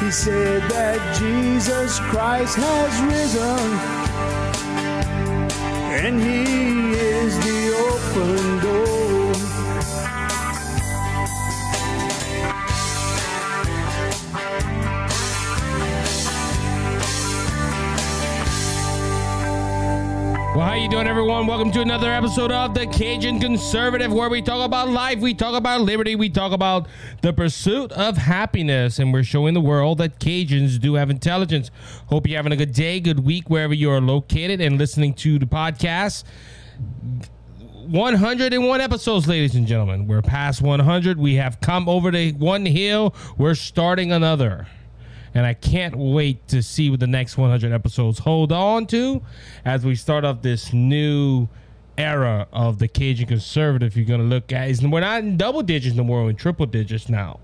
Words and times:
He 0.00 0.10
said 0.10 0.62
that 0.70 0.98
Jesus 1.18 2.00
Christ 2.00 2.56
has 2.56 2.92
risen, 3.02 3.68
and 5.92 6.18
He 6.18 6.92
is 6.92 7.38
the 7.38 7.60
open 7.76 8.60
door. 8.64 8.79
Well, 20.52 20.66
how 20.66 20.74
you 20.74 20.88
doing, 20.88 21.06
everyone? 21.06 21.46
Welcome 21.46 21.70
to 21.70 21.80
another 21.80 22.10
episode 22.12 22.50
of 22.50 22.74
the 22.74 22.84
Cajun 22.88 23.38
Conservative, 23.38 24.12
where 24.12 24.28
we 24.28 24.42
talk 24.42 24.66
about 24.66 24.88
life, 24.88 25.20
we 25.20 25.32
talk 25.32 25.54
about 25.54 25.82
liberty, 25.82 26.16
we 26.16 26.28
talk 26.28 26.50
about 26.50 26.88
the 27.22 27.32
pursuit 27.32 27.92
of 27.92 28.16
happiness, 28.16 28.98
and 28.98 29.12
we're 29.12 29.22
showing 29.22 29.54
the 29.54 29.60
world 29.60 29.98
that 29.98 30.18
Cajuns 30.18 30.80
do 30.80 30.94
have 30.94 31.08
intelligence. 31.08 31.70
Hope 32.06 32.26
you're 32.26 32.36
having 32.36 32.50
a 32.50 32.56
good 32.56 32.72
day, 32.72 32.98
good 32.98 33.20
week, 33.20 33.48
wherever 33.48 33.72
you 33.72 33.92
are 33.92 34.00
located, 34.00 34.60
and 34.60 34.76
listening 34.76 35.14
to 35.14 35.38
the 35.38 35.46
podcast. 35.46 36.24
101 37.86 38.80
episodes, 38.80 39.28
ladies 39.28 39.54
and 39.54 39.68
gentlemen. 39.68 40.08
We're 40.08 40.20
past 40.20 40.62
100. 40.62 41.16
We 41.16 41.36
have 41.36 41.60
come 41.60 41.88
over 41.88 42.10
the 42.10 42.32
one 42.32 42.66
hill. 42.66 43.14
We're 43.38 43.54
starting 43.54 44.10
another 44.10 44.66
and 45.34 45.46
I 45.46 45.54
can't 45.54 45.96
wait 45.96 46.46
to 46.48 46.62
see 46.62 46.90
what 46.90 47.00
the 47.00 47.06
next 47.06 47.36
100 47.38 47.72
episodes 47.72 48.18
hold 48.18 48.52
on 48.52 48.86
to 48.88 49.22
as 49.64 49.84
we 49.84 49.94
start 49.94 50.24
off 50.24 50.42
this 50.42 50.72
new 50.72 51.48
era 51.96 52.48
of 52.52 52.78
the 52.78 52.88
Cajun 52.88 53.26
conservative. 53.26 53.96
You're 53.96 54.06
gonna 54.06 54.24
look 54.24 54.52
at 54.52 54.68
is 54.70 54.82
we're 54.82 55.00
not 55.00 55.22
in 55.22 55.36
double 55.36 55.62
digits 55.62 55.96
no 55.96 56.04
more, 56.04 56.24
we're 56.24 56.30
in 56.30 56.36
triple 56.36 56.66
digits 56.66 57.08
now. 57.08 57.40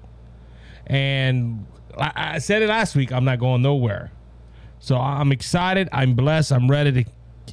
And 0.86 1.66
I, 1.98 2.12
I 2.14 2.38
said 2.38 2.62
it 2.62 2.68
last 2.68 2.96
week. 2.96 3.12
I'm 3.12 3.24
not 3.24 3.38
going 3.38 3.62
nowhere. 3.62 4.12
So 4.78 4.96
I'm 4.96 5.32
excited. 5.32 5.88
I'm 5.92 6.14
blessed. 6.14 6.52
I'm 6.52 6.70
ready 6.70 7.04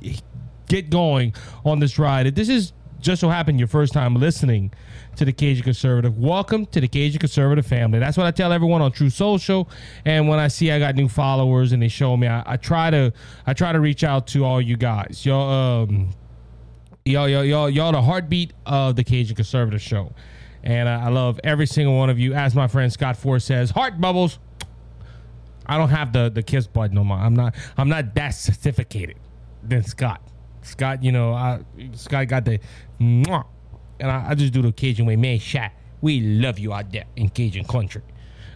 to 0.01 0.21
get 0.67 0.89
going 0.89 1.33
on 1.65 1.79
this 1.79 1.97
ride. 1.97 2.27
If 2.27 2.35
this 2.35 2.49
is 2.49 2.73
just 2.99 3.21
so 3.21 3.29
happened 3.29 3.59
your 3.59 3.67
first 3.67 3.93
time 3.93 4.15
listening 4.15 4.71
to 5.15 5.25
the 5.25 5.31
Cajun 5.31 5.63
Conservative, 5.63 6.17
welcome 6.17 6.65
to 6.67 6.81
the 6.81 6.87
Cajun 6.87 7.19
Conservative 7.19 7.65
family. 7.65 7.99
That's 7.99 8.17
what 8.17 8.25
I 8.25 8.31
tell 8.31 8.51
everyone 8.51 8.81
on 8.81 8.91
Truth 8.91 9.13
Social. 9.13 9.69
And 10.05 10.27
when 10.27 10.39
I 10.39 10.47
see 10.47 10.71
I 10.71 10.79
got 10.79 10.95
new 10.95 11.07
followers 11.07 11.71
and 11.71 11.81
they 11.81 11.87
show 11.87 12.17
me, 12.17 12.27
I, 12.27 12.43
I 12.45 12.57
try 12.57 12.89
to 12.89 13.13
I 13.45 13.53
try 13.53 13.71
to 13.71 13.79
reach 13.79 14.03
out 14.03 14.27
to 14.27 14.45
all 14.45 14.61
you 14.61 14.77
guys. 14.77 15.25
Y'all 15.25 15.83
um 15.83 16.09
y'all 17.05 17.27
y'all 17.29 17.43
y'all, 17.43 17.69
y'all 17.69 17.91
the 17.91 18.01
heartbeat 18.01 18.53
of 18.65 18.95
the 18.95 19.03
Cajun 19.03 19.35
Conservative 19.35 19.81
show. 19.81 20.13
And 20.63 20.87
I, 20.87 21.05
I 21.05 21.09
love 21.09 21.39
every 21.43 21.67
single 21.67 21.97
one 21.97 22.09
of 22.09 22.17
you. 22.17 22.33
As 22.33 22.55
my 22.55 22.67
friend 22.67 22.91
Scott 22.91 23.17
Ford 23.17 23.41
says, 23.41 23.71
heart 23.71 23.99
bubbles. 23.99 24.39
I 25.65 25.77
don't 25.77 25.89
have 25.89 26.11
the 26.11 26.29
the 26.29 26.43
kiss 26.43 26.67
button 26.67 26.95
no 26.95 27.03
more. 27.03 27.17
I'm 27.17 27.35
not 27.35 27.55
I'm 27.77 27.89
not 27.89 28.15
that 28.15 28.31
certificated 28.31 29.17
than 29.63 29.83
Scott. 29.83 30.21
Scott, 30.61 31.03
you 31.03 31.11
know, 31.11 31.33
I, 31.33 31.59
Scott 31.93 32.27
got 32.27 32.45
the 32.45 32.59
and 33.99 34.11
I, 34.11 34.29
I 34.29 34.35
just 34.35 34.53
do 34.53 34.61
the 34.61 34.71
Cajun 34.71 35.05
way. 35.05 35.15
Man, 35.15 35.39
shot, 35.39 35.71
we 36.01 36.19
love 36.19 36.59
you 36.59 36.73
out 36.73 36.91
there 36.91 37.05
in 37.15 37.29
Cajun 37.29 37.65
country. 37.65 38.01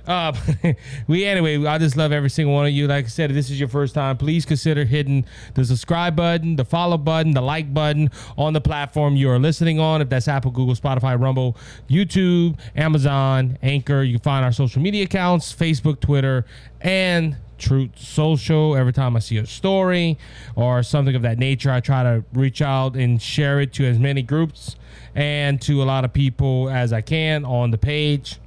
Uh, 0.07 0.33
we 1.07 1.25
anyway, 1.25 1.63
I 1.65 1.77
just 1.77 1.97
love 1.97 2.11
every 2.11 2.29
single 2.29 2.55
one 2.55 2.65
of 2.65 2.71
you. 2.71 2.87
Like 2.87 3.05
I 3.05 3.07
said, 3.09 3.29
if 3.29 3.35
this 3.35 3.49
is 3.49 3.59
your 3.59 3.67
first 3.67 3.93
time, 3.93 4.17
please 4.17 4.45
consider 4.45 4.85
hitting 4.85 5.25
the 5.53 5.65
subscribe 5.65 6.15
button, 6.15 6.55
the 6.55 6.63
follow 6.63 6.97
button, 6.97 7.33
the 7.33 7.41
like 7.41 7.73
button 7.73 8.09
on 8.37 8.53
the 8.53 8.61
platform 8.61 9.17
you 9.17 9.29
are 9.29 9.37
listening 9.37 9.79
on. 9.79 10.01
If 10.01 10.09
that's 10.09 10.29
Apple, 10.29 10.51
Google, 10.51 10.75
Spotify, 10.75 11.19
Rumble, 11.19 11.57
YouTube, 11.89 12.57
Amazon, 12.75 13.57
Anchor, 13.61 14.01
you 14.01 14.13
can 14.13 14.23
find 14.23 14.45
our 14.45 14.53
social 14.53 14.81
media 14.81 15.03
accounts: 15.03 15.53
Facebook, 15.53 15.99
Twitter, 15.99 16.45
and 16.79 17.35
Truth 17.57 17.99
Social. 17.99 18.75
Every 18.75 18.93
time 18.93 19.15
I 19.15 19.19
see 19.19 19.37
a 19.37 19.45
story 19.45 20.17
or 20.55 20.83
something 20.83 21.15
of 21.15 21.21
that 21.23 21.37
nature, 21.37 21.71
I 21.71 21.79
try 21.79 22.03
to 22.03 22.23
reach 22.33 22.61
out 22.61 22.95
and 22.95 23.21
share 23.21 23.59
it 23.59 23.73
to 23.73 23.85
as 23.85 23.99
many 23.99 24.21
groups 24.21 24.75
and 25.15 25.61
to 25.63 25.81
a 25.81 25.85
lot 25.85 26.05
of 26.05 26.13
people 26.13 26.69
as 26.69 26.93
I 26.93 27.01
can 27.01 27.45
on 27.45 27.71
the 27.71 27.77
page. 27.77 28.39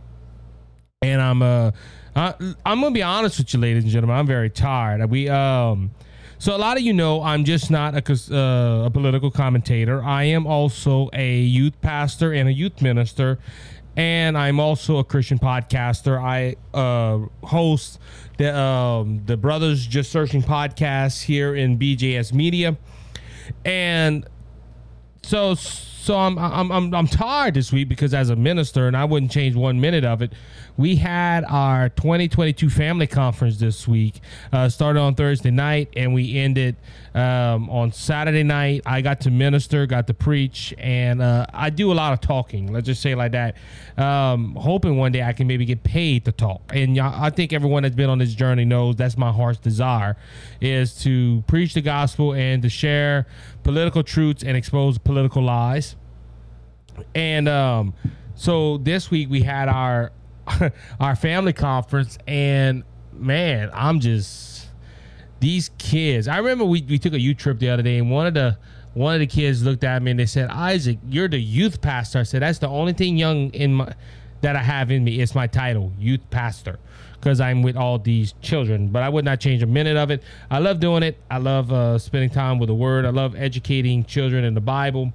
And 1.02 1.20
I'm 1.20 1.42
uh, 1.42 1.70
I, 2.14 2.34
I'm 2.66 2.80
gonna 2.80 2.90
be 2.90 3.02
honest 3.02 3.38
with 3.38 3.54
you, 3.54 3.60
ladies 3.60 3.84
and 3.84 3.92
gentlemen. 3.92 4.16
I'm 4.16 4.26
very 4.26 4.50
tired. 4.50 5.08
We 5.10 5.28
um. 5.28 5.90
So 6.38 6.56
a 6.56 6.58
lot 6.58 6.78
of 6.78 6.82
you 6.82 6.94
know 6.94 7.22
I'm 7.22 7.44
just 7.44 7.70
not 7.70 7.94
a, 7.94 8.34
uh, 8.34 8.86
a 8.86 8.90
political 8.90 9.30
commentator. 9.30 10.02
I 10.02 10.24
am 10.24 10.46
also 10.46 11.10
a 11.12 11.38
youth 11.38 11.78
pastor 11.82 12.32
and 12.32 12.48
a 12.48 12.52
youth 12.52 12.80
minister, 12.80 13.38
and 13.96 14.36
I'm 14.38 14.60
also 14.60 14.98
a 14.98 15.04
Christian 15.04 15.38
podcaster. 15.38 16.20
I 16.20 16.56
uh, 16.76 17.26
host 17.46 17.98
the 18.38 18.56
um, 18.56 19.22
the 19.26 19.36
Brothers 19.36 19.86
Just 19.86 20.12
Searching 20.12 20.42
podcast 20.42 21.22
here 21.22 21.54
in 21.54 21.78
BJS 21.78 22.32
Media, 22.32 22.76
and 23.64 24.26
so 25.22 25.54
so 25.54 26.16
I'm 26.16 26.38
I'm 26.38 26.72
I'm 26.72 26.94
I'm 26.94 27.06
tired 27.06 27.54
this 27.54 27.72
week 27.72 27.88
because 27.88 28.14
as 28.14 28.30
a 28.30 28.36
minister, 28.36 28.86
and 28.86 28.96
I 28.96 29.04
wouldn't 29.04 29.32
change 29.32 29.54
one 29.54 29.80
minute 29.80 30.04
of 30.04 30.22
it. 30.22 30.32
We 30.76 30.97
had 30.97 31.44
our 31.44 31.88
2022 31.91 32.70
family 32.70 33.06
conference 33.06 33.58
this 33.58 33.86
week. 33.86 34.20
Uh, 34.53 34.69
started 34.69 35.00
on 35.00 35.14
Thursday 35.14 35.50
night, 35.50 35.91
and 35.97 36.14
we 36.14 36.36
ended 36.38 36.76
um, 37.14 37.69
on 37.70 37.92
Saturday 37.92 38.42
night. 38.42 38.82
I 38.86 39.00
got 39.00 39.20
to 39.22 39.30
minister, 39.30 39.86
got 39.86 40.06
to 40.06 40.14
preach, 40.14 40.75
and 40.78 41.20
uh, 41.20 41.47
I 41.53 41.70
do 41.70 41.92
a 41.92 41.94
lot 41.94 42.12
of 42.12 42.20
talking. 42.20 42.72
Let's 42.72 42.86
just 42.86 43.03
say 43.03 43.14
like 43.14 43.32
that. 43.32 43.56
Um, 43.97 44.54
hoping 44.54 44.97
one 44.97 45.12
day 45.12 45.22
I 45.22 45.32
can 45.32 45.47
maybe 45.47 45.64
get 45.64 45.82
paid 45.82 46.25
to 46.25 46.32
talk. 46.32 46.72
And 46.75 46.98
I 46.98 47.30
think 47.30 47.53
everyone 47.53 47.82
that's 47.82 47.94
been 47.94 48.10
on 48.10 48.19
this 48.19 48.34
journey 48.34 48.64
knows 48.64 48.97
that's 48.97 49.19
my 49.19 49.32
heart's 49.32 49.59
desire 49.59 50.16
is 50.60 50.94
to 51.03 51.42
preach 51.47 51.75
the 51.75 51.82
gospel 51.82 52.32
and 52.32 52.62
to 52.62 52.69
share 52.69 53.26
political 53.62 54.03
truths 54.03 54.42
and 54.42 54.56
expose 54.56 54.98
political 54.98 55.42
lies. 55.42 55.97
And 57.14 57.48
um, 57.48 57.94
so 58.34 58.78
this 58.78 59.10
week 59.10 59.30
we 59.30 59.42
had 59.42 59.69
our 59.69 60.12
our 61.00 61.16
family 61.16 61.52
conference, 61.52 62.18
and 62.26 62.84
man, 63.12 63.70
I'm 63.72 64.00
just 64.00 64.68
these 65.40 65.70
kids. 65.78 66.28
I 66.28 66.38
remember 66.38 66.64
we, 66.64 66.82
we 66.82 66.98
took 66.98 67.12
a 67.12 67.20
youth 67.20 67.38
trip 67.38 67.58
the 67.58 67.70
other 67.70 67.82
day, 67.82 67.98
and 67.98 68.10
one 68.10 68.26
of 68.26 68.34
the 68.34 68.58
one 68.92 69.14
of 69.14 69.20
the 69.20 69.26
kids 69.26 69.62
looked 69.62 69.84
at 69.84 70.02
me 70.02 70.10
and 70.10 70.20
they 70.20 70.26
said, 70.26 70.50
"Isaac, 70.50 70.98
you're 71.08 71.28
the 71.28 71.38
youth 71.38 71.80
pastor." 71.80 72.18
I 72.18 72.24
said, 72.24 72.42
"That's 72.42 72.58
the 72.58 72.68
only 72.68 72.92
thing 72.92 73.16
young 73.16 73.50
in 73.50 73.74
my 73.74 73.94
that 74.42 74.56
I 74.56 74.62
have 74.62 74.90
in 74.90 75.04
me. 75.04 75.20
It's 75.20 75.34
my 75.34 75.46
title, 75.46 75.92
youth 75.98 76.28
pastor." 76.30 76.78
Because 77.14 77.38
I'm 77.38 77.62
with 77.62 77.76
all 77.76 77.98
these 77.98 78.32
children, 78.40 78.88
but 78.88 79.02
I 79.02 79.10
would 79.10 79.26
not 79.26 79.40
change 79.40 79.62
a 79.62 79.66
minute 79.66 79.98
of 79.98 80.10
it. 80.10 80.22
I 80.50 80.58
love 80.58 80.80
doing 80.80 81.02
it. 81.02 81.18
I 81.30 81.36
love 81.36 81.70
uh, 81.70 81.98
spending 81.98 82.30
time 82.30 82.58
with 82.58 82.68
the 82.68 82.74
Word. 82.74 83.04
I 83.04 83.10
love 83.10 83.36
educating 83.36 84.04
children 84.04 84.42
in 84.42 84.54
the 84.54 84.62
Bible 84.62 85.12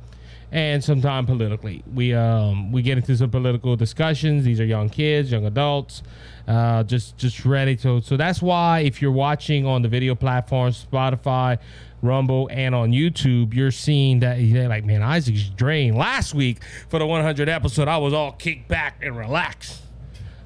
and 0.56 0.82
sometimes 0.82 1.28
politically. 1.28 1.84
We 1.94 2.14
um 2.14 2.72
we 2.72 2.82
get 2.82 2.98
into 2.98 3.16
some 3.18 3.30
political 3.30 3.76
discussions. 3.76 4.46
These 4.46 4.62
are 4.62 4.66
young 4.66 4.90
kids, 4.90 5.30
young 5.30 5.46
adults, 5.46 6.02
uh, 6.48 6.84
just 6.84 7.18
just 7.18 7.44
ready 7.44 7.76
to. 7.78 8.02
So 8.02 8.16
that's 8.16 8.42
why 8.42 8.80
if 8.80 9.02
you're 9.02 9.12
watching 9.12 9.66
on 9.66 9.82
the 9.82 9.90
video 9.90 10.16
platforms, 10.16 10.88
Spotify, 10.90 11.60
Rumble, 12.02 12.48
and 12.54 12.74
on 12.74 12.92
YouTube, 12.92 13.54
you're 13.54 13.70
seeing 13.70 14.22
that 14.22 14.40
you're 14.40 14.70
like, 14.70 14.86
man, 14.86 15.04
Isaac's 15.04 15.50
drained. 15.50 15.98
Last 15.98 16.34
week 16.34 16.64
for 16.88 17.00
the 17.00 17.06
100 17.06 17.50
episode, 17.50 17.90
I 17.90 17.98
was 17.98 18.14
all 18.14 18.32
kicked 18.32 18.70
back 18.70 19.02
and 19.04 19.18
relaxed. 19.18 19.82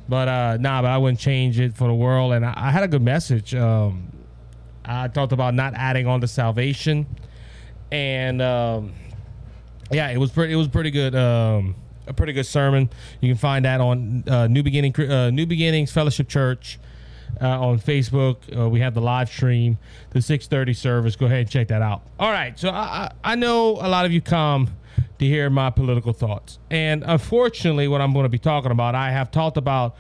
But 0.08 0.28
uh, 0.28 0.58
nah, 0.59 0.81
but 0.81 0.88
I 0.88 0.98
wouldn't 0.98 1.19
change 1.19 1.59
it 1.59 1.75
for 1.75 1.88
the 1.88 1.94
world. 1.94 2.34
And 2.34 2.44
I, 2.44 2.53
I 2.56 2.72
had 2.72 2.81
a 2.81 2.88
good 2.88 3.03
message. 3.03 3.53
Um, 3.53 4.12
I 4.84 5.08
talked 5.08 5.34
about 5.34 5.53
not 5.53 5.75
adding 5.75 6.08
on 6.08 6.19
to 6.22 6.28
salvation, 6.28 7.06
and 7.92 8.42
um, 8.42 8.94
yeah, 9.91 10.09
it 10.09 10.17
was 10.17 10.31
pretty. 10.31 10.53
It 10.53 10.57
was 10.57 10.67
pretty 10.67 10.91
good. 10.91 11.16
Um, 11.16 11.75
a 12.07 12.13
pretty 12.13 12.33
good 12.33 12.45
sermon. 12.45 12.89
You 13.22 13.29
can 13.29 13.38
find 13.38 13.66
that 13.66 13.79
on 13.81 14.23
uh, 14.27 14.47
New 14.47 14.63
Beginning, 14.63 14.95
uh, 15.00 15.29
New 15.29 15.45
Beginnings 15.45 15.91
Fellowship 15.91 16.27
Church 16.27 16.79
uh, 17.39 17.47
on 17.47 17.79
Facebook. 17.79 18.38
Uh, 18.57 18.68
we 18.68 18.80
have 18.80 18.94
the 18.95 19.01
live 19.01 19.30
stream, 19.30 19.77
the 20.09 20.21
six 20.21 20.47
thirty 20.47 20.74
service. 20.74 21.15
Go 21.15 21.27
ahead 21.27 21.39
and 21.41 21.50
check 21.50 21.68
that 21.68 21.81
out. 21.81 22.01
All 22.19 22.31
right, 22.31 22.57
so 22.57 22.69
I, 22.69 23.12
I 23.24 23.36
know 23.36 23.71
a 23.74 23.88
lot 23.88 24.06
of 24.06 24.12
you 24.12 24.21
come 24.21 24.69
to 25.19 25.25
hear 25.25 25.50
my 25.50 25.69
political 25.69 26.13
thoughts, 26.13 26.59
and 26.71 27.03
unfortunately, 27.06 27.88
what 27.88 28.01
I'm 28.01 28.13
going 28.13 28.24
to 28.24 28.30
be 28.30 28.39
talking 28.39 28.71
about, 28.71 28.95
I 28.95 29.12
have 29.12 29.31
talked 29.31 29.57
about 29.57 29.95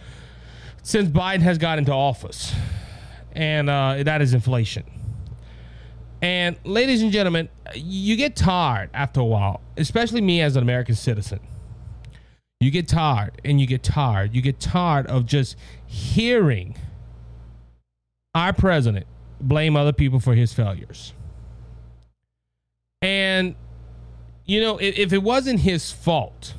since 0.81 1.09
Biden 1.09 1.41
has 1.41 1.57
got 1.57 1.77
into 1.77 1.91
office, 1.93 2.53
and 3.33 3.69
uh, 3.69 4.01
that 4.03 4.21
is 4.21 4.33
inflation. 4.33 4.85
And 6.21 6.57
ladies 6.63 7.01
and 7.01 7.11
gentlemen, 7.11 7.49
you 7.75 8.15
get 8.15 8.35
tired 8.35 8.89
after 8.93 9.21
a 9.21 9.25
while, 9.25 9.61
especially 9.77 10.21
me 10.21 10.41
as 10.41 10.55
an 10.55 10.63
American 10.63 10.95
citizen. 10.95 11.39
You 12.59 12.71
get 12.71 12.89
tired 12.89 13.39
and 13.45 13.61
you 13.61 13.67
get 13.67 13.83
tired. 13.83 14.35
You 14.35 14.41
get 14.41 14.59
tired 14.59 15.07
of 15.07 15.25
just 15.25 15.55
hearing 15.85 16.75
our 18.35 18.51
president 18.51 19.07
blame 19.39 19.77
other 19.77 19.93
people 19.93 20.19
for 20.19 20.35
his 20.35 20.53
failures. 20.53 21.13
And, 23.01 23.55
you 24.45 24.59
know, 24.59 24.77
if, 24.77 24.97
if 24.97 25.13
it 25.13 25.23
wasn't 25.23 25.61
his 25.61 25.91
fault, 25.91 26.53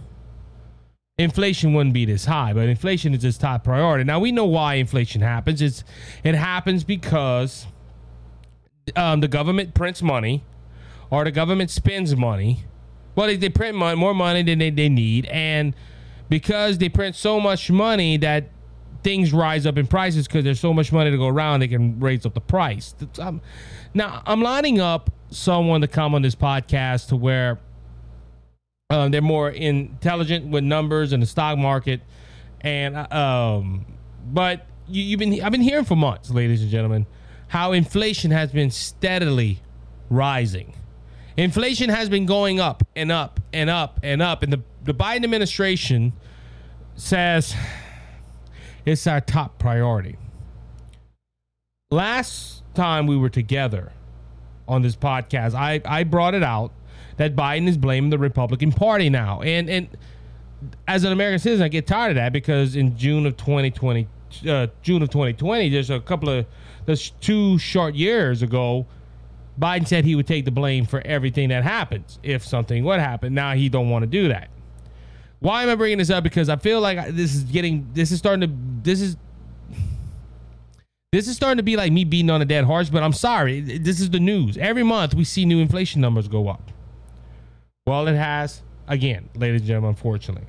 inflation 1.18 1.74
wouldn't 1.74 1.92
be 1.92 2.06
this 2.06 2.24
high, 2.24 2.54
but 2.54 2.68
inflation 2.68 3.14
is 3.14 3.22
his 3.22 3.36
top 3.36 3.64
priority. 3.64 4.04
Now 4.04 4.20
we 4.20 4.32
know 4.32 4.46
why 4.46 4.74
inflation 4.74 5.20
happens. 5.20 5.60
It's 5.60 5.84
it 6.24 6.34
happens 6.34 6.82
because 6.82 7.66
um, 8.96 9.20
the 9.20 9.28
government 9.28 9.74
prints 9.74 10.02
money, 10.02 10.44
or 11.10 11.24
the 11.24 11.30
government 11.30 11.70
spends 11.70 12.14
money. 12.16 12.64
Well, 13.14 13.26
they, 13.26 13.36
they 13.36 13.48
print 13.48 13.76
money, 13.76 13.96
more 13.96 14.14
money 14.14 14.42
than 14.42 14.58
they, 14.58 14.70
they 14.70 14.88
need, 14.88 15.26
and 15.26 15.74
because 16.28 16.78
they 16.78 16.88
print 16.88 17.16
so 17.16 17.40
much 17.40 17.70
money 17.70 18.16
that 18.18 18.50
things 19.02 19.32
rise 19.32 19.66
up 19.66 19.78
in 19.78 19.86
prices 19.86 20.26
because 20.26 20.44
there's 20.44 20.60
so 20.60 20.72
much 20.72 20.92
money 20.92 21.10
to 21.10 21.16
go 21.16 21.26
around, 21.26 21.60
they 21.60 21.68
can 21.68 21.98
raise 22.00 22.24
up 22.26 22.34
the 22.34 22.40
price. 22.40 22.94
Um, 23.18 23.40
now, 23.94 24.22
I'm 24.26 24.42
lining 24.42 24.80
up 24.80 25.10
someone 25.30 25.80
to 25.80 25.88
come 25.88 26.14
on 26.14 26.22
this 26.22 26.34
podcast 26.34 27.08
to 27.08 27.16
where 27.16 27.58
um, 28.90 29.10
they're 29.10 29.22
more 29.22 29.50
intelligent 29.50 30.46
with 30.48 30.64
numbers 30.64 31.12
and 31.12 31.22
the 31.22 31.26
stock 31.26 31.58
market, 31.58 32.00
and 32.60 32.96
um, 33.12 33.86
but 34.26 34.66
you, 34.88 35.02
you've 35.02 35.18
been 35.20 35.42
I've 35.42 35.52
been 35.52 35.60
hearing 35.60 35.84
for 35.84 35.96
months, 35.96 36.30
ladies 36.30 36.62
and 36.62 36.70
gentlemen, 36.70 37.06
how 37.50 37.72
inflation 37.72 38.30
has 38.30 38.52
been 38.52 38.70
steadily 38.70 39.60
rising. 40.08 40.72
Inflation 41.36 41.90
has 41.90 42.08
been 42.08 42.24
going 42.24 42.60
up 42.60 42.84
and 42.94 43.10
up 43.10 43.40
and 43.52 43.68
up 43.68 43.98
and 44.04 44.22
up, 44.22 44.44
and 44.44 44.52
the 44.52 44.62
the 44.84 44.94
Biden 44.94 45.24
administration 45.24 46.12
says 46.94 47.54
it's 48.86 49.06
our 49.06 49.20
top 49.20 49.58
priority. 49.58 50.16
Last 51.90 52.62
time 52.74 53.08
we 53.08 53.16
were 53.16 53.28
together 53.28 53.92
on 54.68 54.82
this 54.82 54.94
podcast, 54.94 55.54
I, 55.54 55.80
I 55.84 56.04
brought 56.04 56.34
it 56.34 56.44
out 56.44 56.72
that 57.16 57.34
Biden 57.34 57.66
is 57.66 57.76
blaming 57.76 58.10
the 58.10 58.18
Republican 58.18 58.70
Party 58.70 59.10
now. 59.10 59.42
And 59.42 59.68
and 59.68 59.88
as 60.86 61.02
an 61.02 61.10
American 61.10 61.40
citizen, 61.40 61.64
I 61.64 61.68
get 61.68 61.88
tired 61.88 62.10
of 62.10 62.14
that 62.14 62.32
because 62.32 62.76
in 62.76 62.96
June 62.96 63.26
of 63.26 63.36
2020, 63.36 64.06
uh, 64.46 64.68
June 64.82 65.02
of 65.02 65.10
2020, 65.10 65.68
there's 65.68 65.90
a 65.90 66.00
couple 66.00 66.28
of 66.28 66.46
there's 66.86 67.10
two 67.20 67.58
short 67.58 67.94
years 67.94 68.42
ago, 68.42 68.86
Biden 69.58 69.86
said 69.86 70.04
he 70.04 70.14
would 70.14 70.26
take 70.26 70.44
the 70.44 70.50
blame 70.50 70.86
for 70.86 71.00
everything 71.04 71.50
that 71.50 71.62
happens 71.62 72.18
if 72.22 72.44
something 72.44 72.84
would 72.84 73.00
happen. 73.00 73.34
Now 73.34 73.54
he 73.54 73.68
don't 73.68 73.90
want 73.90 74.02
to 74.02 74.06
do 74.06 74.28
that. 74.28 74.48
Why 75.40 75.62
am 75.62 75.68
I 75.68 75.74
bringing 75.74 75.98
this 75.98 76.10
up? 76.10 76.24
Because 76.24 76.48
I 76.48 76.56
feel 76.56 76.80
like 76.80 77.14
this 77.14 77.34
is 77.34 77.44
getting, 77.44 77.88
this 77.92 78.10
is 78.10 78.18
starting 78.18 78.48
to, 78.48 78.54
this 78.82 79.00
is, 79.00 79.16
this 81.12 81.28
is 81.28 81.36
starting 81.36 81.56
to 81.56 81.62
be 81.62 81.76
like 81.76 81.92
me 81.92 82.04
beating 82.04 82.30
on 82.30 82.40
a 82.40 82.44
dead 82.44 82.64
horse. 82.64 82.88
But 82.90 83.02
I'm 83.02 83.12
sorry, 83.12 83.60
this 83.60 84.00
is 84.00 84.10
the 84.10 84.20
news. 84.20 84.56
Every 84.56 84.82
month 84.82 85.14
we 85.14 85.24
see 85.24 85.44
new 85.44 85.58
inflation 85.58 86.00
numbers 86.00 86.28
go 86.28 86.48
up. 86.48 86.70
Well, 87.86 88.06
it 88.06 88.16
has 88.16 88.62
again, 88.86 89.28
ladies 89.34 89.62
and 89.62 89.68
gentlemen. 89.68 89.90
Unfortunately, 89.90 90.46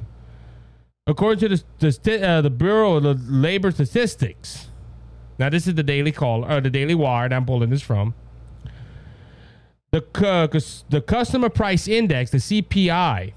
according 1.11 1.39
to 1.39 1.49
the 1.57 1.63
the, 1.79 2.27
uh, 2.27 2.41
the 2.41 2.49
Bureau 2.49 2.95
of 2.95 3.29
Labor 3.29 3.71
Statistics. 3.71 4.67
Now, 5.37 5.49
this 5.49 5.67
is 5.67 5.75
the 5.75 5.83
Daily 5.83 6.11
Call 6.11 6.43
or 6.45 6.61
the 6.61 6.69
Daily 6.69 6.95
Wire. 6.95 7.33
I'm 7.33 7.45
pulling 7.45 7.69
this 7.69 7.81
from. 7.81 8.13
The, 9.91 10.03
uh, 10.15 10.47
the 10.89 11.01
customer 11.01 11.49
price 11.49 11.87
index, 11.87 12.31
the 12.31 12.37
CPI, 12.37 13.33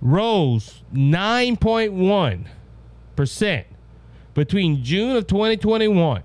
rose 0.00 0.82
9.1% 0.92 3.64
between 4.34 4.82
June 4.82 5.16
of 5.16 5.26
2021 5.26 6.22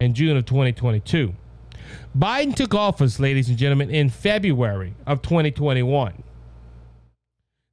and 0.00 0.14
June 0.14 0.36
of 0.36 0.46
2022. 0.46 1.34
Biden 2.16 2.54
took 2.54 2.74
office, 2.74 3.20
ladies 3.20 3.48
and 3.48 3.58
gentlemen, 3.58 3.90
in 3.90 4.08
February 4.08 4.94
of 5.06 5.22
2021. 5.22 6.22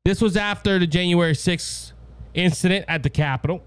This 0.07 0.21
was 0.21 0.37
after 0.37 0.79
the 0.79 0.87
January 0.87 1.33
6th 1.33 1.91
incident 2.33 2.85
at 2.87 3.03
the 3.03 3.09
Capitol. 3.09 3.61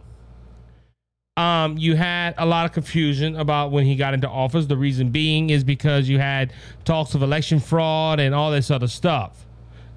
Um, 1.37 1.77
you 1.77 1.97
had 1.97 2.35
a 2.39 2.47
lot 2.47 2.65
of 2.65 2.73
confusion 2.73 3.37
about 3.37 3.73
when 3.73 3.85
he 3.85 3.95
got 3.95 4.15
into 4.15 4.27
office. 4.27 4.65
The 4.65 4.79
reason 4.79 5.11
being 5.11 5.51
is 5.51 5.65
because 5.65 6.09
you 6.09 6.19
had 6.19 6.55
talks 6.87 7.15
of 7.15 7.23
election 7.23 7.61
fraud 7.61 8.21
and 8.21 8.35
all 8.35 8.51
this 8.51 8.71
other 8.71 8.87
stuff. 8.87 9.45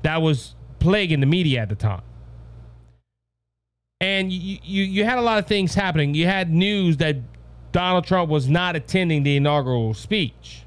That 0.01 0.21
was 0.21 0.53
plaguing 0.79 1.21
the 1.21 1.27
media 1.27 1.61
at 1.61 1.69
the 1.69 1.75
time. 1.75 2.03
And 4.01 4.29
you, 4.29 4.57
you, 4.63 4.83
you 4.83 5.05
had 5.05 5.19
a 5.19 5.21
lot 5.21 5.39
of 5.39 5.47
things 5.47 5.73
happening. 5.73 6.13
You 6.13 6.25
had 6.25 6.51
news 6.51 6.97
that 6.97 7.19
Donald 7.71 8.03
Trump 8.03 8.29
was 8.29 8.49
not 8.49 8.75
attending 8.75 9.23
the 9.23 9.37
inaugural 9.37 9.93
speech, 9.93 10.63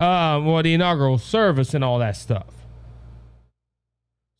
um, 0.00 0.48
or 0.48 0.62
the 0.62 0.72
inaugural 0.72 1.18
service, 1.18 1.74
and 1.74 1.84
all 1.84 1.98
that 1.98 2.16
stuff. 2.16 2.59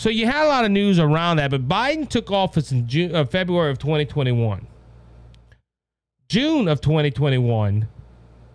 So 0.00 0.08
you 0.08 0.24
had 0.24 0.46
a 0.46 0.48
lot 0.48 0.64
of 0.64 0.70
news 0.70 0.98
around 0.98 1.36
that. 1.36 1.50
But 1.50 1.68
Biden 1.68 2.08
took 2.08 2.30
office 2.30 2.72
in 2.72 2.88
June, 2.88 3.14
uh, 3.14 3.26
February 3.26 3.70
of 3.70 3.78
2021. 3.78 4.66
June 6.26 6.68
of 6.68 6.80
2021 6.80 7.86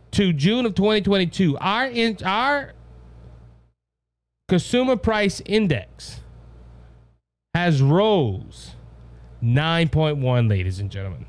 to 0.10 0.34
June 0.34 0.66
of 0.66 0.74
2022, 0.74 1.56
our 1.60 1.86
in, 1.86 2.18
our 2.26 2.74
consumer 4.48 4.96
price 4.96 5.40
index 5.46 6.22
has 7.54 7.80
rose 7.80 8.72
9.1 9.44 10.50
ladies 10.50 10.80
and 10.80 10.90
gentlemen 10.90 11.26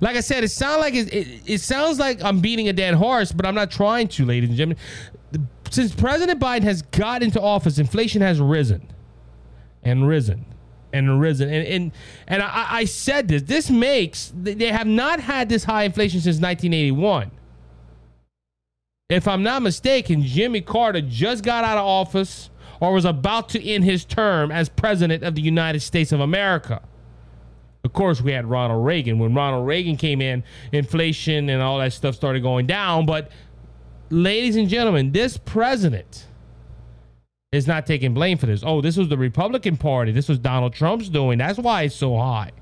like 0.00 0.16
i 0.16 0.20
said 0.20 0.42
it 0.44 0.48
sounds 0.48 0.80
like 0.80 0.94
it, 0.94 1.12
it, 1.12 1.42
it, 1.46 1.60
sounds 1.60 1.98
like 1.98 2.22
i'm 2.22 2.40
beating 2.40 2.68
a 2.68 2.72
dead 2.72 2.94
horse 2.94 3.32
but 3.32 3.44
i'm 3.44 3.54
not 3.54 3.70
trying 3.70 4.08
to 4.08 4.24
ladies 4.24 4.48
and 4.48 4.56
gentlemen 4.56 4.78
since 5.70 5.94
president 5.94 6.40
biden 6.40 6.62
has 6.62 6.82
got 6.82 7.22
into 7.22 7.40
office 7.40 7.78
inflation 7.78 8.22
has 8.22 8.40
risen 8.40 8.86
and 9.82 10.06
risen 10.06 10.44
and 10.92 11.20
risen 11.20 11.48
and 11.48 11.66
and, 11.66 11.92
and 12.26 12.42
I, 12.42 12.66
I 12.70 12.84
said 12.84 13.28
this 13.28 13.42
this 13.42 13.70
makes 13.70 14.32
they 14.34 14.66
have 14.66 14.86
not 14.86 15.20
had 15.20 15.48
this 15.48 15.64
high 15.64 15.84
inflation 15.84 16.20
since 16.20 16.36
1981 16.36 17.30
if 19.10 19.28
I'm 19.28 19.42
not 19.42 19.60
mistaken, 19.62 20.22
Jimmy 20.22 20.62
Carter 20.62 21.02
just 21.02 21.44
got 21.44 21.62
out 21.62 21.76
of 21.76 21.84
office 21.84 22.48
or 22.80 22.92
was 22.92 23.04
about 23.04 23.50
to 23.50 23.62
end 23.62 23.84
his 23.84 24.04
term 24.04 24.50
as 24.50 24.68
president 24.68 25.22
of 25.22 25.34
the 25.34 25.42
United 25.42 25.80
States 25.80 26.10
of 26.10 26.20
America. 26.20 26.82
Of 27.84 27.92
course, 27.92 28.22
we 28.22 28.32
had 28.32 28.46
Ronald 28.46 28.84
Reagan. 28.84 29.18
When 29.18 29.34
Ronald 29.34 29.66
Reagan 29.66 29.96
came 29.96 30.22
in, 30.22 30.42
inflation 30.72 31.50
and 31.50 31.60
all 31.60 31.78
that 31.78 31.92
stuff 31.92 32.14
started 32.14 32.42
going 32.42 32.66
down. 32.66 33.04
But, 33.04 33.30
ladies 34.14 34.56
and 34.56 34.68
gentlemen, 34.68 35.12
this 35.12 35.36
president 35.36 36.26
is 37.52 37.66
not 37.66 37.86
taking 37.86 38.14
blame 38.14 38.38
for 38.38 38.46
this. 38.46 38.62
Oh, 38.64 38.80
this 38.80 38.96
was 38.96 39.08
the 39.08 39.18
Republican 39.18 39.76
Party. 39.76 40.12
This 40.12 40.28
was 40.28 40.38
Donald 40.38 40.72
Trump's 40.72 41.08
doing. 41.08 41.38
That's 41.38 41.58
why 41.58 41.82
it's 41.82 41.94
so 41.94 42.16
high. 42.16 42.52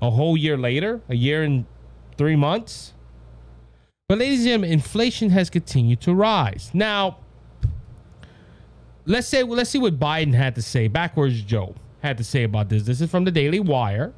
A 0.00 0.10
whole 0.10 0.36
year 0.36 0.56
later, 0.56 1.00
a 1.08 1.14
year 1.14 1.42
and 1.42 1.64
three 2.16 2.36
months. 2.36 2.94
But, 4.08 4.18
ladies 4.18 4.40
and 4.40 4.48
gentlemen, 4.48 4.72
inflation 4.72 5.30
has 5.30 5.50
continued 5.50 6.00
to 6.02 6.14
rise. 6.14 6.70
Now, 6.72 7.18
let's 9.06 9.26
say 9.26 9.42
let's 9.42 9.70
see 9.70 9.78
what 9.78 9.98
Biden 9.98 10.34
had 10.34 10.54
to 10.54 10.62
say. 10.62 10.88
Backwards 10.88 11.42
Joe 11.42 11.74
had 12.00 12.16
to 12.18 12.24
say 12.24 12.44
about 12.44 12.68
this. 12.68 12.84
This 12.84 13.00
is 13.00 13.10
from 13.10 13.24
the 13.24 13.30
Daily 13.30 13.60
Wire. 13.60 14.12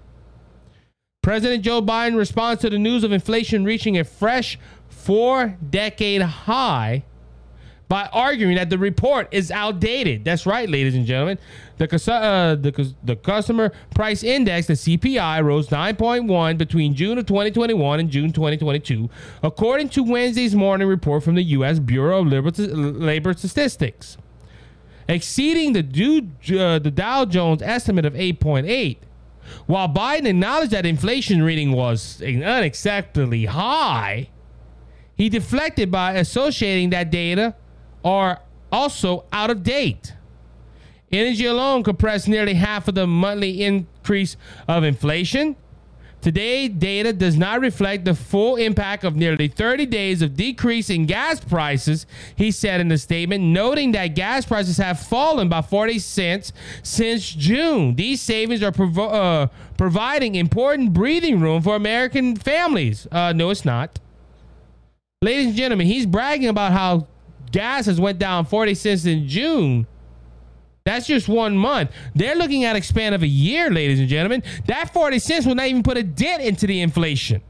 President 1.23 1.63
Joe 1.63 1.83
Biden 1.83 2.17
responds 2.17 2.63
to 2.63 2.71
the 2.71 2.79
news 2.79 3.05
of 3.05 3.13
inflation 3.13 3.65
reaching 3.65 3.99
a 3.99 4.05
fresh 4.05 4.59
four-decade 4.91 6.23
high 6.23 7.05
by 7.91 8.09
arguing 8.13 8.55
that 8.55 8.71
the 8.71 8.79
report 8.79 9.27
is 9.33 9.51
outdated. 9.51 10.25
That's 10.25 10.47
right, 10.47 10.71
ladies 10.71 10.95
and 10.95 11.05
gentlemen. 11.05 11.39
The, 11.79 11.87
uh, 12.13 12.55
the, 12.55 12.95
the 13.03 13.17
customer 13.17 13.73
price 13.97 14.23
index, 14.23 14.69
the 14.69 14.75
CPI, 14.75 15.43
rose 15.43 15.69
9.1 15.71 16.57
between 16.57 16.95
June 16.95 17.19
of 17.19 17.27
2021 17.27 17.99
and 17.99 18.09
June 18.09 18.33
2022, 18.33 19.11
according 19.43 19.89
to 19.89 20.05
Wednesday's 20.05 20.55
morning 20.55 20.87
report 20.87 21.25
from 21.25 21.35
the 21.35 21.43
U.S. 21.43 21.81
Bureau 21.81 22.21
of 22.21 22.29
Labor 22.29 23.33
Statistics, 23.33 24.17
exceeding 25.09 25.73
the, 25.73 25.81
uh, 26.61 26.79
the 26.79 26.93
Dow 26.93 27.25
Jones 27.25 27.61
estimate 27.61 28.05
of 28.05 28.15
8.8. 28.15 28.99
While 29.67 29.89
Biden 29.89 30.27
acknowledged 30.27 30.71
that 30.71 30.87
inflation 30.87 31.43
reading 31.43 31.73
was 31.73 32.21
unacceptably 32.21 33.49
high, 33.49 34.29
he 35.21 35.29
deflected 35.29 35.91
by 35.91 36.15
associating 36.15 36.89
that 36.89 37.11
data 37.11 37.55
are 38.03 38.41
also 38.73 39.27
out 39.31 39.51
of 39.51 39.63
date. 39.63 40.15
Energy 41.13 41.45
alone 41.45 41.83
compressed 41.83 42.27
nearly 42.27 42.55
half 42.55 42.89
of 42.89 42.95
the 42.95 43.07
monthly 43.07 43.63
increase 43.63 44.39
of 44.67 44.83
inflation. 44.83 45.57
Today, 46.23 46.69
data 46.69 47.13
does 47.13 47.37
not 47.37 47.61
reflect 47.61 48.07
the 48.07 48.15
full 48.15 48.57
impact 48.57 49.05
of 49.05 49.15
nearly 49.15 49.47
30 49.47 49.85
days 49.85 50.23
of 50.23 50.37
decrease 50.37 50.89
in 50.89 51.05
gas 51.05 51.39
prices, 51.39 52.07
he 52.35 52.51
said 52.51 52.81
in 52.81 52.89
the 52.89 52.97
statement, 52.97 53.45
noting 53.45 53.93
that 53.93 54.15
gas 54.15 54.47
prices 54.47 54.79
have 54.79 55.01
fallen 55.01 55.51
by 55.51 55.61
40 55.61 55.99
cents 55.99 56.51
since 56.83 57.31
June. 57.31 57.95
These 57.95 58.23
savings 58.23 58.63
are 58.63 58.73
provo- 58.73 59.11
uh, 59.11 59.47
providing 59.77 60.37
important 60.37 60.95
breathing 60.95 61.41
room 61.41 61.61
for 61.61 61.77
American 61.77 62.37
families. 62.37 63.07
Uh, 63.13 63.35
no, 63.35 63.51
it's 63.51 63.67
not. 63.67 63.99
Ladies 65.23 65.49
and 65.49 65.55
gentlemen, 65.55 65.87
he's 65.87 66.07
bragging 66.07 66.49
about 66.49 66.73
how 66.73 67.07
gas 67.53 67.85
has 67.85 68.01
went 68.01 68.19
down 68.19 68.47
40 68.47 68.75
cents 68.75 69.05
in 69.05 69.29
June. 69.29 69.87
That's 70.85 71.07
just 71.07 71.29
one 71.29 71.59
month. 71.59 71.91
They're 72.15 72.37
looking 72.37 72.65
at 72.65 72.75
a 72.75 72.83
span 72.83 73.13
of 73.13 73.23
a 73.23 73.27
year, 73.27 73.71
ladies 73.71 74.01
and 74.01 74.09
gentlemen. 74.09 74.43
That 74.65 74.95
40 74.95 75.19
cents 75.19 75.45
will 75.45 75.57
not 75.57 75.67
even 75.67 75.83
put 75.83 75.99
a 75.99 76.03
dent 76.03 76.43
into 76.43 76.67
the 76.67 76.81
inflation. 76.81 77.43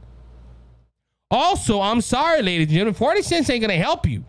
Also, 1.31 1.81
I'm 1.81 2.01
sorry, 2.01 2.43
ladies 2.43 2.67
and 2.67 2.75
gentlemen, 2.75 2.95
40 2.95 3.23
cents 3.23 3.49
ain't 3.51 3.61
going 3.61 3.71
to 3.71 3.77
help 3.77 4.05
you. 4.05 4.25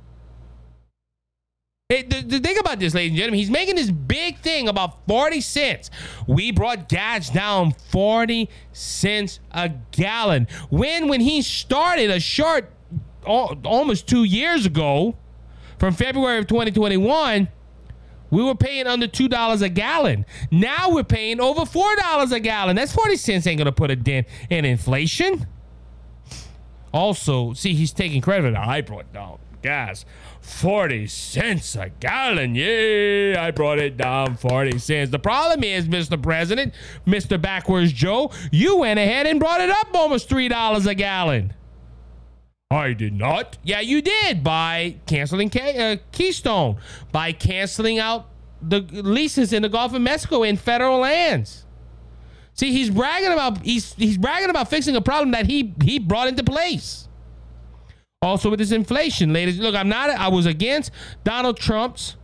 Hey, 1.89 2.03
the, 2.03 2.21
the 2.21 2.39
thing 2.39 2.59
about 2.59 2.77
this, 2.77 2.93
ladies 2.93 3.09
and 3.09 3.17
gentlemen, 3.17 3.39
he's 3.39 3.49
making 3.49 3.75
this 3.75 3.89
big 3.89 4.37
thing 4.41 4.67
about 4.67 5.07
40 5.07 5.41
cents. 5.41 5.89
We 6.27 6.51
brought 6.51 6.87
gas 6.87 7.31
down 7.31 7.71
40 7.89 8.49
cents 8.71 9.39
a 9.49 9.71
gallon. 9.89 10.47
When 10.69 11.07
when 11.07 11.21
he 11.21 11.41
started 11.41 12.11
a 12.11 12.19
short 12.19 12.71
almost 13.25 14.07
two 14.07 14.23
years 14.23 14.65
ago, 14.65 15.15
from 15.77 15.93
February 15.93 16.37
of 16.37 16.47
2021, 16.47 17.47
we 18.29 18.43
were 18.43 18.55
paying 18.55 18.87
under 18.87 19.07
two 19.07 19.27
dollars 19.27 19.61
a 19.61 19.69
gallon. 19.69 20.25
Now 20.51 20.91
we're 20.91 21.03
paying 21.03 21.41
over 21.41 21.65
four 21.65 21.95
dollars 21.97 22.31
a 22.31 22.39
gallon. 22.39 22.75
That's 22.75 22.93
40 22.93 23.17
cents 23.17 23.47
ain't 23.47 23.57
gonna 23.57 23.71
put 23.71 23.91
a 23.91 23.95
dent 23.95 24.27
in 24.49 24.63
inflation. 24.63 25.47
Also, 26.93 27.53
see, 27.53 27.73
he's 27.73 27.91
taking 27.91 28.21
credit. 28.21 28.55
I 28.55 28.81
brought 28.81 29.11
down 29.13 29.39
gas 29.61 30.05
40 30.41 31.07
cents 31.07 31.75
a 31.75 31.89
gallon. 31.89 32.55
Yeah, 32.55 33.35
I 33.39 33.51
brought 33.51 33.79
it 33.79 33.95
down 33.95 34.35
40 34.35 34.79
cents. 34.79 35.11
The 35.11 35.19
problem 35.19 35.63
is, 35.63 35.87
Mr. 35.87 36.21
President, 36.21 36.73
Mr. 37.05 37.39
Backwards 37.41 37.93
Joe, 37.93 38.31
you 38.51 38.77
went 38.77 38.99
ahead 38.99 39.27
and 39.27 39.39
brought 39.39 39.61
it 39.61 39.69
up 39.69 39.87
almost 39.93 40.29
$3 40.29 40.87
a 40.87 40.95
gallon. 40.95 41.53
I 42.71 42.93
did 42.93 43.13
not. 43.13 43.57
Yeah, 43.63 43.81
you 43.81 44.01
did 44.01 44.43
by 44.43 44.95
canceling 45.05 45.51
uh, 45.59 45.97
Keystone, 46.13 46.77
by 47.11 47.33
canceling 47.33 47.99
out 47.99 48.29
the 48.61 48.79
leases 48.79 49.51
in 49.51 49.61
the 49.61 49.69
Gulf 49.69 49.93
of 49.93 50.01
Mexico 50.01 50.43
in 50.43 50.55
federal 50.55 50.99
lands. 50.99 51.65
See, 52.53 52.71
he's 52.71 52.89
bragging 52.89 53.33
about 53.33 53.61
he's 53.63 53.93
he's 53.95 54.17
bragging 54.17 54.49
about 54.49 54.69
fixing 54.69 54.95
a 54.95 55.01
problem 55.01 55.31
that 55.31 55.47
he 55.47 55.73
he 55.83 55.99
brought 55.99 56.29
into 56.29 56.43
place. 56.43 57.09
Also 58.21 58.49
with 58.49 58.59
this 58.59 58.71
inflation, 58.71 59.33
ladies. 59.33 59.59
Look, 59.59 59.75
I'm 59.75 59.89
not. 59.89 60.09
I 60.09 60.29
was 60.29 60.45
against 60.45 60.91
Donald 61.25 61.57
Trump's 61.57 62.15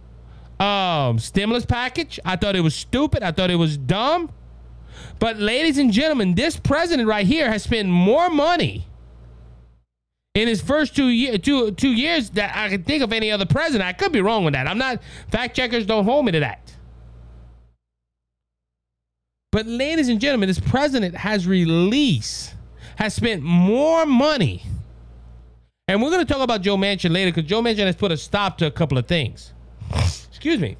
um, 0.60 1.20
stimulus 1.20 1.66
package. 1.66 2.20
I 2.24 2.38
thought 2.38 2.56
it 2.56 2.62
was 2.62 2.75
stupid. 2.75 3.22
I 3.22 3.32
thought 3.32 3.50
it 3.50 3.56
was 3.56 3.77
dumb. 3.77 4.32
But, 5.20 5.38
ladies 5.38 5.77
and 5.77 5.92
gentlemen, 5.92 6.36
this 6.36 6.58
president 6.58 7.08
right 7.08 7.25
here 7.25 7.51
has 7.51 7.63
spent 7.63 7.89
more 7.89 8.30
money 8.30 8.87
in 10.41 10.48
his 10.48 10.62
first 10.62 10.96
two, 10.96 11.08
year, 11.08 11.38
two, 11.38 11.72
two 11.72 11.91
years 11.91 12.29
that 12.32 12.56
I 12.56 12.70
can 12.70 12.84
think 12.84 13.03
of 13.03 13.12
any 13.13 13.32
other 13.32 13.46
president. 13.46 13.88
I 13.88 13.94
could 13.94 14.12
be 14.12 14.22
wrong 14.22 14.46
with 14.46 14.53
that. 14.53 14.67
I'm 14.67 14.77
not. 14.77 15.01
Fact 15.32 15.56
checkers 15.56 15.86
don't 15.86 16.06
hold 16.06 16.25
me 16.25 16.32
to 16.34 16.39
that. 16.41 16.74
But, 19.51 19.65
ladies 19.65 20.10
and 20.10 20.20
gentlemen, 20.20 20.48
this 20.48 20.60
president 20.60 21.15
has 21.15 21.48
released, 21.48 22.53
has 22.98 23.13
spent 23.13 23.41
more 23.41 24.06
money 24.06 24.63
and 25.89 26.01
we're 26.01 26.10
going 26.10 26.25
to 26.25 26.32
talk 26.32 26.44
about 26.44 26.62
Joe 26.62 26.75
Manchin 26.75 27.12
later 27.12 27.32
because 27.32 27.50
Joe 27.50 27.62
Manchin 27.62 27.86
has 27.86 27.96
put 27.96 28.12
a 28.12 28.17
stop 28.17 28.58
to 28.58 28.65
a 28.65 28.72
couple 28.72 28.98
of 28.98 29.08
things. 29.08 29.53
Excuse 29.94 30.60
me. 30.60 30.75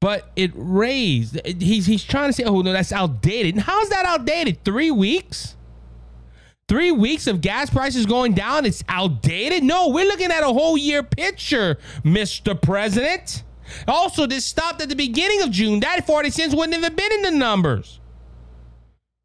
But 0.00 0.30
it 0.36 0.52
raised. 0.54 1.44
He's 1.44 1.86
he's 1.86 2.04
trying 2.04 2.28
to 2.28 2.32
say, 2.32 2.44
oh 2.44 2.60
no, 2.60 2.72
that's 2.72 2.92
outdated. 2.92 3.58
How's 3.58 3.88
that 3.88 4.06
outdated? 4.06 4.64
Three 4.64 4.92
weeks. 4.92 5.56
Three 6.68 6.92
weeks 6.92 7.26
of 7.26 7.40
gas 7.40 7.70
prices 7.70 8.04
going 8.04 8.34
down. 8.34 8.66
It's 8.66 8.84
outdated. 8.88 9.64
No, 9.64 9.88
we're 9.88 10.06
looking 10.06 10.30
at 10.30 10.42
a 10.42 10.48
whole 10.48 10.76
year 10.76 11.02
picture, 11.02 11.78
Mr. 12.04 12.60
President. 12.60 13.42
Also, 13.86 14.26
this 14.26 14.44
stopped 14.44 14.82
at 14.82 14.90
the 14.90 14.96
beginning 14.96 15.42
of 15.42 15.50
June. 15.50 15.80
That 15.80 16.06
40 16.06 16.30
cents 16.30 16.54
wouldn't 16.54 16.82
have 16.82 16.94
been 16.94 17.12
in 17.12 17.22
the 17.22 17.30
numbers. 17.30 18.00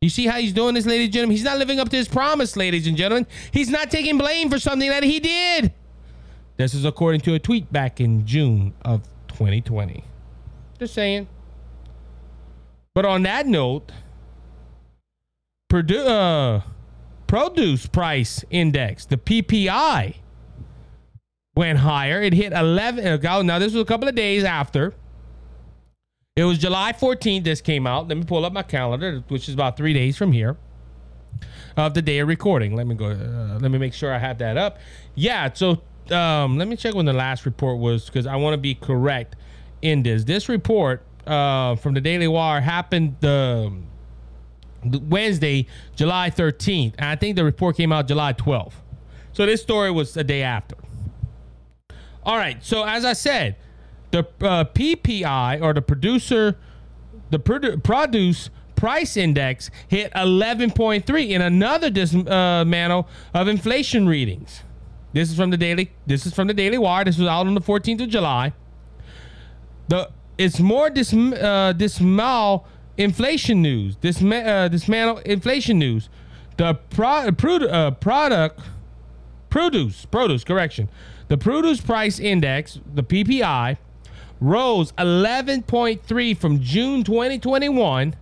You 0.01 0.09
see 0.09 0.25
how 0.25 0.37
he's 0.37 0.53
doing 0.53 0.73
this, 0.75 0.85
ladies 0.85 1.07
and 1.07 1.13
gentlemen? 1.13 1.35
He's 1.35 1.45
not 1.45 1.57
living 1.57 1.79
up 1.79 1.89
to 1.89 1.95
his 1.97 2.07
promise, 2.07 2.57
ladies 2.57 2.87
and 2.87 2.97
gentlemen. 2.97 3.27
He's 3.51 3.69
not 3.69 3.91
taking 3.91 4.17
blame 4.17 4.49
for 4.49 4.59
something 4.59 4.89
that 4.89 5.03
he 5.03 5.19
did. 5.19 5.73
This 6.57 6.73
is 6.73 6.85
according 6.85 7.21
to 7.21 7.33
a 7.33 7.39
tweet 7.39 7.71
back 7.71 7.99
in 7.99 8.25
June 8.25 8.73
of 8.83 9.03
2020. 9.29 10.03
Just 10.79 10.93
saying. 10.93 11.27
But 12.93 13.05
on 13.05 13.23
that 13.23 13.47
note, 13.47 13.91
Purdue, 15.69 16.05
uh, 16.05 16.61
produce 17.33 17.87
price 17.87 18.45
index, 18.51 19.07
the 19.07 19.17
PPI, 19.17 20.17
went 21.55 21.79
higher. 21.79 22.21
It 22.21 22.31
hit 22.31 22.53
11. 22.53 23.03
Now, 23.47 23.57
this 23.57 23.73
was 23.73 23.81
a 23.81 23.85
couple 23.85 24.07
of 24.07 24.13
days 24.13 24.43
after. 24.43 24.93
It 26.35 26.43
was 26.43 26.59
July 26.59 26.93
14th. 26.93 27.43
This 27.43 27.59
came 27.59 27.87
out. 27.87 28.07
Let 28.07 28.19
me 28.19 28.23
pull 28.23 28.45
up 28.45 28.53
my 28.53 28.61
calendar, 28.61 29.23
which 29.29 29.49
is 29.49 29.55
about 29.55 29.77
three 29.77 29.93
days 29.93 30.15
from 30.15 30.31
here 30.31 30.57
of 31.75 31.95
the 31.95 32.03
day 32.03 32.19
of 32.19 32.27
recording. 32.27 32.75
Let 32.75 32.85
me 32.85 32.93
go. 32.93 33.07
Uh, 33.07 33.57
let 33.59 33.71
me 33.71 33.79
make 33.79 33.95
sure 33.95 34.13
I 34.13 34.19
have 34.19 34.37
that 34.37 34.55
up. 34.55 34.77
Yeah. 35.15 35.51
So 35.53 35.81
um, 36.11 36.59
let 36.59 36.67
me 36.67 36.75
check 36.75 36.93
when 36.93 37.07
the 37.07 37.13
last 37.13 37.47
report 37.47 37.79
was 37.79 38.05
because 38.05 38.27
I 38.27 38.35
want 38.35 38.53
to 38.53 38.59
be 38.59 38.75
correct 38.75 39.37
in 39.81 40.03
this. 40.03 40.23
This 40.23 40.49
report 40.49 41.03
uh, 41.25 41.77
from 41.77 41.95
the 41.95 42.01
Daily 42.01 42.27
Wire 42.27 42.61
happened 42.61 43.15
the, 43.21 43.71
the 43.71 43.92
Wednesday, 44.85 45.67
July 45.95 46.29
13th, 46.29 46.95
and 46.97 47.07
I 47.07 47.15
think 47.15 47.35
the 47.35 47.43
report 47.43 47.77
came 47.77 47.91
out 47.91 48.07
July 48.07 48.33
12th. 48.33 48.73
So 49.33 49.45
this 49.45 49.61
story 49.61 49.91
was 49.91 50.15
a 50.15 50.23
day 50.23 50.43
after. 50.43 50.75
All 52.23 52.37
right. 52.37 52.63
So 52.63 52.83
as 52.83 53.03
I 53.03 53.13
said, 53.13 53.55
the 54.11 54.19
uh, 54.41 54.65
PPI 54.65 55.61
or 55.61 55.73
the 55.73 55.81
producer, 55.81 56.57
the 57.31 57.39
produ- 57.39 57.83
produce 57.83 58.49
price 58.75 59.17
index 59.17 59.71
hit 59.87 60.11
11.3 60.13 61.29
in 61.29 61.41
another 61.41 61.89
dismantle 61.89 63.07
uh, 63.33 63.39
of 63.39 63.47
inflation 63.47 64.07
readings. 64.07 64.61
This 65.13 65.29
is 65.29 65.37
from 65.37 65.51
the 65.51 65.57
daily. 65.57 65.91
This 66.07 66.25
is 66.25 66.33
from 66.33 66.47
the 66.47 66.53
Daily 66.53 66.77
Wire. 66.77 67.05
This 67.05 67.17
was 67.17 67.27
out 67.27 67.45
on 67.45 67.53
the 67.53 67.61
14th 67.61 68.01
of 68.01 68.09
July. 68.09 68.53
The 69.87 70.09
it's 70.37 70.59
more 70.59 70.89
dis 70.89 71.13
uh, 71.13 71.73
dismal 71.77 72.65
inflation 72.97 73.61
news. 73.61 73.97
This 74.01 74.21
uh, 74.21 74.67
dismantle 74.67 75.19
inflation 75.19 75.79
news. 75.79 76.09
The 76.57 76.75
pro, 76.75 77.31
produ- 77.31 77.71
uh, 77.71 77.91
product 77.91 78.59
produce 79.49 80.05
produce 80.05 80.43
correction. 80.43 80.89
The 81.27 81.37
produce 81.37 81.81
price 81.81 82.19
index, 82.19 82.79
the 82.93 83.03
PPI, 83.03 83.77
rose 84.39 84.91
11.3 84.93 86.37
from 86.37 86.59
June 86.59 87.03
2021 87.03 88.15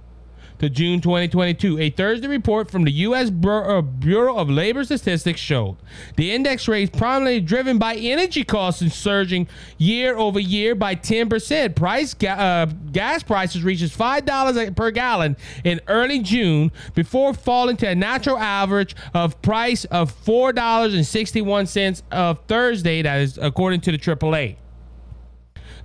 to 0.61 0.69
June 0.69 1.01
2022. 1.01 1.79
A 1.79 1.89
Thursday 1.89 2.27
report 2.27 2.69
from 2.69 2.83
the 2.83 2.91
U.S. 2.91 3.29
Uh, 3.29 3.81
Bureau 3.81 4.37
of 4.37 4.47
Labor 4.47 4.83
Statistics 4.83 5.39
showed 5.39 5.77
the 6.17 6.31
index 6.31 6.67
rate 6.67 6.93
primarily 6.93 7.41
driven 7.41 7.79
by 7.79 7.95
energy 7.95 8.43
costs 8.43 8.79
and 8.81 8.91
surging 8.91 9.47
year 9.79 10.15
over 10.15 10.39
year 10.39 10.75
by 10.75 10.95
10%. 10.95 11.75
Price 11.75 12.15
uh, 12.23 12.67
gas 12.91 13.23
prices 13.23 13.63
reaches 13.63 13.95
$5 13.95 14.75
per 14.75 14.91
gallon 14.91 15.35
in 15.63 15.81
early 15.87 16.19
June 16.19 16.71
before 16.93 17.33
falling 17.33 17.75
to 17.77 17.87
a 17.87 17.95
natural 17.95 18.37
average 18.37 18.95
of 19.15 19.41
price 19.41 19.85
of 19.85 20.13
$4.61 20.25 22.03
of 22.11 22.39
Thursday. 22.47 23.01
That 23.01 23.21
is 23.21 23.39
according 23.39 23.81
to 23.81 23.91
the 23.91 23.97
AAA. 23.97 24.57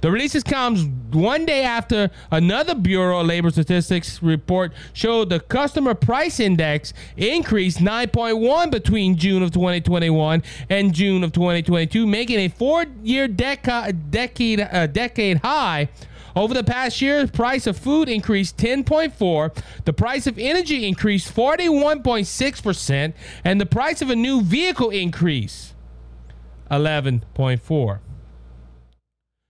The 0.01 0.11
releases 0.11 0.43
comes 0.43 0.85
one 1.13 1.47
day 1.47 1.63
after 1.63 2.11
another 2.31 2.75
Bureau 2.75 3.21
of 3.21 3.27
Labor 3.27 3.51
Statistics 3.51 4.23
report 4.23 4.73
showed 4.93 5.31
the 5.31 5.41
customer 5.41 5.95
price 5.95 6.39
index 6.39 6.93
increased 7.17 7.79
9.1 7.79 8.71
between 8.71 9.17
June 9.17 9.43
of 9.43 9.53
2021 9.53 10.43
and 10.69 10.95
June 10.95 11.25
of 11.25 11.33
2022, 11.33 12.07
making 12.07 12.39
a 12.39 12.49
four-year 12.49 13.29
deca- 13.29 14.11
decade 14.11 14.61
uh, 14.61 14.87
decade 14.87 15.39
high. 15.39 15.89
Over 16.35 16.53
the 16.53 16.65
past 16.65 17.01
year, 17.01 17.25
the 17.25 17.33
price 17.33 17.67
of 17.67 17.79
food 17.79 18.11
increased 18.11 18.59
10.4, 18.59 19.57
the 19.87 19.93
price 19.95 20.27
of 20.27 20.39
energy 20.39 20.87
increased 20.87 21.35
41.6%, 21.35 23.15
and 23.43 23.59
the 23.59 23.65
price 23.65 24.03
of 24.03 24.11
a 24.11 24.17
new 24.17 24.43
vehicle 24.43 24.91
increased 24.91 25.75
11.4. 26.71 28.01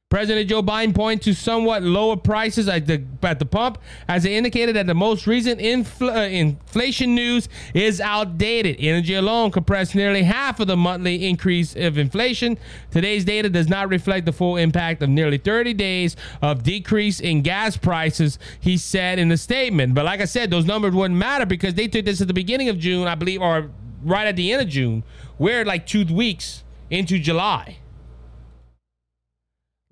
President 0.08 0.48
Joe 0.48 0.62
Biden 0.62 0.94
pointed 0.94 1.24
to 1.24 1.34
somewhat 1.34 1.82
lower 1.82 2.16
prices 2.16 2.68
at 2.68 2.86
the 2.86 3.02
at 3.24 3.40
the 3.40 3.44
pump 3.44 3.76
as 4.06 4.22
they 4.22 4.36
indicated 4.36 4.76
that 4.76 4.86
the 4.86 4.94
most 4.94 5.26
recent 5.26 5.60
infl- 5.60 6.14
uh, 6.14 6.28
inflation 6.28 7.16
news 7.16 7.48
is 7.74 8.00
outdated. 8.00 8.76
Energy 8.78 9.14
alone 9.14 9.50
compressed 9.50 9.96
nearly 9.96 10.22
half 10.22 10.60
of 10.60 10.68
the 10.68 10.76
monthly 10.76 11.28
increase 11.28 11.74
of 11.74 11.98
inflation. 11.98 12.56
Today's 12.92 13.24
data 13.24 13.50
does 13.50 13.68
not 13.68 13.88
reflect 13.88 14.26
the 14.26 14.32
full 14.32 14.56
impact 14.56 15.02
of 15.02 15.08
nearly 15.08 15.38
30 15.38 15.74
days 15.74 16.14
of 16.40 16.62
decrease 16.62 17.18
in 17.18 17.42
gas 17.42 17.76
prices, 17.76 18.38
he 18.60 18.76
said 18.76 19.18
in 19.18 19.32
a 19.32 19.36
statement. 19.36 19.96
But 19.96 20.04
like 20.04 20.20
I 20.20 20.26
said, 20.26 20.52
those 20.52 20.66
numbers 20.66 20.94
wouldn't 20.94 21.18
matter 21.18 21.46
because 21.46 21.74
they 21.74 21.88
took 21.88 22.04
this 22.04 22.20
at 22.20 22.28
the 22.28 22.32
beginning 22.32 22.68
of 22.68 22.78
June, 22.78 23.08
I 23.08 23.16
believe, 23.16 23.42
or 23.42 23.72
right 24.04 24.28
at 24.28 24.36
the 24.36 24.52
end 24.52 24.62
of 24.62 24.68
June. 24.68 25.02
We're 25.36 25.64
like 25.64 25.84
two 25.84 26.04
weeks 26.04 26.62
into 26.90 27.18
July. 27.18 27.78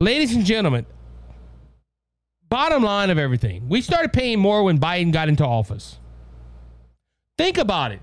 Ladies 0.01 0.35
and 0.35 0.45
gentlemen, 0.45 0.87
bottom 2.49 2.83
line 2.83 3.11
of 3.11 3.19
everything, 3.19 3.69
we 3.69 3.81
started 3.81 4.13
paying 4.13 4.41
more 4.41 4.63
when 4.65 4.79
Biden 4.79 5.13
got 5.13 5.29
into 5.29 5.45
office. 5.45 5.99
Think 7.39 7.59
about 7.59 7.93
it. 7.93 8.01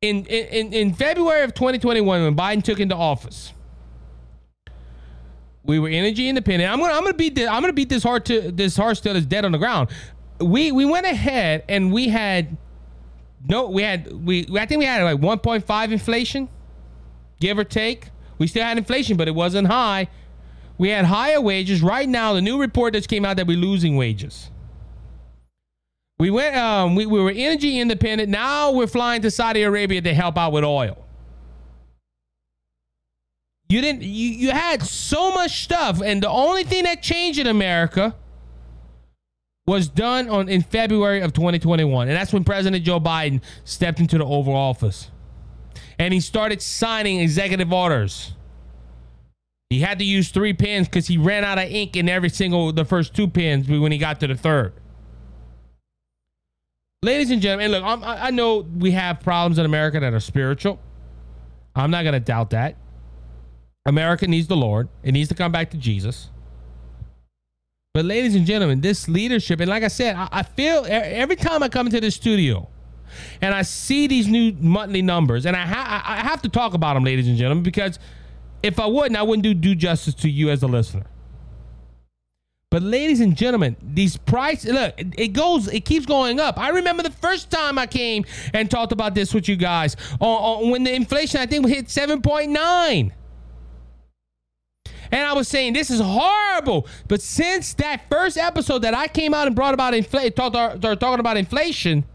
In 0.00 0.26
in 0.26 0.72
in 0.72 0.94
February 0.94 1.44
of 1.44 1.54
2021, 1.54 2.22
when 2.24 2.36
Biden 2.36 2.62
took 2.64 2.80
into 2.80 2.96
office, 2.96 3.52
we 5.62 5.78
were 5.78 5.88
energy 5.88 6.28
independent. 6.28 6.70
I'm 6.70 6.80
gonna 6.80 6.92
I'm 6.92 7.04
gonna 7.04 7.14
beat 7.14 7.36
this, 7.36 7.48
I'm 7.48 7.60
gonna 7.60 7.72
beat 7.72 7.88
this 7.88 8.02
heart 8.02 8.24
to 8.26 8.50
this 8.50 8.76
horse 8.76 9.00
till 9.00 9.14
it's 9.14 9.26
dead 9.26 9.44
on 9.44 9.52
the 9.52 9.58
ground. 9.58 9.90
We 10.40 10.72
we 10.72 10.84
went 10.84 11.06
ahead 11.06 11.64
and 11.68 11.92
we 11.92 12.08
had 12.08 12.56
no 13.46 13.68
we 13.68 13.82
had 13.82 14.12
we 14.24 14.48
I 14.58 14.66
think 14.66 14.80
we 14.80 14.86
had 14.86 15.02
like 15.04 15.20
1.5 15.20 15.92
inflation, 15.92 16.48
give 17.38 17.58
or 17.58 17.64
take. 17.64 18.10
We 18.38 18.48
still 18.48 18.64
had 18.64 18.76
inflation, 18.76 19.16
but 19.16 19.28
it 19.28 19.34
wasn't 19.36 19.68
high. 19.68 20.08
We 20.82 20.88
had 20.88 21.04
higher 21.04 21.40
wages. 21.40 21.80
Right 21.80 22.08
now, 22.08 22.32
the 22.32 22.42
new 22.42 22.58
report 22.58 22.94
that's 22.94 23.06
came 23.06 23.24
out 23.24 23.36
that 23.36 23.46
we're 23.46 23.56
losing 23.56 23.94
wages. 23.94 24.50
We 26.18 26.28
went 26.28 26.56
um 26.56 26.96
we, 26.96 27.06
we 27.06 27.20
were 27.20 27.30
energy 27.30 27.78
independent. 27.78 28.28
Now 28.28 28.72
we're 28.72 28.88
flying 28.88 29.22
to 29.22 29.30
Saudi 29.30 29.62
Arabia 29.62 30.00
to 30.02 30.12
help 30.12 30.36
out 30.36 30.50
with 30.50 30.64
oil. 30.64 31.06
You 33.68 33.80
didn't 33.80 34.02
you, 34.02 34.30
you 34.30 34.50
had 34.50 34.82
so 34.82 35.30
much 35.30 35.62
stuff, 35.62 36.02
and 36.02 36.20
the 36.20 36.28
only 36.28 36.64
thing 36.64 36.82
that 36.82 37.00
changed 37.00 37.38
in 37.38 37.46
America 37.46 38.16
was 39.68 39.86
done 39.86 40.28
on 40.28 40.48
in 40.48 40.62
February 40.62 41.20
of 41.20 41.32
2021. 41.32 42.08
And 42.08 42.16
that's 42.16 42.32
when 42.32 42.42
President 42.42 42.84
Joe 42.84 42.98
Biden 42.98 43.40
stepped 43.62 44.00
into 44.00 44.18
the 44.18 44.24
Oval 44.24 44.56
Office. 44.56 45.12
And 46.00 46.12
he 46.12 46.18
started 46.18 46.60
signing 46.60 47.20
executive 47.20 47.72
orders. 47.72 48.32
He 49.72 49.80
had 49.80 49.98
to 50.00 50.04
use 50.04 50.30
three 50.30 50.52
pens 50.52 50.86
because 50.86 51.06
he 51.06 51.16
ran 51.16 51.44
out 51.44 51.56
of 51.56 51.64
ink 51.64 51.96
in 51.96 52.06
every 52.06 52.28
single 52.28 52.72
the 52.72 52.84
first 52.84 53.14
two 53.14 53.26
pens 53.26 53.66
when 53.66 53.90
he 53.90 53.96
got 53.96 54.20
to 54.20 54.26
the 54.26 54.34
third. 54.34 54.74
Ladies 57.02 57.30
and 57.30 57.40
gentlemen, 57.40 57.70
look, 57.70 57.82
I'm, 57.82 58.04
i 58.04 58.30
know 58.30 58.58
we 58.58 58.90
have 58.90 59.20
problems 59.20 59.58
in 59.58 59.64
America 59.64 59.98
that 59.98 60.12
are 60.12 60.20
spiritual. 60.20 60.78
I'm 61.74 61.90
not 61.90 62.02
going 62.02 62.12
to 62.12 62.20
doubt 62.20 62.50
that. 62.50 62.76
America 63.86 64.26
needs 64.26 64.46
the 64.46 64.58
Lord. 64.58 64.90
It 65.02 65.12
needs 65.12 65.30
to 65.30 65.34
come 65.34 65.52
back 65.52 65.70
to 65.70 65.78
Jesus. 65.78 66.28
But, 67.94 68.04
ladies 68.04 68.34
and 68.34 68.44
gentlemen, 68.44 68.82
this 68.82 69.08
leadership, 69.08 69.58
and 69.60 69.70
like 69.70 69.84
I 69.84 69.88
said, 69.88 70.16
I, 70.16 70.28
I 70.30 70.42
feel 70.42 70.84
every 70.86 71.36
time 71.36 71.62
I 71.62 71.70
come 71.70 71.86
into 71.86 71.98
the 71.98 72.10
studio 72.10 72.68
and 73.40 73.54
I 73.54 73.62
see 73.62 74.06
these 74.06 74.28
new 74.28 74.52
monthly 74.60 75.00
numbers, 75.00 75.46
and 75.46 75.56
I, 75.56 75.64
ha- 75.64 76.04
I 76.06 76.16
have 76.16 76.42
to 76.42 76.50
talk 76.50 76.74
about 76.74 76.92
them, 76.92 77.04
ladies 77.04 77.26
and 77.26 77.38
gentlemen, 77.38 77.64
because 77.64 77.98
if 78.62 78.78
I 78.78 78.86
wouldn't, 78.86 79.16
I 79.16 79.22
wouldn't 79.22 79.42
do 79.42 79.54
due 79.54 79.74
justice 79.74 80.14
to 80.14 80.30
you 80.30 80.50
as 80.50 80.62
a 80.62 80.66
listener. 80.66 81.06
But 82.70 82.82
ladies 82.82 83.20
and 83.20 83.36
gentlemen, 83.36 83.76
these 83.82 84.16
prices 84.16 84.72
look, 84.72 84.94
it 84.96 85.34
goes, 85.34 85.68
it 85.68 85.84
keeps 85.84 86.06
going 86.06 86.40
up. 86.40 86.58
I 86.58 86.70
remember 86.70 87.02
the 87.02 87.10
first 87.10 87.50
time 87.50 87.78
I 87.78 87.86
came 87.86 88.24
and 88.54 88.70
talked 88.70 88.92
about 88.92 89.14
this 89.14 89.34
with 89.34 89.46
you 89.46 89.56
guys 89.56 89.94
on, 90.20 90.62
on 90.64 90.70
when 90.70 90.82
the 90.82 90.94
inflation 90.94 91.38
I 91.38 91.44
think 91.44 91.68
hit 91.68 91.88
7.9. 91.88 93.12
And 95.12 95.26
I 95.26 95.34
was 95.34 95.48
saying 95.48 95.74
this 95.74 95.90
is 95.90 96.00
horrible. 96.00 96.86
But 97.08 97.20
since 97.20 97.74
that 97.74 98.08
first 98.08 98.38
episode 98.38 98.78
that 98.78 98.94
I 98.94 99.06
came 99.06 99.34
out 99.34 99.46
and 99.46 99.54
brought 99.54 99.74
about 99.74 99.92
inflation, 99.92 100.32
talked, 100.32 100.54
started 100.54 100.98
talking 100.98 101.20
about 101.20 101.36
inflation, 101.36 102.06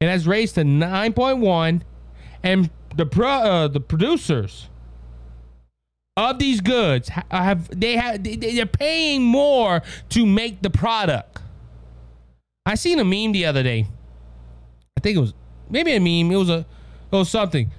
it 0.00 0.08
has 0.08 0.26
raised 0.26 0.54
to 0.54 0.62
9.1, 0.62 1.82
and 2.42 2.70
the 2.96 3.04
pro, 3.04 3.28
uh, 3.28 3.68
the 3.68 3.80
producers 3.80 4.70
of 6.16 6.38
these 6.38 6.60
goods 6.60 7.10
uh, 7.10 7.22
have 7.30 7.68
they 7.78 7.96
have 7.96 8.22
they're 8.22 8.66
paying 8.66 9.22
more 9.22 9.82
to 10.10 10.26
make 10.26 10.62
the 10.62 10.70
product. 10.70 11.40
I 12.64 12.74
seen 12.74 12.98
a 12.98 13.04
meme 13.04 13.32
the 13.32 13.46
other 13.46 13.62
day. 13.62 13.86
I 14.96 15.00
think 15.00 15.16
it 15.16 15.20
was 15.20 15.34
maybe 15.68 15.92
a 15.92 16.00
meme. 16.00 16.32
It 16.32 16.36
was 16.38 16.50
a 16.50 16.66
it 17.12 17.16
was 17.16 17.30
something 17.30 17.70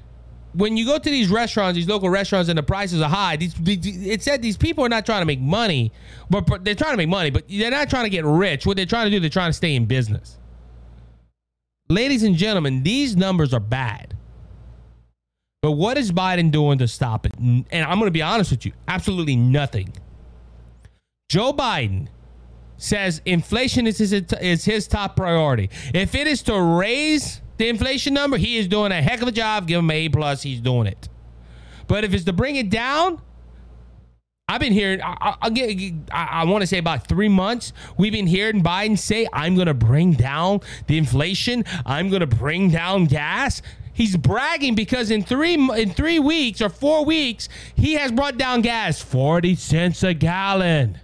when 0.58 0.75
you 0.75 0.86
go 0.86 0.98
to 0.98 1.10
these 1.10 1.29
restaurants, 1.29 1.76
these 1.76 1.88
local 1.88 2.10
restaurants, 2.10 2.50
and 2.50 2.58
the 2.58 2.63
prices 2.63 3.00
are 3.00 3.10
high, 3.10 3.36
these, 3.36 3.54
it 3.63 4.23
said 4.23 4.41
these 4.41 4.58
people 4.58 4.84
are 4.84 4.89
not 4.89 5.06
trying 5.06 5.21
to 5.21 5.26
make 5.26 5.39
money, 5.39 5.91
but, 6.32 6.47
but 6.47 6.65
they're 6.65 6.73
trying 6.73 6.93
to 6.93 6.97
make 6.97 7.10
money, 7.10 7.30
but 7.30 7.43
they're 7.47 7.69
not 7.69 7.91
trying 7.91 8.06
to 8.06 8.10
get 8.10 8.26
rich. 8.26 8.65
What 8.65 8.76
they're 8.76 8.88
trying 8.88 9.06
to 9.06 9.12
do, 9.12 9.19
they're 9.19 9.30
trying 9.30 9.50
to 9.50 9.54
stay 9.54 9.76
in 9.76 9.86
business. 9.86 10.39
Ladies 11.89 12.23
and 12.23 12.36
gentlemen, 12.36 12.82
these 12.82 13.15
numbers 13.15 13.54
are 13.54 13.60
bad. 13.60 14.16
But 15.67 15.73
what 15.73 15.97
is 15.97 16.13
Biden 16.13 16.49
doing 16.49 16.77
to 16.77 16.88
stop 16.88 17.25
it? 17.25 17.34
And 17.38 17.65
I'm 17.73 17.99
going 17.99 18.08
to 18.08 18.12
be 18.12 18.21
honest 18.21 18.51
with 18.51 18.65
you 18.65 18.71
absolutely 18.88 19.36
nothing. 19.36 19.91
Joe 21.27 21.51
Biden 21.51 22.08
says 22.77 23.21
inflation 23.25 23.86
is 23.86 23.97
his, 23.97 24.13
is 24.13 24.63
his 24.63 24.88
top 24.88 25.17
priority. 25.17 25.69
If 25.93 26.15
it 26.15 26.25
is 26.25 26.41
to 26.43 26.58
raise 26.58 27.41
the 27.58 27.67
inflation 27.67 28.13
number, 28.13 28.38
he 28.38 28.56
is 28.56 28.69
doing 28.69 28.93
a 28.93 29.01
heck 29.01 29.21
of 29.21 29.27
a 29.27 29.32
job. 29.34 29.67
Give 29.67 29.80
him 29.80 29.89
an 29.89 29.95
A 29.97 30.08
plus. 30.08 30.41
He's 30.41 30.62
doing 30.62 30.88
it. 30.88 31.10
But 31.88 32.06
if 32.06 32.13
it's 32.13 32.23
to 32.23 32.34
bring 32.34 32.56
it 32.56 32.69
down, 32.69 33.21
I've 34.47 34.62
been 34.62 34.71
hearing. 34.71 35.01
I, 35.03 35.49
get. 35.49 35.93
I, 36.13 36.27
I 36.32 36.45
want 36.45 36.62
to 36.62 36.67
say 36.67 36.77
about 36.77 37.08
three 37.08 37.27
months. 37.27 37.73
We've 37.97 38.13
been 38.13 38.27
hearing 38.27 38.63
Biden 38.63 38.97
say, 38.97 39.27
"I'm 39.34 39.56
going 39.56 39.67
to 39.67 39.73
bring 39.73 40.13
down 40.13 40.62
the 40.88 40.97
inflation. 40.97 41.65
I'm 41.86 42.08
going 42.08 42.21
to 42.21 42.27
bring 42.27 42.69
down 42.69 43.03
gas." 43.08 43.62
He's 43.97 44.15
bragging 44.15 44.75
because 44.75 45.10
in 45.10 45.23
three 45.23 45.55
in 45.55 45.89
three 45.89 46.19
weeks 46.19 46.62
or 46.62 46.69
four 46.69 47.03
weeks, 47.03 47.49
he 47.75 47.93
has 47.93 48.12
brought 48.12 48.38
down 48.38 48.62
gas 48.62 49.01
forty 49.01 49.55
cents 49.55 50.03
a 50.03 50.13
gallon, 50.13 50.99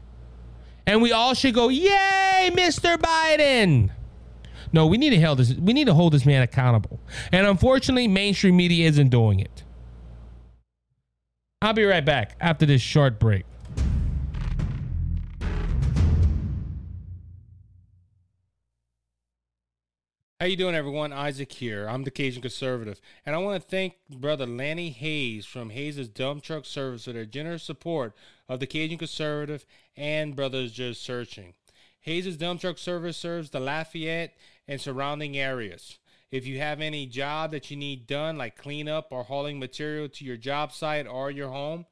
and 0.85 1.01
we 1.01 1.11
all 1.11 1.33
should 1.33 1.55
go, 1.55 1.69
"Yay, 1.69 2.51
Mr. 2.53 2.95
Biden!" 2.97 3.89
No, 4.71 4.85
we 4.85 4.99
need 4.99 5.09
to 5.09 5.19
hold 5.19 5.39
this. 5.39 5.55
We 5.55 5.73
need 5.73 5.87
to 5.87 5.95
hold 5.95 6.13
this 6.13 6.23
man 6.23 6.43
accountable. 6.43 6.99
And 7.31 7.47
unfortunately, 7.47 8.07
mainstream 8.07 8.55
media 8.55 8.87
isn't 8.89 9.09
doing 9.09 9.39
it. 9.39 9.63
I'll 11.63 11.73
be 11.73 11.85
right 11.85 12.05
back 12.05 12.35
after 12.39 12.67
this 12.67 12.83
short 12.83 13.19
break. 13.19 13.45
How 20.43 20.47
you 20.47 20.57
doing, 20.57 20.75
everyone? 20.75 21.13
Isaac 21.13 21.53
here. 21.53 21.87
I'm 21.87 22.03
the 22.03 22.11
Cajun 22.11 22.41
Conservative, 22.41 22.99
and 23.25 23.33
I 23.33 23.39
want 23.39 23.63
to 23.63 23.65
thank 23.65 23.93
Brother 24.09 24.45
Lanny 24.45 24.89
Hayes 24.89 25.45
from 25.45 25.69
Hayes' 25.69 26.09
Dump 26.09 26.43
Truck 26.43 26.65
Service 26.65 27.05
for 27.05 27.13
their 27.13 27.25
generous 27.25 27.63
support 27.63 28.13
of 28.49 28.59
the 28.59 28.67
Cajun 28.67 28.97
Conservative 28.97 29.65
and 29.95 30.35
Brothers 30.35 30.73
Just 30.73 31.01
Searching. 31.01 31.53
Hayes' 32.01 32.35
Dump 32.35 32.59
Truck 32.59 32.77
Service 32.77 33.15
serves 33.15 33.51
the 33.51 33.61
Lafayette 33.61 34.35
and 34.67 34.81
surrounding 34.81 35.37
areas. 35.37 35.97
If 36.29 36.45
you 36.45 36.57
have 36.57 36.81
any 36.81 37.05
job 37.05 37.51
that 37.51 37.71
you 37.71 37.77
need 37.77 38.05
done, 38.05 38.37
like 38.37 38.57
cleanup 38.57 39.13
or 39.13 39.23
hauling 39.23 39.59
material 39.59 40.09
to 40.09 40.25
your 40.25 40.35
job 40.35 40.73
site 40.73 41.07
or 41.07 41.31
your 41.31 41.51
home, 41.51 41.85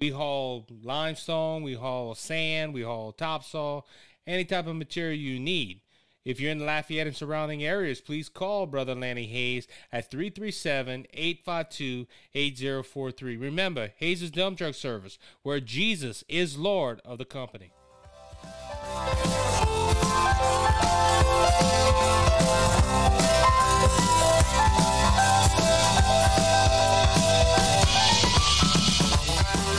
we 0.00 0.08
haul 0.08 0.66
limestone, 0.82 1.62
we 1.62 1.74
haul 1.74 2.14
sand, 2.14 2.72
we 2.72 2.84
haul 2.84 3.12
topsoil, 3.12 3.86
any 4.26 4.46
type 4.46 4.66
of 4.66 4.76
material 4.76 5.18
you 5.18 5.38
need. 5.38 5.82
If 6.24 6.38
you're 6.38 6.52
in 6.52 6.64
Lafayette 6.64 7.08
and 7.08 7.16
surrounding 7.16 7.64
areas, 7.64 8.00
please 8.00 8.28
call 8.28 8.66
Brother 8.66 8.94
Lanny 8.94 9.26
Hayes 9.26 9.66
at 9.90 10.08
337 10.08 11.06
852 11.12 12.06
8043. 12.32 13.36
Remember, 13.36 13.90
Hayes' 13.96 14.30
Dump 14.30 14.58
Truck 14.58 14.74
Service, 14.74 15.18
where 15.42 15.58
Jesus 15.58 16.22
is 16.28 16.56
Lord 16.56 17.00
of 17.04 17.18
the 17.18 17.24
company. 17.24 17.72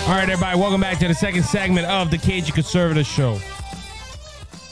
All 0.06 0.10
right, 0.10 0.30
everybody, 0.30 0.60
welcome 0.60 0.82
back 0.82 1.00
to 1.00 1.08
the 1.08 1.16
second 1.16 1.44
segment 1.44 1.88
of 1.88 2.12
the 2.12 2.18
Cajun 2.18 2.54
Conservative 2.54 3.08
Show. 3.08 3.40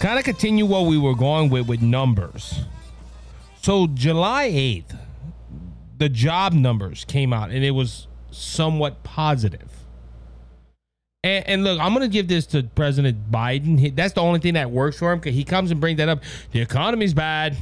Kind 0.01 0.17
of 0.17 0.25
continue 0.25 0.65
what 0.65 0.87
we 0.87 0.97
were 0.97 1.13
going 1.13 1.51
with 1.51 1.67
with 1.67 1.83
numbers. 1.83 2.61
So, 3.61 3.85
July 3.85 4.49
8th, 4.49 4.97
the 5.99 6.09
job 6.09 6.53
numbers 6.53 7.05
came 7.05 7.31
out 7.31 7.51
and 7.51 7.63
it 7.63 7.69
was 7.69 8.07
somewhat 8.31 9.03
positive. 9.03 9.69
And, 11.23 11.47
and, 11.47 11.63
look, 11.63 11.79
I'm 11.79 11.93
going 11.93 12.01
to 12.01 12.11
give 12.11 12.27
this 12.27 12.47
to 12.47 12.63
President 12.63 13.29
Biden. 13.29 13.95
That's 13.95 14.13
the 14.13 14.21
only 14.21 14.39
thing 14.39 14.55
that 14.55 14.71
works 14.71 14.97
for 14.97 15.11
him 15.11 15.19
because 15.19 15.35
he 15.35 15.43
comes 15.43 15.69
and 15.69 15.79
brings 15.79 15.97
that 15.97 16.09
up. 16.09 16.23
The 16.51 16.61
economy's 16.61 17.13
bad, 17.13 17.55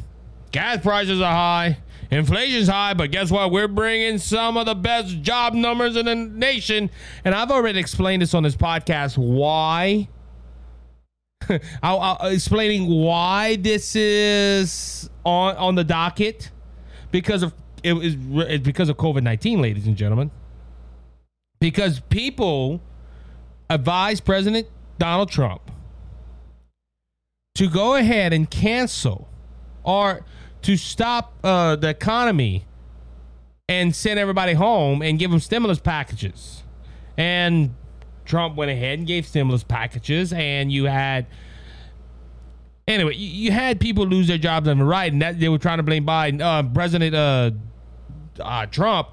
gas 0.53 0.81
prices 0.81 1.19
are 1.19 1.33
high, 1.33 1.77
Inflation's 2.09 2.69
high, 2.69 2.93
but 2.93 3.11
guess 3.11 3.29
what? 3.29 3.51
We're 3.51 3.67
bringing 3.67 4.17
some 4.17 4.55
of 4.55 4.65
the 4.65 4.75
best 4.75 5.21
job 5.21 5.53
numbers 5.53 5.97
in 5.97 6.05
the 6.05 6.15
nation. 6.15 6.89
And 7.25 7.35
I've 7.35 7.51
already 7.51 7.79
explained 7.79 8.21
this 8.21 8.33
on 8.33 8.43
this 8.43 8.55
podcast 8.55 9.17
why. 9.17 10.07
I'll, 11.83 11.99
I'll, 11.99 12.27
explaining 12.27 12.87
why 12.87 13.55
this 13.55 13.95
is 13.95 15.09
on 15.23 15.55
on 15.57 15.75
the 15.75 15.83
docket 15.83 16.51
because 17.11 17.43
of 17.43 17.53
it 17.83 17.93
was 17.93 18.15
it's 18.49 18.63
because 18.63 18.89
of 18.89 18.97
COVID 18.97 19.23
nineteen, 19.23 19.61
ladies 19.61 19.87
and 19.87 19.95
gentlemen. 19.95 20.31
Because 21.59 21.99
people 21.99 22.81
advised 23.69 24.23
President 24.23 24.67
Donald 24.97 25.29
Trump 25.29 25.61
to 27.55 27.69
go 27.69 27.95
ahead 27.95 28.31
and 28.31 28.49
cancel 28.49 29.27
or 29.83 30.25
to 30.61 30.77
stop 30.77 31.33
uh, 31.43 31.75
the 31.75 31.89
economy 31.89 32.65
and 33.67 33.95
send 33.95 34.19
everybody 34.19 34.53
home 34.53 35.01
and 35.01 35.19
give 35.19 35.31
them 35.31 35.39
stimulus 35.39 35.79
packages. 35.79 36.63
And 37.17 37.75
Trump 38.29 38.55
went 38.55 38.71
ahead 38.71 38.99
and 38.99 39.07
gave 39.07 39.25
stimulus 39.25 39.63
packages, 39.63 40.31
and 40.31 40.71
you 40.71 40.85
had 40.85 41.25
anyway, 42.87 43.15
you, 43.15 43.51
had 43.51 43.79
people 43.79 44.05
lose 44.05 44.27
their 44.27 44.37
jobs 44.37 44.67
on 44.67 44.77
the 44.77 44.85
right, 44.85 45.11
and 45.11 45.21
that 45.21 45.39
they 45.39 45.49
were 45.49 45.57
trying 45.57 45.77
to 45.77 45.83
blame 45.83 46.05
Biden, 46.05 46.41
uh, 46.41 46.63
President 46.71 47.15
uh, 47.15 47.51
uh, 48.39 48.65
Trump. 48.67 49.09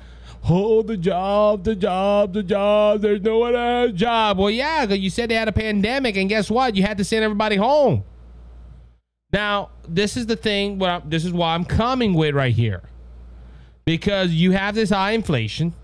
Oh, 0.48 0.82
the 0.82 0.96
job, 0.96 1.64
the 1.64 1.74
job, 1.74 2.32
the 2.32 2.42
job. 2.42 3.00
There's 3.00 3.22
no 3.22 3.38
one 3.38 3.96
job. 3.96 4.38
Well, 4.38 4.50
yeah, 4.50 4.84
you 4.84 5.10
said 5.10 5.30
they 5.30 5.34
had 5.34 5.48
a 5.48 5.52
pandemic, 5.52 6.16
and 6.16 6.28
guess 6.28 6.50
what? 6.50 6.76
You 6.76 6.82
had 6.82 6.98
to 6.98 7.04
send 7.04 7.24
everybody 7.24 7.56
home. 7.56 8.04
Now, 9.32 9.70
this 9.88 10.16
is 10.16 10.26
the 10.26 10.36
thing. 10.36 10.78
What 10.78 10.90
I'm, 10.90 11.10
this 11.10 11.24
is 11.24 11.32
why 11.32 11.54
I'm 11.54 11.64
coming 11.64 12.14
with 12.14 12.34
right 12.34 12.54
here, 12.54 12.82
because 13.86 14.30
you 14.30 14.52
have 14.52 14.74
this 14.74 14.90
high 14.90 15.12
inflation, 15.12 15.74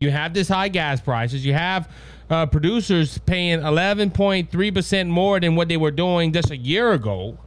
you 0.00 0.10
have 0.10 0.34
this 0.34 0.48
high 0.48 0.68
gas 0.68 1.00
prices, 1.00 1.44
you 1.44 1.54
have 1.54 1.90
uh, 2.28 2.46
producers 2.46 3.18
paying 3.18 3.60
11.3 3.60 4.74
percent 4.74 5.08
more 5.08 5.40
than 5.40 5.56
what 5.56 5.68
they 5.68 5.76
were 5.76 5.90
doing 5.90 6.32
just 6.32 6.50
a 6.50 6.56
year 6.56 6.92
ago, 6.92 7.38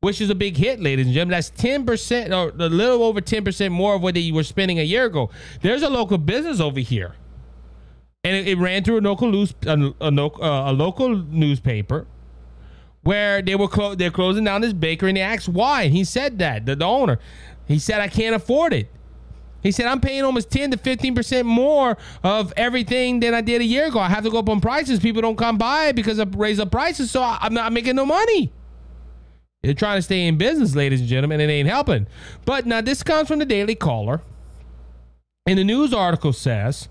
which 0.00 0.20
is 0.20 0.30
a 0.30 0.34
big 0.34 0.56
hit, 0.56 0.80
ladies 0.80 1.06
and 1.06 1.14
gentlemen. 1.14 1.36
That's 1.36 1.50
10 1.50 1.86
percent 1.86 2.32
or 2.32 2.50
a 2.50 2.68
little 2.68 3.02
over 3.02 3.20
10 3.20 3.44
percent 3.44 3.72
more 3.72 3.94
of 3.94 4.02
what 4.02 4.14
they 4.14 4.30
were 4.32 4.44
spending 4.44 4.78
a 4.78 4.84
year 4.84 5.06
ago. 5.06 5.30
There's 5.62 5.82
a 5.82 5.90
local 5.90 6.18
business 6.18 6.60
over 6.60 6.80
here, 6.80 7.14
and 8.24 8.36
it, 8.36 8.48
it 8.48 8.58
ran 8.58 8.84
through 8.84 9.00
a 9.00 9.02
local 9.02 9.34
a, 9.34 9.46
a, 9.66 10.06
uh, 10.06 10.70
a 10.70 10.72
local 10.72 11.16
newspaper 11.16 12.06
where 13.02 13.40
they 13.40 13.54
were 13.54 13.68
clo- 13.68 13.94
they're 13.94 14.10
closing 14.10 14.44
down 14.44 14.60
this 14.60 14.72
bakery 14.72 15.10
and 15.10 15.16
they 15.16 15.22
asked 15.22 15.48
why. 15.48 15.82
And 15.82 15.94
he 15.94 16.04
said 16.04 16.38
that 16.40 16.66
the, 16.66 16.76
the 16.76 16.84
owner, 16.84 17.18
he 17.66 17.78
said 17.78 18.00
I 18.00 18.08
can't 18.08 18.34
afford 18.34 18.72
it. 18.72 18.90
He 19.62 19.72
said 19.72 19.86
I'm 19.86 20.00
paying 20.00 20.22
almost 20.22 20.50
10 20.50 20.72
to 20.72 20.76
15 20.76 21.14
percent 21.14 21.46
more 21.46 21.96
of 22.22 22.52
everything 22.56 23.20
than 23.20 23.34
I 23.34 23.40
did 23.40 23.60
a 23.60 23.64
year 23.64 23.86
ago. 23.86 23.98
I 23.98 24.08
have 24.08 24.24
to 24.24 24.30
go 24.30 24.38
up 24.38 24.48
on 24.48 24.60
prices. 24.60 25.00
People 25.00 25.22
don't 25.22 25.36
come 25.36 25.58
by 25.58 25.92
because 25.92 26.18
I 26.18 26.24
raise 26.24 26.58
up 26.58 26.70
prices, 26.70 27.10
so 27.10 27.22
I'm 27.22 27.54
not 27.54 27.72
making 27.72 27.96
no 27.96 28.06
money. 28.06 28.52
They're 29.62 29.74
trying 29.74 29.98
to 29.98 30.02
stay 30.02 30.26
in 30.26 30.38
business, 30.38 30.74
ladies 30.74 31.00
and 31.00 31.08
gentlemen. 31.08 31.40
It 31.40 31.50
ain't 31.50 31.68
helping. 31.68 32.06
But 32.46 32.64
now 32.66 32.80
this 32.80 33.02
comes 33.02 33.28
from 33.28 33.40
the 33.40 33.44
Daily 33.44 33.74
Caller. 33.74 34.22
And 35.46 35.58
the 35.58 35.64
news 35.64 35.92
article 35.92 36.32
says 36.32 36.88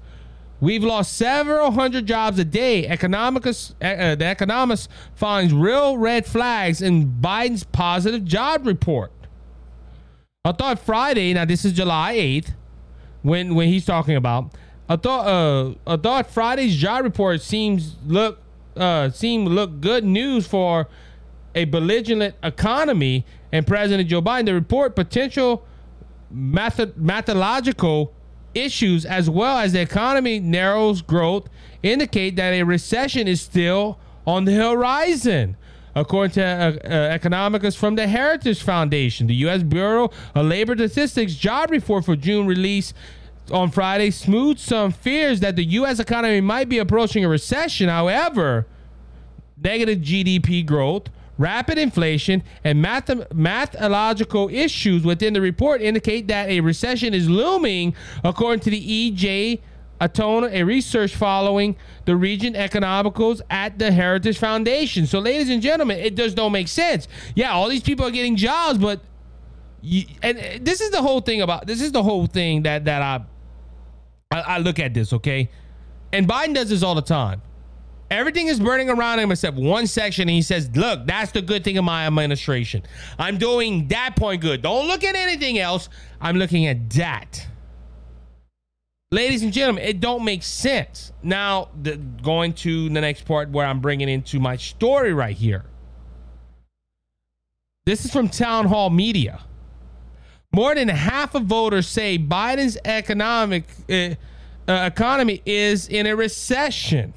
We've 0.62 0.84
lost 0.84 1.14
several 1.14 1.72
hundred 1.72 2.06
jobs 2.06 2.38
a 2.38 2.44
day. 2.44 2.86
Economicus, 2.88 3.74
uh, 3.82 4.16
the 4.16 4.30
economist 4.30 4.90
finds 5.16 5.54
real 5.54 5.98
red 5.98 6.26
flags 6.26 6.82
in 6.82 7.08
Biden's 7.22 7.64
positive 7.64 8.26
job 8.26 8.68
report. 8.68 9.12
I 10.44 10.52
thought 10.52 10.80
Friday. 10.80 11.34
Now 11.34 11.46
this 11.46 11.64
is 11.64 11.72
July 11.72 12.14
eighth, 12.14 12.54
when 13.22 13.56
when 13.56 13.68
he's 13.68 13.86
talking 13.86 14.16
about. 14.16 14.54
I 14.88 14.96
thought 14.96 15.28
uh 15.28 15.74
I 15.86 15.98
thought 15.98 16.30
Friday's 16.32 16.76
job 16.76 17.04
report 17.04 17.42
seems 17.42 17.96
look 18.06 18.40
uh 18.76 19.10
seemed 19.10 19.48
look 19.48 19.82
good 19.82 20.04
news 20.04 20.48
for 20.48 20.88
a 21.56 21.66
belligerent 21.66 22.36
economy 22.44 23.26
and 23.52 23.66
President 23.66 24.08
Joe 24.10 24.22
Biden. 24.22 24.46
The 24.46 24.54
report 24.54 24.96
potential 24.96 25.66
method 26.32 26.98
methodological 26.98 28.14
issues 28.54 29.06
as 29.06 29.30
well 29.30 29.58
as 29.60 29.74
the 29.74 29.82
economy 29.82 30.40
narrows 30.40 31.02
growth 31.02 31.48
indicate 31.84 32.36
that 32.36 32.52
a 32.52 32.64
recession 32.64 33.28
is 33.28 33.42
still 33.42 34.00
on 34.26 34.46
the 34.46 34.54
horizon. 34.54 35.56
According 35.96 36.32
to 36.34 36.44
uh, 36.44 36.72
uh, 36.84 36.88
economics 36.88 37.76
from 37.76 37.96
the 37.96 38.08
Heritage 38.08 38.62
Foundation, 38.62 39.28
the 39.28 39.36
U.S. 39.36 39.64
Bureau 39.64 40.12
of 40.36 40.46
Labor 40.46 40.76
Statistics 40.76 41.36
job 41.36 41.72
report 41.72 42.06
for 42.06 42.16
June 42.16 42.48
release 42.48 42.94
on 43.52 43.72
Friday 43.72 44.12
smoothed 44.12 44.60
some 44.60 44.92
fears 44.92 45.40
that 45.40 45.56
the 45.56 45.64
U.S. 45.64 46.00
economy 46.00 46.42
might 46.42 46.70
be 46.70 46.78
approaching 46.78 47.26
a 47.26 47.30
recession. 47.30 47.90
However, 47.90 48.68
negative 49.58 50.00
GDP 50.00 50.66
growth, 50.66 51.10
Rapid 51.40 51.78
inflation 51.78 52.44
and 52.66 52.82
math- 52.82 53.34
mathological 53.34 54.50
issues 54.50 55.06
within 55.06 55.34
the 55.34 55.40
report 55.40 55.82
indicate 55.82 56.28
that 56.28 56.50
a 56.50 56.60
recession 56.60 57.14
is 57.14 57.30
looming, 57.30 57.96
according 58.26 58.60
to 58.60 58.70
the 58.70 59.12
EJ 59.12 59.62
Antoni, 60.02 60.52
a 60.54 60.64
research 60.64 61.16
following 61.16 61.76
the 62.06 62.16
region 62.16 62.54
economicals 62.54 63.42
at 63.50 63.78
the 63.78 63.92
Heritage 63.92 64.38
Foundation. 64.38 65.06
So, 65.06 65.20
ladies 65.20 65.50
and 65.50 65.62
gentlemen, 65.62 66.00
it 66.00 66.16
just 66.16 66.36
don't 66.36 66.52
make 66.52 66.68
sense. 66.68 67.08
Yeah, 67.36 67.52
all 67.52 67.70
these 67.70 67.84
people 67.84 68.06
are 68.06 68.12
getting 68.12 68.36
jobs, 68.36 68.80
but 68.80 69.02
you, 69.82 70.06
and 70.22 70.38
uh, 70.38 70.42
this 70.62 70.82
is 70.82 70.92
the 70.92 71.02
whole 71.02 71.22
thing 71.22 71.42
about 71.42 71.68
this 71.68 71.82
is 71.82 71.92
the 71.92 72.04
whole 72.04 72.28
thing 72.28 72.64
that 72.64 72.86
that 72.86 73.02
I 73.02 73.24
I, 74.32 74.42
I 74.42 74.58
look 74.60 74.80
at 74.80 74.94
this 74.94 75.14
okay, 75.14 75.50
and 76.14 76.28
Biden 76.28 76.56
does 76.56 76.70
this 76.70 76.84
all 76.84 76.96
the 76.96 77.02
time. 77.02 77.42
Everything 78.12 78.48
is 78.48 78.60
burning 78.60 78.90
around 78.90 79.20
him 79.20 79.32
except 79.32 79.56
one 79.56 79.86
section. 79.86 80.24
And 80.24 80.32
he 80.32 80.42
says, 80.42 80.76
Look, 80.76 81.06
that's 81.06 81.32
the 81.32 81.44
good 81.44 81.64
thing 81.64 81.78
of 81.78 81.86
my 81.86 82.08
administration. 82.08 82.84
I'm 83.20 83.38
doing 83.38 83.88
that 83.90 84.16
point 84.16 84.42
good. 84.42 84.64
Don't 84.64 84.88
look 84.88 85.04
at 85.04 85.16
anything 85.16 85.60
else. 85.60 85.90
I'm 86.20 86.38
looking 86.38 86.66
at 86.66 86.90
that. 86.92 87.46
Ladies 89.12 89.42
and 89.42 89.52
gentlemen, 89.52 89.84
it 89.84 90.00
don't 90.00 90.24
make 90.24 90.44
sense. 90.44 91.12
Now, 91.24 91.70
the, 91.82 91.98
going 91.98 92.54
to 92.54 92.90
the 92.90 93.02
next 93.02 93.26
part 93.26 93.50
where 93.50 93.66
I'm 93.66 93.80
bringing 93.80 94.08
into 94.08 94.40
my 94.40 94.56
story 94.56 95.14
right 95.14 95.36
here. 95.36 95.66
This 97.88 98.06
is 98.06 98.12
from 98.12 98.30
Town 98.30 98.68
Hall 98.68 98.92
Media. 98.92 99.42
More 100.52 100.76
than 100.76 100.90
half 100.90 101.34
of 101.34 101.46
voters 101.46 101.88
say 101.88 102.20
Biden's 102.20 102.78
economic 102.86 103.64
uh, 103.90 104.10
uh, 104.68 104.86
economy 104.86 105.42
is 105.44 105.88
in 105.88 106.06
a 106.06 106.16
recession. 106.16 107.16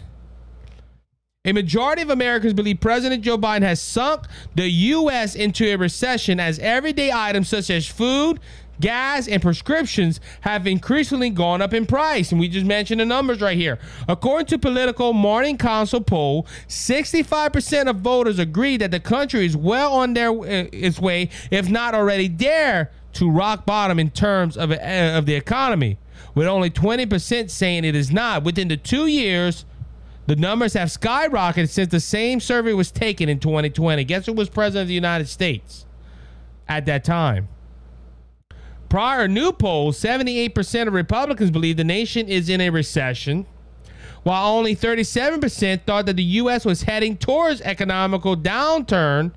A 1.44 1.52
majority 1.52 2.02
of 2.02 2.08
Americans 2.08 2.54
believe 2.54 2.80
President 2.80 3.22
Joe 3.22 3.36
Biden 3.36 3.62
has 3.62 3.82
sunk 3.82 4.26
the 4.54 4.68
U.S. 4.68 5.34
into 5.34 5.66
a 5.66 5.76
recession 5.76 6.40
as 6.40 6.58
everyday 6.60 7.10
items 7.12 7.48
such 7.48 7.68
as 7.68 7.86
food, 7.86 8.38
gas, 8.80 9.28
and 9.28 9.40
prescriptions 9.40 10.20
have 10.42 10.66
increasingly 10.66 11.30
gone 11.30 11.62
up 11.62 11.72
in 11.72 11.86
price. 11.86 12.32
And 12.32 12.40
we 12.40 12.48
just 12.48 12.66
mentioned 12.66 13.00
the 13.00 13.04
numbers 13.04 13.40
right 13.40 13.56
here. 13.56 13.78
According 14.08 14.46
to 14.46 14.58
Politico 14.58 15.12
Morning 15.12 15.56
Consult 15.56 16.06
poll, 16.06 16.46
65% 16.68 17.88
of 17.88 17.96
voters 17.96 18.38
agree 18.38 18.76
that 18.76 18.90
the 18.90 19.00
country 19.00 19.46
is 19.46 19.56
well 19.56 19.92
on 19.92 20.14
their 20.14 20.30
uh, 20.30 20.68
its 20.72 20.98
way, 20.98 21.30
if 21.50 21.68
not 21.68 21.94
already 21.94 22.28
there, 22.28 22.90
to 23.14 23.30
rock 23.30 23.66
bottom 23.66 23.98
in 23.98 24.10
terms 24.10 24.56
of, 24.56 24.70
uh, 24.70 24.74
of 24.74 25.26
the 25.26 25.34
economy, 25.34 25.98
with 26.34 26.46
only 26.46 26.70
20% 26.70 27.50
saying 27.50 27.84
it 27.84 27.94
is 27.94 28.10
not. 28.10 28.42
Within 28.42 28.68
the 28.68 28.76
two 28.76 29.06
years, 29.06 29.64
the 30.26 30.36
numbers 30.36 30.72
have 30.74 30.88
skyrocketed 30.88 31.68
since 31.68 31.90
the 31.90 32.00
same 32.00 32.40
survey 32.40 32.72
was 32.72 32.90
taken 32.90 33.28
in 33.28 33.38
2020. 33.38 34.04
Guess 34.04 34.26
who 34.26 34.32
was 34.32 34.48
president 34.48 34.82
of 34.82 34.88
the 34.88 34.94
United 34.94 35.28
States 35.28 35.84
at 36.68 36.86
that 36.86 37.04
time? 37.04 37.48
Prior 38.92 39.26
new 39.26 39.52
polls, 39.52 39.98
78% 39.98 40.86
of 40.86 40.92
Republicans 40.92 41.50
believe 41.50 41.78
the 41.78 41.82
nation 41.82 42.28
is 42.28 42.50
in 42.50 42.60
a 42.60 42.68
recession, 42.68 43.46
while 44.22 44.54
only 44.54 44.76
37% 44.76 45.84
thought 45.86 46.04
that 46.04 46.16
the 46.16 46.22
U.S. 46.22 46.66
was 46.66 46.82
heading 46.82 47.16
towards 47.16 47.62
economical 47.62 48.36
downturn 48.36 49.32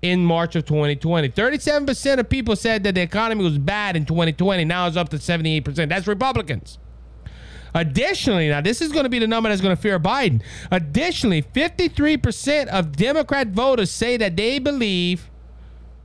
in 0.00 0.24
March 0.24 0.56
of 0.56 0.64
2020. 0.64 1.28
37% 1.28 2.18
of 2.18 2.30
people 2.30 2.56
said 2.56 2.82
that 2.84 2.94
the 2.94 3.02
economy 3.02 3.44
was 3.44 3.58
bad 3.58 3.94
in 3.94 4.06
2020. 4.06 4.64
Now 4.64 4.86
it's 4.86 4.96
up 4.96 5.10
to 5.10 5.18
78%. 5.18 5.90
That's 5.90 6.06
Republicans. 6.06 6.78
Additionally, 7.74 8.48
now 8.48 8.62
this 8.62 8.80
is 8.80 8.90
going 8.90 9.04
to 9.04 9.10
be 9.10 9.18
the 9.18 9.26
number 9.26 9.50
that's 9.50 9.60
going 9.60 9.76
to 9.76 9.82
fear 9.82 10.00
Biden. 10.00 10.42
Additionally, 10.70 11.42
53% 11.42 12.68
of 12.68 12.96
Democrat 12.96 13.48
voters 13.48 13.90
say 13.90 14.16
that 14.16 14.34
they 14.34 14.58
believe 14.58 15.28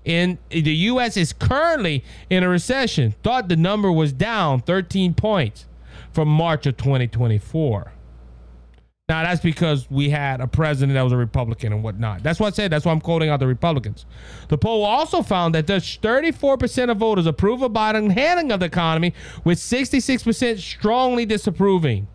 in 0.05 0.37
the 0.49 0.73
U.S. 0.73 1.17
is 1.17 1.33
currently 1.33 2.03
in 2.29 2.43
a 2.43 2.49
recession. 2.49 3.15
Thought 3.23 3.49
the 3.49 3.55
number 3.55 3.91
was 3.91 4.13
down 4.13 4.61
13 4.61 5.13
points 5.13 5.65
from 6.11 6.27
March 6.27 6.65
of 6.65 6.77
2024. 6.77 7.93
Now 9.09 9.23
that's 9.23 9.39
because 9.39 9.89
we 9.89 10.09
had 10.09 10.41
a 10.41 10.47
president 10.47 10.95
that 10.95 11.01
was 11.01 11.13
a 11.13 11.17
Republican 11.17 11.71
and 11.71 11.81
whatnot. 11.81 12.23
That's 12.23 12.41
what 12.41 12.47
I 12.47 12.55
said. 12.55 12.71
That's 12.73 12.83
why 12.83 12.91
I'm 12.91 12.99
quoting 12.99 13.29
out 13.29 13.39
the 13.39 13.47
Republicans. 13.47 14.05
The 14.49 14.57
poll 14.57 14.83
also 14.83 15.21
found 15.21 15.55
that 15.55 15.65
just 15.65 16.01
34% 16.01 16.91
of 16.91 16.97
voters 16.97 17.25
approve 17.25 17.61
of 17.61 17.71
Biden's 17.71 18.13
handling 18.13 18.51
of 18.51 18.59
the 18.59 18.65
economy, 18.65 19.13
with 19.45 19.59
66% 19.59 20.59
strongly 20.59 21.25
disapproving. 21.25 22.07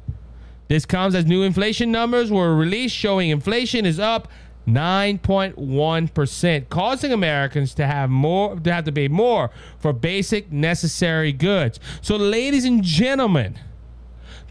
This 0.68 0.84
comes 0.84 1.14
as 1.14 1.24
new 1.24 1.42
inflation 1.42 1.90
numbers 1.92 2.30
were 2.30 2.54
released 2.54 2.94
showing 2.94 3.30
inflation 3.30 3.86
is 3.86 3.98
up 3.98 4.28
9.1%, 4.66 6.68
causing 6.68 7.12
Americans 7.12 7.74
to 7.74 7.86
have 7.86 8.10
more 8.10 8.58
to 8.60 8.72
have 8.72 8.84
to 8.84 8.92
pay 8.92 9.08
more 9.08 9.50
for 9.78 9.92
basic 9.92 10.52
necessary 10.52 11.32
goods. 11.32 11.80
So 12.00 12.16
ladies 12.16 12.64
and 12.64 12.82
gentlemen, 12.82 13.58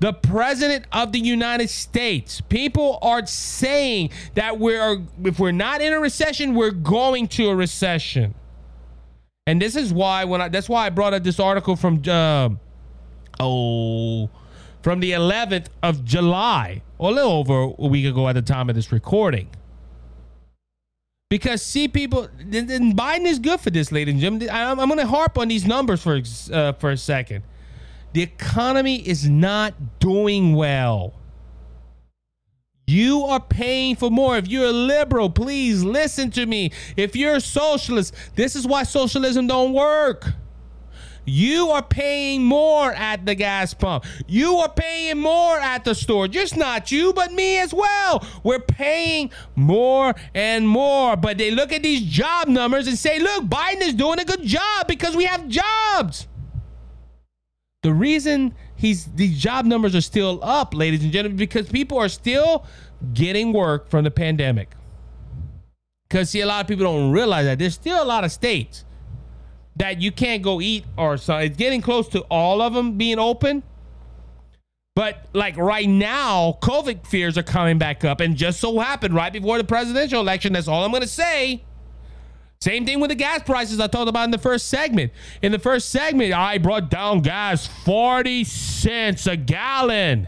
The 0.02 0.14
president 0.14 0.86
of 0.92 1.12
the 1.12 1.20
United 1.20 1.70
States. 1.70 2.42
People 2.42 2.98
are 3.04 3.24
saying 3.28 4.10
that 4.34 4.58
we're 4.60 5.04
if 5.24 5.40
we're 5.40 5.52
not 5.52 5.80
in 5.82 5.94
a 5.94 6.00
recession, 6.00 6.56
we're 6.56 6.72
going 6.72 7.28
to 7.30 7.50
a 7.50 7.56
recession. 7.56 8.34
And 9.46 9.62
this 9.62 9.76
is 9.76 9.94
why 9.94 10.26
when 10.26 10.42
I 10.42 10.50
that's 10.50 10.68
why 10.68 10.88
I 10.88 10.90
brought 10.90 11.14
up 11.14 11.24
this 11.24 11.40
article 11.40 11.76
from 11.76 12.02
uh, 12.08 12.50
oh 13.40 14.30
from 14.82 15.00
the 15.00 15.12
11th 15.12 15.68
of 15.84 16.04
July, 16.04 16.82
a 17.00 17.12
little 17.12 17.34
over 17.34 17.72
a 17.78 17.88
week 17.88 18.08
ago 18.08 18.28
at 18.28 18.34
the 18.34 18.42
time 18.42 18.70
of 18.70 18.76
this 18.76 18.92
recording. 18.92 19.48
Because 21.32 21.62
see, 21.62 21.88
people, 21.88 22.28
then 22.38 22.94
Biden 22.94 23.26
is 23.26 23.40
good 23.40 23.62
for 23.62 23.70
this, 23.70 23.90
ladies 23.90 24.16
and 24.16 24.22
gentlemen. 24.22 24.50
I'm, 24.52 24.82
I'm 24.82 24.90
going 24.90 25.00
to 25.00 25.08
harp 25.08 25.38
on 25.38 25.48
these 25.48 25.66
numbers 25.66 26.04
for 26.04 26.22
uh, 26.52 26.74
for 26.74 26.92
a 26.92 26.98
second. 26.98 27.46
The 28.12 28.22
economy 28.22 28.98
is 28.98 29.30
not 29.30 30.00
doing 30.00 30.56
well. 30.56 31.14
You 32.86 33.24
are 33.24 33.40
paying 33.40 33.96
for 33.96 34.12
more. 34.12 34.36
If 34.36 34.50
you're 34.50 34.66
a 34.66 34.74
liberal, 34.74 35.30
please 35.30 35.86
listen 35.86 36.32
to 36.32 36.46
me. 36.46 36.74
If 36.98 37.16
you're 37.16 37.36
a 37.36 37.42
socialist, 37.42 38.14
this 38.36 38.58
is 38.58 38.68
why 38.68 38.84
socialism 38.84 39.48
don't 39.48 39.72
work. 39.72 40.34
You 41.26 41.70
are 41.70 41.84
paying 41.84 42.44
more 42.44 42.92
at 42.94 43.26
the 43.26 43.36
gas 43.36 43.74
pump. 43.74 44.06
You 44.28 44.56
are 44.58 44.70
paying 44.70 45.20
more 45.20 45.60
at 45.60 45.84
the 45.84 45.94
store. 45.94 46.28
Just 46.28 46.58
not 46.58 46.92
you, 46.92 47.14
but 47.14 47.32
me 47.32 47.60
as 47.60 47.74
well. 47.74 48.26
We're 48.44 48.60
paying 48.60 49.32
more 49.56 50.16
and 50.34 50.68
more. 50.68 51.16
But 51.16 51.38
they 51.38 51.52
look 51.52 51.72
at 51.72 51.84
these 51.84 52.02
job 52.02 52.48
numbers 52.48 52.88
and 52.88 52.98
say, 52.98 53.20
look, 53.20 53.46
Biden 53.46 53.82
is 53.82 53.94
doing 53.94 54.20
a 54.20 54.26
good 54.26 54.44
job 54.44 54.88
because 54.88 55.16
we 55.16 55.26
have 55.26 55.48
jobs. 55.48 56.28
The 57.84 57.94
reason 57.94 58.54
he's 58.76 59.06
these 59.06 59.40
job 59.40 59.66
numbers 59.66 59.96
are 59.96 60.02
still 60.02 60.40
up, 60.44 60.74
ladies 60.76 61.04
and 61.04 61.12
gentlemen, 61.12 61.38
because 61.38 61.68
people 61.70 61.98
are 61.98 62.10
still 62.10 62.66
getting 63.14 63.54
work 63.54 63.90
from 63.90 64.04
the 64.04 64.12
pandemic. 64.12 64.76
Because 66.08 66.30
see, 66.30 66.42
a 66.42 66.46
lot 66.46 66.62
of 66.62 66.68
people 66.68 66.86
don't 66.86 67.12
realize 67.12 67.46
that 67.46 67.58
there's 67.58 67.74
still 67.74 68.04
a 68.04 68.06
lot 68.06 68.24
of 68.24 68.32
states 68.32 68.86
that 69.82 70.00
you 70.00 70.12
can't 70.12 70.44
go 70.44 70.62
eat 70.62 70.86
or 70.96 71.18
so. 71.18 71.38
It's 71.38 71.58
getting 71.58 71.82
close 71.82 72.08
to 72.10 72.22
all 72.30 72.62
of 72.62 72.76
them 72.76 73.00
being 73.00 73.18
open. 73.18 73.64
But 74.96 75.26
like 75.34 75.58
right 75.58 75.90
now, 75.90 76.60
COVID 76.62 77.08
fears 77.08 77.36
are 77.36 77.44
coming 77.44 77.80
back 77.80 78.06
up, 78.06 78.20
and 78.20 78.36
just 78.36 78.60
so 78.60 78.78
happened 78.78 79.16
right 79.16 79.34
before 79.34 79.58
the 79.58 79.64
presidential 79.64 80.22
election. 80.22 80.54
That's 80.54 80.68
all 80.68 80.86
I'm 80.86 80.92
to 81.02 81.08
say. 81.08 81.64
Same 82.62 82.86
thing 82.86 83.00
with 83.00 83.10
the 83.10 83.16
gas 83.16 83.42
prices 83.42 83.80
I 83.80 83.88
talked 83.88 84.08
about 84.08 84.26
in 84.26 84.30
the 84.30 84.38
first 84.38 84.68
segment. 84.68 85.14
In 85.42 85.52
the 85.52 85.58
first 85.58 85.90
segment, 85.90 86.32
I 86.32 86.60
brought 86.60 86.92
down 86.92 87.22
gas 87.22 87.66
40 87.66 88.44
cents 88.44 89.26
a 89.26 89.36
gallon. 89.36 90.28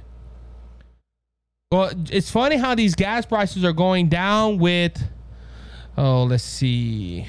Well, 1.72 1.92
it's 2.10 2.32
funny 2.32 2.58
how 2.58 2.74
these 2.74 2.96
gas 2.96 3.28
prices 3.28 3.64
are 3.64 3.74
going 3.74 4.10
down 4.10 4.58
with, 4.58 5.00
oh, 5.96 6.24
let's 6.24 6.44
see. 6.44 7.28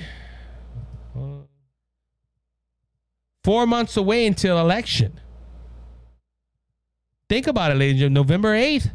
Four 3.45 3.67
months 3.67 3.97
away 3.99 4.27
until 4.27 4.59
election. 4.59 5.21
Think 7.29 7.47
about 7.47 7.73
it, 7.73 7.75
ladies 7.75 8.03
and 8.03 8.15
gentlemen. 8.15 8.15
November 8.15 8.57
8th 8.57 8.91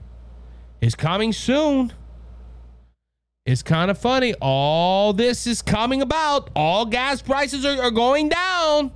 is 0.82 0.96
coming 0.96 1.32
soon. 1.32 1.94
It's 3.46 3.62
kind 3.62 3.90
of 3.90 3.98
funny. 3.98 4.34
All 4.42 5.14
this 5.14 5.48
is 5.48 5.62
coming 5.62 6.02
about. 6.02 6.50
All 6.56 6.86
gas 6.86 7.22
prices 7.22 7.64
are, 7.64 7.82
are 7.82 7.92
going 7.92 8.30
down 8.30 8.92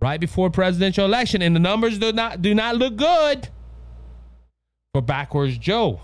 right 0.00 0.20
before 0.20 0.50
presidential 0.50 1.04
election, 1.04 1.40
and 1.40 1.54
the 1.54 1.60
numbers 1.60 1.98
do 1.98 2.12
not 2.12 2.42
do 2.42 2.54
not 2.54 2.76
look 2.76 2.96
good 2.96 3.48
for 4.92 5.00
backwards 5.00 5.58
Joe. 5.58 6.00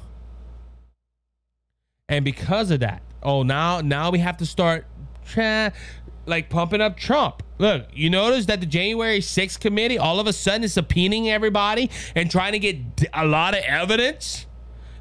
And 2.08 2.24
because 2.24 2.70
of 2.70 2.80
that, 2.80 3.02
oh 3.22 3.42
now 3.42 3.80
now 3.80 4.10
we 4.10 4.18
have 4.20 4.38
to 4.38 4.46
start 4.46 4.86
like 6.26 6.48
pumping 6.48 6.80
up 6.80 6.96
Trump. 6.96 7.42
Look, 7.60 7.88
you 7.92 8.08
notice 8.08 8.46
that 8.46 8.60
the 8.60 8.66
January 8.66 9.18
6th 9.18 9.60
committee 9.60 9.98
all 9.98 10.18
of 10.18 10.26
a 10.26 10.32
sudden 10.32 10.64
is 10.64 10.74
subpoenaing 10.76 11.26
everybody 11.26 11.90
and 12.14 12.30
trying 12.30 12.52
to 12.52 12.58
get 12.58 12.78
a 13.12 13.26
lot 13.26 13.52
of 13.52 13.62
evidence. 13.64 14.46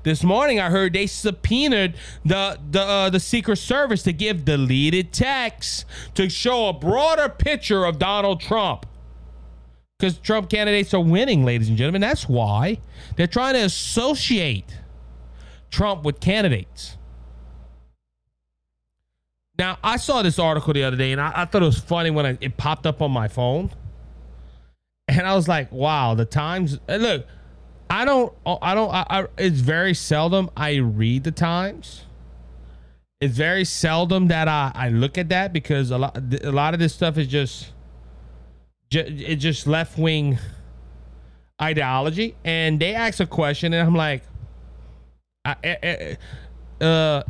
This 0.03 0.25
morning, 0.25 0.59
I 0.59 0.69
heard 0.69 0.91
they 0.91 1.07
subpoenaed 1.07 1.95
the 2.25 2.59
the 2.69 2.81
uh, 2.81 3.09
the 3.09 3.19
Secret 3.21 3.57
Service 3.59 4.03
to 4.03 4.11
give 4.11 4.43
deleted 4.43 5.13
texts 5.13 5.85
to 6.15 6.29
show 6.29 6.67
a 6.67 6.73
broader 6.73 7.29
picture 7.29 7.85
of 7.85 7.97
Donald 7.97 8.41
Trump. 8.41 8.85
Because 9.97 10.17
Trump 10.17 10.49
candidates 10.49 10.93
are 10.93 10.99
winning, 10.99 11.45
ladies 11.45 11.69
and 11.69 11.77
gentlemen. 11.77 12.01
That's 12.01 12.27
why 12.27 12.79
they're 13.15 13.27
trying 13.27 13.53
to 13.53 13.61
associate 13.61 14.79
Trump 15.71 16.03
with 16.03 16.19
candidates. 16.19 16.97
Now, 19.59 19.77
I 19.83 19.97
saw 19.97 20.21
this 20.21 20.39
article 20.39 20.71
the 20.71 20.85
other 20.85 20.95
day, 20.95 21.11
and 21.11 21.19
I, 21.19 21.33
I 21.35 21.45
thought 21.45 21.61
it 21.61 21.65
was 21.65 21.77
funny 21.77 22.09
when 22.11 22.25
I, 22.25 22.37
it 22.39 22.55
popped 22.55 22.87
up 22.87 23.01
on 23.01 23.11
my 23.11 23.27
phone, 23.27 23.69
and 25.09 25.27
I 25.27 25.35
was 25.35 25.49
like, 25.49 25.69
"Wow, 25.69 26.15
the 26.15 26.23
Times." 26.23 26.79
Uh, 26.87 26.95
look, 26.95 27.27
I 27.89 28.05
don't, 28.05 28.33
uh, 28.45 28.55
I 28.61 28.73
don't. 28.73 28.89
I, 28.89 29.05
I, 29.09 29.27
it's 29.37 29.59
very 29.59 29.93
seldom 29.93 30.49
I 30.55 30.75
read 30.75 31.25
the 31.25 31.31
Times. 31.31 32.05
It's 33.19 33.35
very 33.35 33.65
seldom 33.65 34.29
that 34.29 34.47
I, 34.47 34.71
I 34.73 34.89
look 34.89 35.17
at 35.17 35.27
that 35.27 35.51
because 35.51 35.91
a 35.91 35.97
lot, 35.97 36.17
a 36.41 36.53
lot 36.53 36.73
of 36.73 36.79
this 36.79 36.93
stuff 36.93 37.17
is 37.17 37.27
just, 37.27 37.73
it's 38.91 39.43
just 39.43 39.67
left 39.67 39.97
wing 39.97 40.39
ideology. 41.61 42.37
And 42.45 42.79
they 42.79 42.95
ask 42.95 43.19
a 43.19 43.27
question, 43.27 43.73
and 43.73 43.85
I'm 43.85 43.93
like, 43.93 44.23
I, 45.43 45.55
I, 45.65 46.17
uh, 46.81 47.23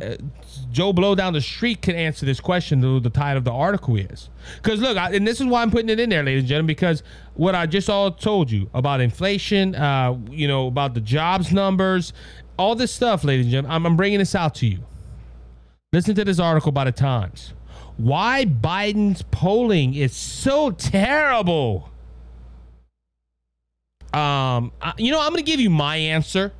Joe 0.70 0.92
Blow 0.92 1.14
down 1.14 1.32
the 1.32 1.40
street 1.40 1.82
can 1.82 1.96
answer 1.96 2.24
this 2.24 2.40
question. 2.40 2.80
Though 2.80 3.00
the 3.00 3.10
title 3.10 3.38
of 3.38 3.44
the 3.44 3.52
article 3.52 3.96
is 3.96 4.30
because 4.56 4.80
look, 4.80 4.96
I, 4.96 5.12
and 5.12 5.26
this 5.26 5.40
is 5.40 5.46
why 5.46 5.62
I'm 5.62 5.70
putting 5.70 5.88
it 5.88 5.98
in 5.98 6.10
there, 6.10 6.22
ladies 6.22 6.42
and 6.42 6.48
gentlemen, 6.48 6.66
because 6.66 7.02
what 7.34 7.54
I 7.54 7.66
just 7.66 7.90
all 7.90 8.10
told 8.10 8.50
you 8.50 8.70
about 8.74 9.00
inflation, 9.00 9.74
uh, 9.74 10.16
you 10.30 10.46
know, 10.46 10.66
about 10.66 10.94
the 10.94 11.00
jobs 11.00 11.52
numbers, 11.52 12.12
all 12.56 12.74
this 12.74 12.92
stuff, 12.92 13.24
ladies 13.24 13.46
and 13.46 13.52
gentlemen, 13.52 13.74
I'm, 13.74 13.86
I'm 13.86 13.96
bringing 13.96 14.18
this 14.18 14.34
out 14.34 14.54
to 14.56 14.66
you. 14.66 14.80
Listen 15.92 16.14
to 16.14 16.24
this 16.24 16.38
article 16.38 16.70
by 16.70 16.84
the 16.84 16.92
Times. 16.92 17.52
Why 17.96 18.44
Biden's 18.44 19.22
polling 19.30 19.94
is 19.94 20.14
so 20.14 20.70
terrible. 20.70 21.90
Um, 24.12 24.72
I, 24.80 24.94
you 24.96 25.10
know, 25.12 25.20
I'm 25.20 25.30
going 25.30 25.44
to 25.44 25.50
give 25.50 25.60
you 25.60 25.70
my 25.70 25.96
answer 25.96 26.52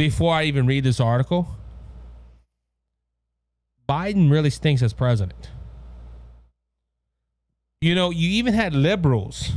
before 0.00 0.32
I 0.32 0.44
even 0.44 0.66
read 0.66 0.82
this 0.82 0.98
article, 0.98 1.46
Biden 3.86 4.30
really 4.30 4.48
stinks 4.48 4.80
as 4.80 4.94
president. 4.94 5.50
You 7.82 7.94
know, 7.94 8.08
you 8.08 8.30
even 8.30 8.54
had 8.54 8.72
liberals. 8.72 9.50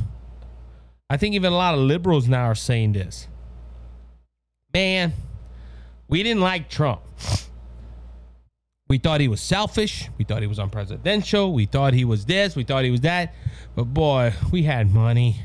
I 1.10 1.16
think 1.16 1.34
even 1.36 1.54
a 1.54 1.56
lot 1.56 1.76
of 1.76 1.80
liberals 1.80 2.28
now 2.28 2.44
are 2.44 2.56
saying 2.56 2.92
this. 2.92 3.30
Man, 4.74 5.14
we 6.10 6.24
didn't 6.24 6.42
like 6.42 6.70
Trump. 6.70 7.00
We 8.90 8.98
thought 8.98 9.22
he 9.22 9.30
was 9.30 9.40
selfish. 9.40 10.10
We 10.18 10.26
thought 10.26 10.42
he 10.42 10.48
was 10.48 10.60
unpresidential. 10.60 11.54
We 11.54 11.68
thought 11.68 11.94
he 11.94 12.04
was 12.04 12.26
this. 12.26 12.54
We 12.54 12.66
thought 12.66 12.84
he 12.84 12.92
was 12.92 13.02
that. 13.02 13.34
But 13.76 13.86
boy, 13.86 14.34
we 14.52 14.64
had 14.64 14.94
money. 14.94 15.38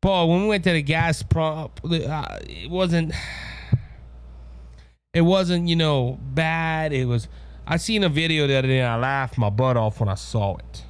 Boy, 0.00 0.26
when 0.26 0.42
we 0.42 0.48
went 0.50 0.62
to 0.64 0.72
the 0.72 0.82
gas 0.82 1.24
pump, 1.24 1.80
uh, 1.84 2.38
it 2.42 2.70
wasn't 2.70 3.12
it 5.14 5.22
wasn't, 5.22 5.68
you 5.68 5.76
know, 5.76 6.18
bad. 6.22 6.92
It 6.92 7.06
was. 7.06 7.28
I 7.66 7.76
seen 7.76 8.02
a 8.02 8.08
video 8.08 8.46
the 8.46 8.56
other 8.56 8.68
day 8.68 8.80
and 8.80 8.88
I 8.88 8.96
laughed 8.96 9.38
my 9.38 9.50
butt 9.50 9.76
off 9.76 10.00
when 10.00 10.08
I 10.08 10.14
saw 10.14 10.56
it. 10.56 10.84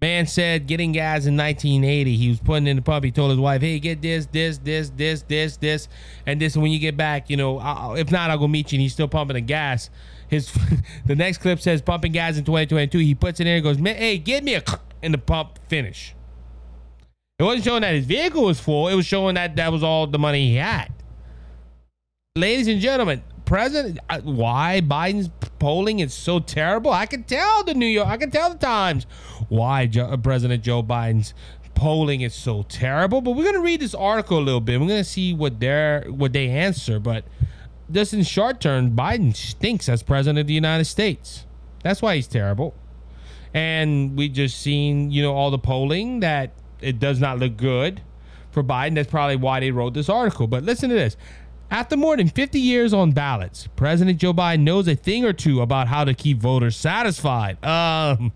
Man 0.00 0.26
said 0.26 0.66
getting 0.66 0.92
gas 0.92 1.24
in 1.24 1.36
1980, 1.36 2.16
he 2.16 2.28
was 2.28 2.38
putting 2.38 2.66
in 2.66 2.76
the 2.76 2.82
pump. 2.82 3.04
He 3.04 3.10
told 3.10 3.30
his 3.30 3.40
wife, 3.40 3.62
"Hey, 3.62 3.78
get 3.78 4.02
this, 4.02 4.26
this, 4.26 4.58
this, 4.58 4.90
this, 4.90 5.22
this, 5.22 5.56
this, 5.56 5.88
and 6.26 6.38
this. 6.38 6.54
And 6.54 6.62
when 6.62 6.72
you 6.72 6.78
get 6.78 6.96
back, 6.96 7.30
you 7.30 7.38
know, 7.38 7.58
I'll, 7.58 7.94
if 7.94 8.12
not, 8.12 8.28
I'll 8.28 8.38
go 8.38 8.46
meet 8.46 8.70
you." 8.70 8.76
And 8.76 8.82
he's 8.82 8.92
still 8.92 9.08
pumping 9.08 9.34
the 9.34 9.40
gas. 9.40 9.88
His 10.28 10.52
the 11.06 11.16
next 11.16 11.38
clip 11.38 11.58
says 11.60 11.80
pumping 11.80 12.12
gas 12.12 12.36
in 12.36 12.44
2022. 12.44 12.98
He 12.98 13.14
puts 13.14 13.40
it 13.40 13.46
in 13.46 13.54
and 13.54 13.64
goes, 13.64 13.78
"Hey, 13.78 14.18
give 14.18 14.44
me 14.44 14.54
a," 14.54 14.62
in 15.02 15.12
the 15.12 15.18
pump 15.18 15.58
finish. 15.68 16.14
It 17.38 17.44
wasn't 17.44 17.64
showing 17.64 17.80
that 17.80 17.94
his 17.94 18.04
vehicle 18.04 18.44
was 18.44 18.60
full. 18.60 18.88
It 18.88 18.94
was 18.94 19.06
showing 19.06 19.36
that 19.36 19.56
that 19.56 19.72
was 19.72 19.82
all 19.82 20.06
the 20.06 20.18
money 20.18 20.50
he 20.50 20.56
had 20.56 20.92
ladies 22.36 22.66
and 22.66 22.80
gentlemen, 22.80 23.22
President, 23.44 24.00
uh, 24.10 24.20
why 24.22 24.80
Biden's 24.84 25.30
polling 25.60 26.00
is 26.00 26.12
so 26.12 26.40
terrible? 26.40 26.90
I 26.90 27.06
can 27.06 27.22
tell 27.22 27.62
the 27.62 27.74
New 27.74 27.86
York, 27.86 28.08
I 28.08 28.16
can 28.16 28.32
tell 28.32 28.50
the 28.50 28.58
Times 28.58 29.06
why 29.48 29.88
uh, 29.96 30.16
President 30.16 30.64
Joe 30.64 30.82
Biden's 30.82 31.32
polling 31.76 32.22
is 32.22 32.34
so 32.34 32.64
terrible. 32.64 33.20
But 33.20 33.36
we're 33.36 33.44
gonna 33.44 33.60
read 33.60 33.78
this 33.78 33.94
article 33.94 34.36
a 34.36 34.40
little 34.40 34.60
bit. 34.60 34.80
We're 34.80 34.88
gonna 34.88 35.04
see 35.04 35.32
what 35.32 35.52
what 36.10 36.32
they 36.32 36.48
answer. 36.48 36.98
But 36.98 37.24
just 37.92 38.12
in 38.12 38.24
short 38.24 38.60
term, 38.60 38.96
Biden 38.96 39.36
stinks 39.36 39.88
as 39.88 40.02
president 40.02 40.40
of 40.40 40.48
the 40.48 40.54
United 40.54 40.86
States. 40.86 41.46
That's 41.84 42.02
why 42.02 42.16
he's 42.16 42.26
terrible. 42.26 42.74
And 43.52 44.18
we 44.18 44.28
just 44.28 44.60
seen, 44.60 45.12
you 45.12 45.22
know, 45.22 45.32
all 45.32 45.52
the 45.52 45.58
polling 45.60 46.18
that 46.18 46.50
it 46.80 46.98
does 46.98 47.20
not 47.20 47.38
look 47.38 47.56
good 47.56 48.00
for 48.50 48.64
Biden. 48.64 48.96
That's 48.96 49.08
probably 49.08 49.36
why 49.36 49.60
they 49.60 49.70
wrote 49.70 49.94
this 49.94 50.08
article. 50.08 50.48
But 50.48 50.64
listen 50.64 50.88
to 50.88 50.96
this. 50.96 51.16
After 51.70 51.96
more 51.96 52.16
than 52.16 52.28
50 52.28 52.60
years 52.60 52.92
on 52.92 53.12
ballots, 53.12 53.68
President 53.74 54.18
Joe 54.18 54.32
Biden 54.32 54.60
knows 54.60 54.86
a 54.86 54.94
thing 54.94 55.24
or 55.24 55.32
two 55.32 55.60
about 55.60 55.88
how 55.88 56.04
to 56.04 56.14
keep 56.14 56.38
voters 56.38 56.76
satisfied. 56.76 57.62
Um, 57.64 58.32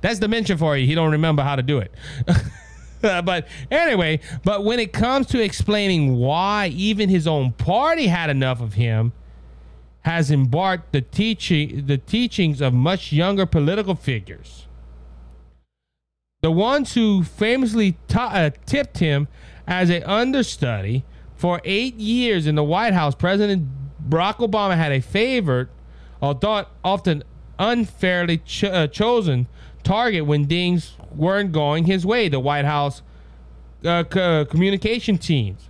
that's 0.00 0.18
dementia 0.18 0.56
for 0.56 0.76
you. 0.76 0.86
He 0.86 0.94
don't 0.94 1.12
remember 1.12 1.42
how 1.42 1.56
to 1.56 1.62
do 1.62 1.78
it. 1.78 1.92
but 3.00 3.46
anyway, 3.70 4.20
but 4.44 4.64
when 4.64 4.80
it 4.80 4.92
comes 4.92 5.26
to 5.28 5.42
explaining 5.42 6.16
why 6.16 6.68
even 6.68 7.08
his 7.08 7.26
own 7.26 7.52
party 7.52 8.06
had 8.06 8.30
enough 8.30 8.60
of 8.60 8.74
him, 8.74 9.12
has 10.02 10.30
embarked 10.30 10.92
the 10.92 11.00
teaching 11.00 11.86
the 11.86 11.98
teachings 11.98 12.60
of 12.60 12.74
much 12.74 13.12
younger 13.12 13.46
political 13.46 13.94
figures. 13.94 14.66
The 16.40 16.50
ones 16.50 16.94
who 16.94 17.22
famously 17.22 17.92
t- 18.08 18.18
uh, 18.18 18.50
tipped 18.66 18.98
him 18.98 19.28
as 19.66 19.90
an 19.90 20.02
understudy 20.02 21.04
for 21.42 21.60
eight 21.64 21.96
years 21.96 22.46
in 22.46 22.54
the 22.54 22.62
White 22.62 22.94
House, 22.94 23.16
President 23.16 23.66
Barack 24.08 24.36
Obama 24.36 24.76
had 24.76 24.92
a 24.92 25.00
favorite, 25.00 25.66
although 26.20 26.66
often 26.84 27.24
unfairly 27.58 28.38
cho- 28.38 28.68
uh, 28.68 28.86
chosen 28.86 29.48
target 29.82 30.24
when 30.24 30.46
things 30.46 30.96
weren't 31.12 31.50
going 31.50 31.86
his 31.86 32.06
way. 32.06 32.28
The 32.28 32.38
White 32.38 32.64
House 32.64 33.02
uh, 33.84 34.04
c- 34.04 34.44
communication 34.52 35.18
teams. 35.18 35.68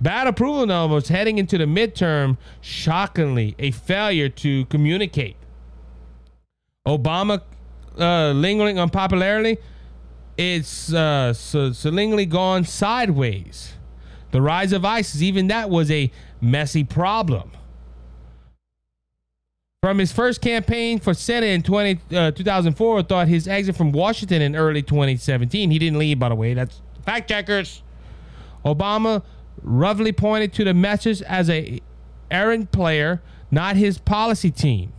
Bad 0.00 0.28
approval 0.28 0.64
numbers 0.64 1.08
heading 1.08 1.36
into 1.36 1.58
the 1.58 1.66
midterm, 1.66 2.38
shockingly, 2.62 3.54
a 3.58 3.72
failure 3.72 4.30
to 4.30 4.64
communicate. 4.64 5.36
Obama 6.88 7.42
uh, 7.98 8.30
lingering 8.30 8.78
unpopularity, 8.78 9.58
it's 10.38 10.90
uh, 10.90 11.34
so, 11.34 11.72
so 11.72 11.90
gone 12.24 12.64
sideways. 12.64 13.75
The 14.36 14.42
rise 14.42 14.74
of 14.74 14.84
ISIS, 14.84 15.22
even 15.22 15.46
that 15.46 15.70
was 15.70 15.90
a 15.90 16.10
messy 16.42 16.84
problem. 16.84 17.52
From 19.82 19.96
his 19.96 20.12
first 20.12 20.42
campaign 20.42 20.98
for 20.98 21.14
Senate 21.14 21.46
in 21.46 21.62
20, 21.62 22.00
uh, 22.14 22.32
2004, 22.32 23.04
thought 23.04 23.28
his 23.28 23.48
exit 23.48 23.76
from 23.76 23.92
Washington 23.92 24.42
in 24.42 24.54
early 24.54 24.82
2017. 24.82 25.70
He 25.70 25.78
didn't 25.78 25.98
leave, 25.98 26.18
by 26.18 26.28
the 26.28 26.34
way. 26.34 26.52
That's 26.52 26.82
fact 27.02 27.30
checkers. 27.30 27.82
Obama 28.62 29.22
roughly 29.62 30.12
pointed 30.12 30.52
to 30.52 30.64
the 30.64 30.74
message 30.74 31.22
as 31.22 31.48
a 31.48 31.80
errant 32.30 32.72
player, 32.72 33.22
not 33.50 33.76
his 33.76 33.96
policy 33.96 34.50
team, 34.50 34.92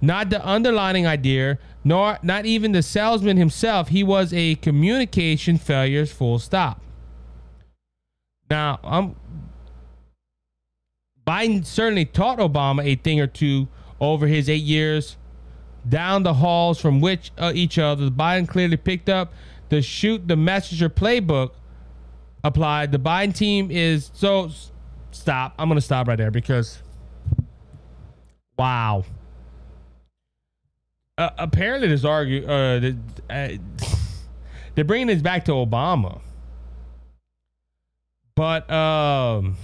not 0.00 0.30
the 0.30 0.48
underlining 0.48 1.04
idea, 1.04 1.58
nor 1.82 2.16
not 2.22 2.46
even 2.46 2.70
the 2.70 2.82
salesman 2.84 3.38
himself. 3.38 3.88
He 3.88 4.04
was 4.04 4.32
a 4.32 4.54
communication 4.54 5.58
failure. 5.58 6.06
Full 6.06 6.38
stop. 6.38 6.80
Now, 8.52 8.80
um, 8.84 9.16
Biden 11.26 11.64
certainly 11.64 12.04
taught 12.04 12.38
Obama 12.38 12.84
a 12.84 12.96
thing 12.96 13.18
or 13.18 13.26
two 13.26 13.66
over 13.98 14.26
his 14.26 14.50
eight 14.50 14.62
years 14.62 15.16
down 15.88 16.22
the 16.22 16.34
halls 16.34 16.78
from 16.78 17.00
which 17.00 17.30
uh, 17.38 17.52
each 17.54 17.78
other. 17.78 18.10
Biden 18.10 18.46
clearly 18.46 18.76
picked 18.76 19.08
up 19.08 19.32
the 19.70 19.80
shoot 19.80 20.28
the 20.28 20.36
messenger 20.36 20.90
playbook 20.90 21.52
applied. 22.44 22.92
The 22.92 22.98
Biden 22.98 23.34
team 23.34 23.70
is 23.70 24.10
so 24.12 24.50
stop. 25.12 25.54
I'm 25.58 25.68
going 25.68 25.78
to 25.78 25.80
stop 25.80 26.06
right 26.06 26.18
there 26.18 26.30
because 26.30 26.82
wow. 28.58 29.02
Uh, 31.16 31.30
apparently, 31.38 31.88
this 31.88 32.04
argue 32.04 32.46
uh, 32.46 32.92
uh, 33.30 33.48
they're 34.74 34.84
bringing 34.84 35.06
this 35.06 35.22
back 35.22 35.46
to 35.46 35.52
Obama, 35.52 36.20
but 38.34 38.70
um, 38.70 39.56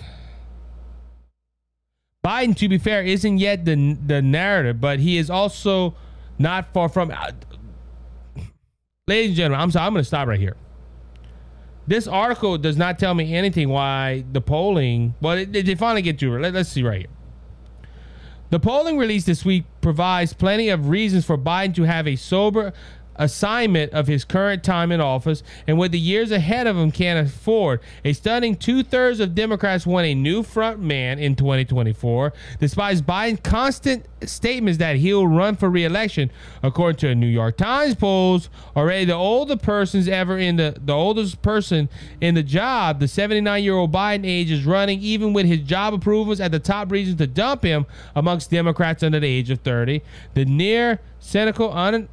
Biden, 2.25 2.57
to 2.57 2.69
be 2.69 2.79
fair, 2.79 3.03
isn't 3.03 3.39
yet 3.39 3.65
the 3.65 3.97
the 4.05 4.23
narrative, 4.23 4.81
but 4.81 5.01
he 5.01 5.19
is 5.19 5.31
also 5.31 5.95
not 6.39 6.73
far 6.73 6.89
from. 6.89 7.11
Uh, 7.11 7.33
ladies 9.07 9.31
and 9.31 9.37
gentlemen, 9.37 9.61
I'm 9.61 9.71
sorry. 9.71 9.87
I'm 9.87 9.93
going 9.93 10.03
to 10.03 10.07
stop 10.07 10.29
right 10.29 10.41
here 10.41 10.57
this 11.89 12.07
article 12.07 12.59
does 12.59 12.77
not 12.77 12.99
tell 12.99 13.15
me 13.15 13.35
anything 13.35 13.71
why 13.71 14.23
the 14.31 14.43
polling. 14.43 15.15
Well, 15.23 15.37
did 15.45 15.65
they 15.65 15.75
finally 15.75 16.03
get 16.03 16.19
to 16.19 16.37
it. 16.37 16.41
Let, 16.41 16.55
us 16.55 16.69
see 16.69 16.83
right 16.83 17.01
here. 17.01 17.09
The 18.51 18.61
polling 18.61 18.99
released 18.99 19.27
this 19.27 19.45
week 19.45 19.65
provides 19.81 20.35
plenty 20.35 20.69
of 20.69 20.91
reasons 20.91 21.25
for 21.25 21.39
Biden 21.39 21.75
to 21.77 21.85
have 21.85 22.07
a 22.07 22.17
sober 22.17 22.75
assignment 23.19 23.93
of 23.93 24.07
his 24.07 24.25
current 24.25 24.63
time 24.63 24.93
in 24.93 25.01
office 25.01 25.43
and 25.67 25.77
what 25.77 25.93
the 25.93 25.99
years 25.99 26.31
ahead 26.31 26.67
of 26.67 26.77
him 26.77 26.91
can 26.91 27.17
afford. 27.17 27.81
A 28.05 28.13
stunning 28.13 28.57
two 28.57 28.83
thirds 28.83 29.21
of 29.21 29.35
Democrats 29.35 29.87
want 29.87 30.07
a 30.07 30.15
new 30.15 30.43
front 30.43 30.81
man 30.81 31.19
in 31.19 31.35
2024, 31.35 32.33
despite 32.61 32.99
Biden's 32.99 33.41
constant 33.41 34.07
statements 34.23 34.79
that 34.79 34.97
he'll 34.97 35.27
run 35.27 35.57
for 35.57 35.69
reelection. 35.69 36.31
According 36.63 36.99
to 36.99 37.09
a 37.09 37.15
New 37.15 37.27
York 37.27 37.57
Times 37.57 37.95
polls, 37.95 38.49
already 38.77 39.05
the 39.05 39.15
older 39.15 39.57
person's 39.57 40.09
ever 40.09 40.39
in 40.39 40.57
the 40.57 40.77
the 40.79 40.93
oldest 40.93 41.43
person 41.43 41.89
in 42.21 42.35
the 42.35 42.43
job, 42.43 43.01
the 43.01 43.09
79 43.09 43.63
year 43.63 43.75
old 43.75 43.93
Biden 43.93 44.25
age 44.25 44.51
is 44.51 44.65
running 44.65 45.01
even 45.01 45.33
with 45.33 45.47
his 45.47 45.61
job 45.61 45.95
approvals 45.95 46.41
at 46.41 46.53
the 46.53 46.59
top 46.59 46.91
reasons 46.91 47.19
to 47.19 47.27
dump 47.27 47.63
him 47.63 47.87
amongst 48.15 48.51
Democrats 48.51 49.03
under 49.03 49.21
the 49.21 49.27
age 49.27 49.51
of 49.51 49.61
30. 49.61 50.03
The 50.35 50.45
near 50.45 51.01
cynical, 51.19 51.73
un- 51.73 52.09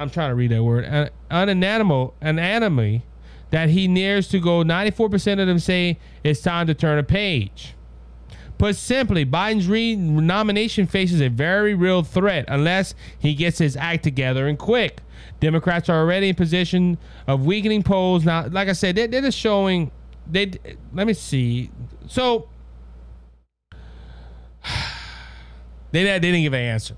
I'm 0.00 0.10
trying 0.10 0.30
to 0.30 0.34
read 0.34 0.50
that 0.50 0.64
word. 0.64 0.84
An, 0.84 1.10
an 1.30 1.62
animal, 1.62 2.14
an 2.22 2.38
enemy 2.38 3.04
that 3.50 3.68
he 3.68 3.86
nears 3.86 4.28
to 4.28 4.40
go. 4.40 4.62
94% 4.62 5.40
of 5.40 5.46
them 5.46 5.58
say 5.58 5.98
it's 6.24 6.40
time 6.40 6.66
to 6.68 6.74
turn 6.74 6.98
a 6.98 7.02
page. 7.02 7.74
Put 8.56 8.76
simply, 8.76 9.26
Biden's 9.26 9.68
re-nomination 9.68 10.86
faces 10.86 11.20
a 11.20 11.28
very 11.28 11.74
real 11.74 12.02
threat 12.02 12.44
unless 12.48 12.94
he 13.18 13.34
gets 13.34 13.58
his 13.58 13.76
act 13.76 14.02
together 14.02 14.46
and 14.46 14.58
quick. 14.58 15.00
Democrats 15.38 15.88
are 15.88 16.00
already 16.00 16.30
in 16.30 16.34
position 16.34 16.98
of 17.26 17.44
weakening 17.44 17.82
polls. 17.82 18.24
Now, 18.24 18.46
like 18.48 18.68
I 18.68 18.72
said, 18.72 18.96
they're, 18.96 19.06
they're 19.06 19.22
just 19.22 19.38
showing. 19.38 19.90
They 20.26 20.52
let 20.92 21.06
me 21.06 21.14
see. 21.14 21.70
So 22.06 22.48
they, 25.92 26.04
they 26.04 26.18
didn't 26.18 26.42
give 26.42 26.52
an 26.52 26.60
answer. 26.60 26.96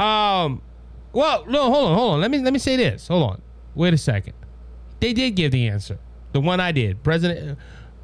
Um, 0.00 0.62
well, 1.12 1.44
no, 1.46 1.70
hold 1.70 1.90
on, 1.90 1.94
hold 1.96 2.14
on. 2.14 2.20
Let 2.20 2.30
me 2.30 2.38
let 2.38 2.52
me 2.52 2.58
say 2.58 2.76
this. 2.76 3.08
Hold 3.08 3.30
on. 3.30 3.42
Wait 3.74 3.94
a 3.94 3.98
second. 3.98 4.34
They 5.00 5.12
did 5.12 5.32
give 5.32 5.52
the 5.52 5.68
answer. 5.68 5.98
The 6.32 6.40
one 6.40 6.60
I 6.60 6.72
did. 6.72 7.02
President 7.02 7.58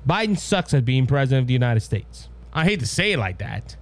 Biden 0.07 0.39
sucks 0.39 0.73
at 0.75 0.85
being 0.85 1.07
president 1.07 1.45
of 1.45 1.47
the 1.49 1.53
United 1.53 1.81
States. 1.81 2.29
I 2.53 2.65
hate 2.65 2.81
to 2.81 2.87
say 2.87 3.13
it 3.13 3.19
like 3.19 3.39
that. 3.39 3.77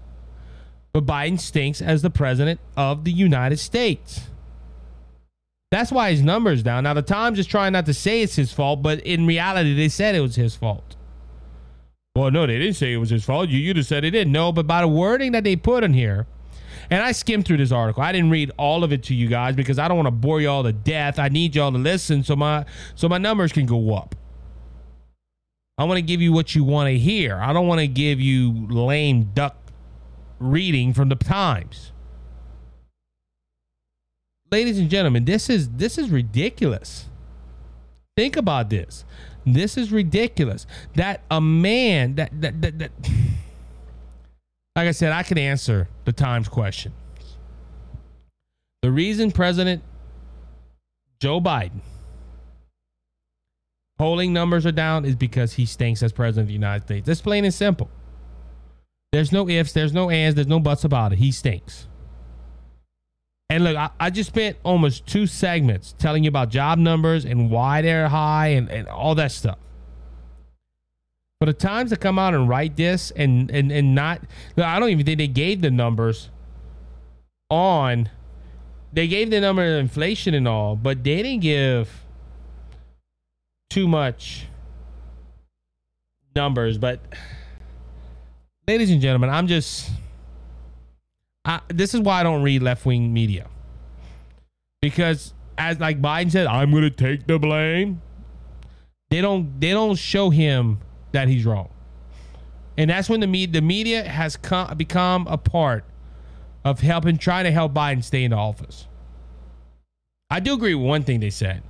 But 0.92 1.06
Biden 1.06 1.40
stinks 1.40 1.80
as 1.80 2.02
the 2.02 2.10
president 2.10 2.60
of 2.76 3.04
the 3.04 3.12
United 3.12 3.58
States. 3.58 4.28
That's 5.70 5.90
why 5.90 6.10
his 6.10 6.22
number's 6.22 6.62
down. 6.62 6.84
Now 6.84 6.92
the 6.94 7.02
Times 7.02 7.38
is 7.38 7.46
trying 7.46 7.72
not 7.72 7.86
to 7.86 7.94
say 7.94 8.20
it's 8.22 8.36
his 8.36 8.52
fault, 8.52 8.82
but 8.82 9.00
in 9.00 9.26
reality 9.26 9.74
they 9.74 9.88
said 9.88 10.14
it 10.14 10.20
was 10.20 10.36
his 10.36 10.54
fault. 10.54 10.96
Well, 12.14 12.30
no, 12.30 12.46
they 12.46 12.58
didn't 12.58 12.74
say 12.74 12.92
it 12.92 12.98
was 12.98 13.08
his 13.08 13.24
fault. 13.24 13.48
You 13.48 13.58
you 13.58 13.72
just 13.72 13.88
said 13.88 14.04
it 14.04 14.10
didn't. 14.10 14.32
No, 14.32 14.52
but 14.52 14.66
by 14.66 14.82
the 14.82 14.88
wording 14.88 15.32
that 15.32 15.44
they 15.44 15.56
put 15.56 15.82
in 15.82 15.94
here, 15.94 16.26
and 16.92 17.02
I 17.02 17.12
skimmed 17.12 17.46
through 17.46 17.56
this 17.56 17.72
article. 17.72 18.02
I 18.02 18.12
didn't 18.12 18.28
read 18.28 18.50
all 18.58 18.84
of 18.84 18.92
it 18.92 19.04
to 19.04 19.14
you 19.14 19.26
guys 19.26 19.56
because 19.56 19.78
I 19.78 19.88
don't 19.88 19.96
want 19.96 20.08
to 20.08 20.10
bore 20.10 20.42
y'all 20.42 20.62
to 20.62 20.74
death. 20.74 21.18
I 21.18 21.30
need 21.30 21.56
y'all 21.56 21.72
to 21.72 21.78
listen 21.78 22.22
so 22.22 22.36
my 22.36 22.66
so 22.94 23.08
my 23.08 23.16
numbers 23.16 23.50
can 23.50 23.64
go 23.64 23.94
up. 23.94 24.14
I 25.78 25.84
want 25.84 25.96
to 25.96 26.02
give 26.02 26.20
you 26.20 26.34
what 26.34 26.54
you 26.54 26.64
want 26.64 26.88
to 26.88 26.98
hear. 26.98 27.38
I 27.38 27.54
don't 27.54 27.66
want 27.66 27.80
to 27.80 27.86
give 27.86 28.20
you 28.20 28.66
lame 28.68 29.30
duck 29.32 29.56
reading 30.38 30.92
from 30.92 31.08
the 31.08 31.14
Times. 31.14 31.92
Ladies 34.50 34.78
and 34.78 34.90
gentlemen, 34.90 35.24
this 35.24 35.48
is 35.48 35.70
this 35.70 35.96
is 35.96 36.10
ridiculous. 36.10 37.08
Think 38.18 38.36
about 38.36 38.68
this. 38.68 39.06
This 39.46 39.78
is 39.78 39.90
ridiculous. 39.92 40.66
That 40.96 41.22
a 41.30 41.40
man 41.40 42.16
that 42.16 42.38
that 42.42 42.60
that, 42.60 42.78
that 42.80 42.90
like 44.76 44.88
I 44.88 44.92
said, 44.92 45.12
I 45.12 45.22
can 45.22 45.38
answer 45.38 45.88
the 46.04 46.12
Times 46.12 46.48
question. 46.48 46.92
The 48.82 48.90
reason 48.90 49.30
President 49.30 49.82
Joe 51.20 51.40
Biden 51.40 51.80
polling 53.98 54.32
numbers 54.32 54.66
are 54.66 54.72
down 54.72 55.04
is 55.04 55.14
because 55.14 55.52
he 55.52 55.64
stinks 55.64 56.02
as 56.02 56.10
president 56.10 56.44
of 56.44 56.48
the 56.48 56.54
United 56.54 56.84
States. 56.84 57.06
That's 57.06 57.20
plain 57.20 57.44
and 57.44 57.54
simple. 57.54 57.88
There's 59.12 59.30
no 59.30 59.48
ifs, 59.48 59.72
there's 59.72 59.92
no 59.92 60.10
ands, 60.10 60.34
there's 60.34 60.48
no 60.48 60.58
buts 60.58 60.82
about 60.82 61.12
it. 61.12 61.20
He 61.20 61.30
stinks. 61.30 61.86
And 63.48 63.62
look, 63.62 63.76
I, 63.76 63.90
I, 64.00 64.10
just 64.10 64.30
spent 64.30 64.56
almost 64.64 65.06
two 65.06 65.26
segments 65.26 65.94
telling 65.98 66.24
you 66.24 66.28
about 66.28 66.48
job 66.48 66.78
numbers 66.78 67.26
and 67.26 67.50
why 67.50 67.82
they're 67.82 68.08
high 68.08 68.48
and, 68.48 68.70
and 68.70 68.88
all 68.88 69.14
that 69.16 69.30
stuff. 69.30 69.58
But 71.42 71.46
the 71.46 71.54
times 71.54 71.90
to 71.90 71.96
come 71.96 72.20
out 72.20 72.34
and 72.34 72.48
write 72.48 72.76
this 72.76 73.10
and 73.16 73.50
and 73.50 73.72
and 73.72 73.96
not, 73.96 74.20
I 74.56 74.78
don't 74.78 74.90
even 74.90 75.04
think 75.04 75.18
they 75.18 75.26
gave 75.26 75.60
the 75.60 75.72
numbers 75.72 76.30
on. 77.50 78.10
They 78.92 79.08
gave 79.08 79.28
the 79.30 79.40
number 79.40 79.64
of 79.64 79.80
inflation 79.80 80.34
and 80.34 80.46
all, 80.46 80.76
but 80.76 81.02
they 81.02 81.20
didn't 81.20 81.40
give 81.40 82.04
too 83.70 83.88
much 83.88 84.46
numbers, 86.36 86.78
but 86.78 87.00
ladies 88.68 88.92
and 88.92 89.00
gentlemen, 89.00 89.28
I'm 89.28 89.48
just. 89.48 89.90
I, 91.44 91.58
this 91.66 91.92
is 91.92 92.02
why 92.02 92.20
I 92.20 92.22
don't 92.22 92.44
read 92.44 92.62
left 92.62 92.86
wing 92.86 93.12
media. 93.12 93.48
Because 94.80 95.34
as 95.58 95.80
like 95.80 96.00
Biden 96.00 96.30
said, 96.30 96.46
I'm 96.46 96.70
going 96.70 96.84
to 96.84 96.90
take 96.90 97.26
the 97.26 97.40
blame. 97.40 98.00
They 99.10 99.20
don't 99.20 99.60
they 99.60 99.72
don't 99.72 99.96
show 99.96 100.30
him 100.30 100.78
that 101.12 101.28
he's 101.28 101.44
wrong. 101.44 101.70
And 102.76 102.90
that's 102.90 103.08
when 103.08 103.20
the 103.20 103.26
media, 103.26 103.60
the 103.60 103.66
media 103.66 104.04
has 104.04 104.36
come, 104.36 104.76
become 104.76 105.26
a 105.28 105.38
part 105.38 105.84
of 106.64 106.80
helping 106.80 107.18
trying 107.18 107.44
to 107.44 107.50
help 107.50 107.72
Biden 107.72 108.02
stay 108.02 108.24
in 108.24 108.30
the 108.30 108.36
office. 108.36 108.86
I 110.30 110.40
do 110.40 110.54
agree 110.54 110.74
with 110.74 110.86
one 110.86 111.02
thing 111.02 111.20
they 111.20 111.30
said. 111.30 111.62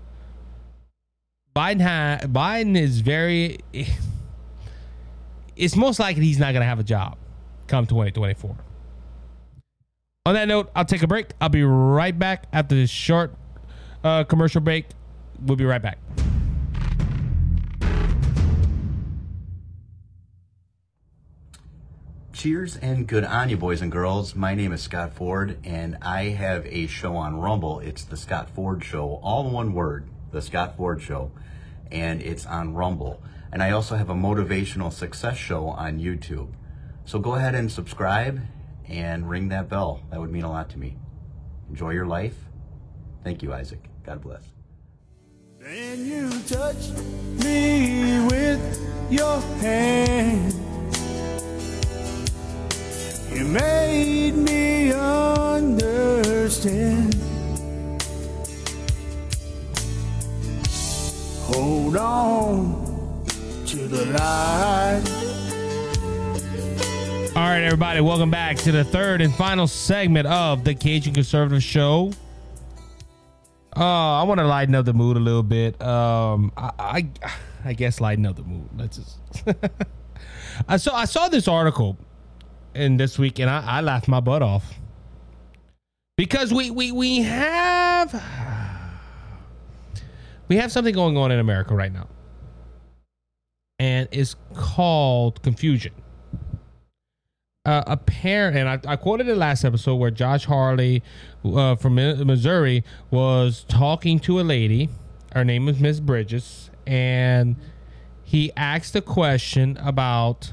Biden 1.55 1.83
ha- 1.83 2.27
Biden 2.27 2.77
is 2.81 3.01
very 3.01 3.59
it's 5.57 5.77
most 5.77 5.99
likely 5.99 6.25
he's 6.25 6.39
not 6.39 6.53
going 6.53 6.63
to 6.63 6.67
have 6.67 6.79
a 6.79 6.85
job 6.85 7.19
come 7.67 7.87
2024. 7.87 8.57
On 10.25 10.35
that 10.35 10.47
note, 10.47 10.71
I'll 10.75 10.85
take 10.85 11.03
a 11.03 11.09
break. 11.09 11.33
I'll 11.41 11.49
be 11.49 11.65
right 11.65 12.17
back 12.17 12.47
after 12.53 12.75
this 12.75 12.91
short 12.91 13.35
uh, 14.05 14.25
commercial 14.25 14.61
break. 14.61 14.87
We'll 15.41 15.57
be 15.57 15.65
right 15.65 15.83
back. 15.83 15.99
Cheers 22.43 22.77
and 22.79 23.07
good 23.07 23.23
on 23.23 23.51
you, 23.51 23.57
boys 23.57 23.83
and 23.83 23.93
girls. 23.93 24.35
My 24.35 24.57
name 24.57 24.73
is 24.73 24.83
Scott 24.83 25.15
Ford, 25.15 25.59
and 25.63 25.97
I 26.03 26.31
have 26.31 26.67
a 26.67 26.89
show 26.89 27.15
on 27.15 27.39
Rumble. 27.39 27.79
It's 27.79 28.03
the 28.03 28.17
Scott 28.17 28.51
Ford 28.51 28.83
Show, 28.83 29.21
all 29.23 29.47
in 29.47 29.53
one 29.53 29.75
word, 29.75 30.09
the 30.33 30.43
Scott 30.43 30.77
Ford 30.77 31.01
Show, 31.01 31.31
and 31.93 32.21
it's 32.21 32.45
on 32.45 32.75
Rumble. 32.75 33.23
And 33.53 33.63
I 33.63 33.71
also 33.71 33.95
have 33.95 34.11
a 34.11 34.15
motivational 34.15 34.93
success 34.93 35.37
show 35.37 35.69
on 35.69 36.01
YouTube. 36.01 36.49
So 37.05 37.21
go 37.21 37.37
ahead 37.37 37.55
and 37.55 37.71
subscribe 37.71 38.41
and 38.89 39.31
ring 39.31 39.51
that 39.51 39.69
bell. 39.69 40.03
That 40.11 40.19
would 40.19 40.33
mean 40.33 40.43
a 40.43 40.51
lot 40.51 40.69
to 40.71 40.81
me. 40.81 40.97
Enjoy 41.71 41.91
your 41.91 42.07
life. 42.07 42.35
Thank 43.23 43.45
you, 43.45 43.53
Isaac. 43.53 43.85
God 44.05 44.21
bless. 44.21 44.43
And 45.65 46.05
you 46.05 46.29
touch 46.49 46.91
me 47.45 48.27
with 48.27 49.13
your 49.13 49.41
hand. 49.61 50.72
You 53.35 53.45
made 53.47 54.33
me 54.33 54.93
understand. 54.93 55.83
Hold 61.45 61.97
on 61.97 63.25
to 63.67 63.89
the 63.89 64.05
light. 64.07 65.03
All 67.35 67.43
right, 67.43 67.63
everybody, 67.63 68.03
welcome 68.03 68.31
back 68.31 68.59
to 68.59 68.71
the 68.71 68.85
third 68.85 69.23
and 69.23 69.35
final 69.35 69.67
segment 69.67 70.27
of 70.27 70.65
the 70.65 70.75
Cajun 70.75 71.15
Conservative 71.15 71.63
Show. 71.63 72.13
Uh, 73.75 74.21
I 74.21 74.25
want 74.25 74.41
to 74.41 74.47
lighten 74.47 74.75
up 74.75 74.85
the 74.85 74.93
mood 74.93 75.17
a 75.17 75.21
little 75.21 75.43
bit. 75.43 75.81
Um, 75.81 76.53
I, 76.59 76.71
I, 76.79 77.09
I 77.65 77.73
guess 77.73 77.99
lighten 77.99 78.27
up 78.27 78.37
the 78.37 78.43
mood. 78.43 78.69
Let's 78.77 78.99
just. 78.99 79.19
I 80.69 80.77
saw 80.77 80.95
I 80.95 81.07
saw 81.07 81.29
this 81.29 81.49
article 81.49 81.97
in 82.75 82.97
this 82.97 83.19
week, 83.19 83.39
and 83.39 83.51
I, 83.51 83.65
I 83.65 83.81
laughed 83.81 84.09
my 84.09 84.21
butt 84.21 84.43
off. 84.43 84.75
Because 86.17 86.53
we 86.53 86.71
we 86.71 86.93
we 86.93 87.23
have 87.23 88.13
we 90.49 90.57
have 90.57 90.71
something 90.71 90.95
going 90.95 91.17
on 91.17 91.33
in 91.33 91.39
America 91.39 91.75
right 91.75 91.93
now, 91.93 92.07
and 93.79 94.09
it's 94.13 94.37
called 94.55 95.43
confusion. 95.43 95.93
Uh, 97.65 97.85
a 97.87 97.97
parent, 97.97 98.57
and 98.57 98.69
I, 98.69 98.93
I, 98.93 98.97
quoted 98.97 99.29
it 99.29 99.37
last 99.37 99.65
episode 99.65 99.95
where 99.95 100.11
Josh 100.11 100.47
Hawley 100.47 101.01
uh, 101.45 101.77
from 101.77 101.95
Missouri 101.95 102.83
was 103.11 103.65
talking 103.69 104.19
to 104.21 104.41
a 104.41 104.43
lady. 104.43 104.89
Her 105.33 105.45
name 105.45 105.67
was 105.67 105.79
Miss 105.79 106.01
Bridges, 106.01 106.71
and 106.89 107.55
he 108.25 108.51
asked 108.57 108.97
a 108.97 109.01
question 109.01 109.77
about, 109.77 110.53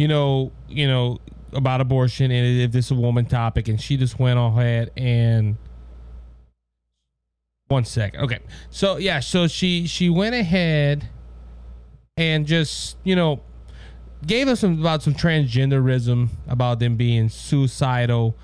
you 0.00 0.08
know, 0.08 0.50
you 0.66 0.88
know, 0.88 1.18
about 1.52 1.82
abortion 1.82 2.30
and 2.30 2.60
if 2.62 2.72
this 2.72 2.86
is 2.86 2.92
a 2.92 2.94
woman 2.94 3.26
topic, 3.26 3.68
and 3.68 3.78
she 3.78 3.98
just 3.98 4.18
went 4.18 4.38
ahead 4.38 4.90
and. 4.96 5.58
One 7.68 7.84
second. 7.84 8.22
Okay. 8.22 8.38
So 8.70 8.96
yeah, 8.96 9.20
so 9.20 9.46
she 9.46 9.86
she 9.86 10.08
went 10.08 10.34
ahead 10.34 11.06
and 12.16 12.46
just, 12.46 12.96
you 13.04 13.14
know, 13.14 13.42
gave 14.26 14.48
us 14.48 14.60
some 14.60 14.80
about 14.80 15.02
some 15.02 15.12
transgenderism, 15.12 16.30
about 16.48 16.78
them 16.78 16.96
being 16.96 17.28
suicidal, 17.28 18.34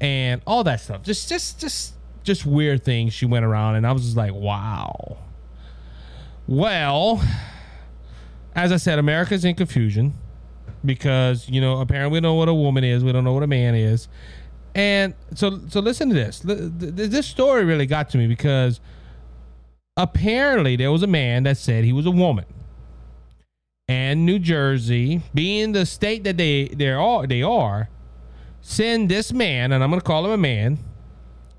and 0.00 0.40
all 0.46 0.62
that 0.64 0.80
stuff. 0.80 1.02
Just, 1.02 1.28
just, 1.28 1.60
just, 1.60 1.94
just 2.22 2.46
weird 2.46 2.84
things 2.84 3.12
she 3.12 3.26
went 3.26 3.44
around, 3.44 3.74
and 3.74 3.86
I 3.86 3.90
was 3.90 4.04
just 4.04 4.16
like, 4.16 4.32
wow. 4.32 5.18
Well, 6.46 7.20
as 8.54 8.70
I 8.70 8.76
said, 8.76 9.00
America's 9.00 9.44
in 9.44 9.56
confusion 9.56 10.14
because 10.86 11.48
you 11.48 11.60
know 11.60 11.80
apparently 11.80 12.16
we 12.16 12.20
know 12.20 12.34
what 12.34 12.48
a 12.48 12.54
woman 12.54 12.84
is, 12.84 13.04
we 13.04 13.12
don't 13.12 13.24
know 13.24 13.32
what 13.32 13.42
a 13.42 13.48
man 13.48 13.74
is, 13.74 14.08
and 14.74 15.14
so 15.34 15.60
so 15.68 15.80
listen 15.80 16.08
to 16.08 16.14
this. 16.14 16.40
This 16.44 17.26
story 17.26 17.64
really 17.64 17.86
got 17.86 18.10
to 18.10 18.18
me 18.18 18.26
because 18.26 18.80
apparently 19.96 20.76
there 20.76 20.92
was 20.92 21.02
a 21.02 21.06
man 21.06 21.42
that 21.44 21.56
said 21.56 21.84
he 21.84 21.92
was 21.92 22.06
a 22.06 22.10
woman 22.10 22.44
and 23.88 24.26
New 24.26 24.38
Jersey, 24.38 25.22
being 25.32 25.72
the 25.72 25.86
state 25.86 26.24
that 26.24 26.36
they 26.36 26.68
they 26.68 26.90
are 26.90 27.26
they 27.26 27.42
are, 27.42 27.88
send 28.60 29.08
this 29.08 29.32
man, 29.32 29.72
and 29.72 29.82
I'm 29.82 29.90
going 29.90 30.00
to 30.00 30.06
call 30.06 30.24
him 30.24 30.32
a 30.32 30.36
man, 30.36 30.78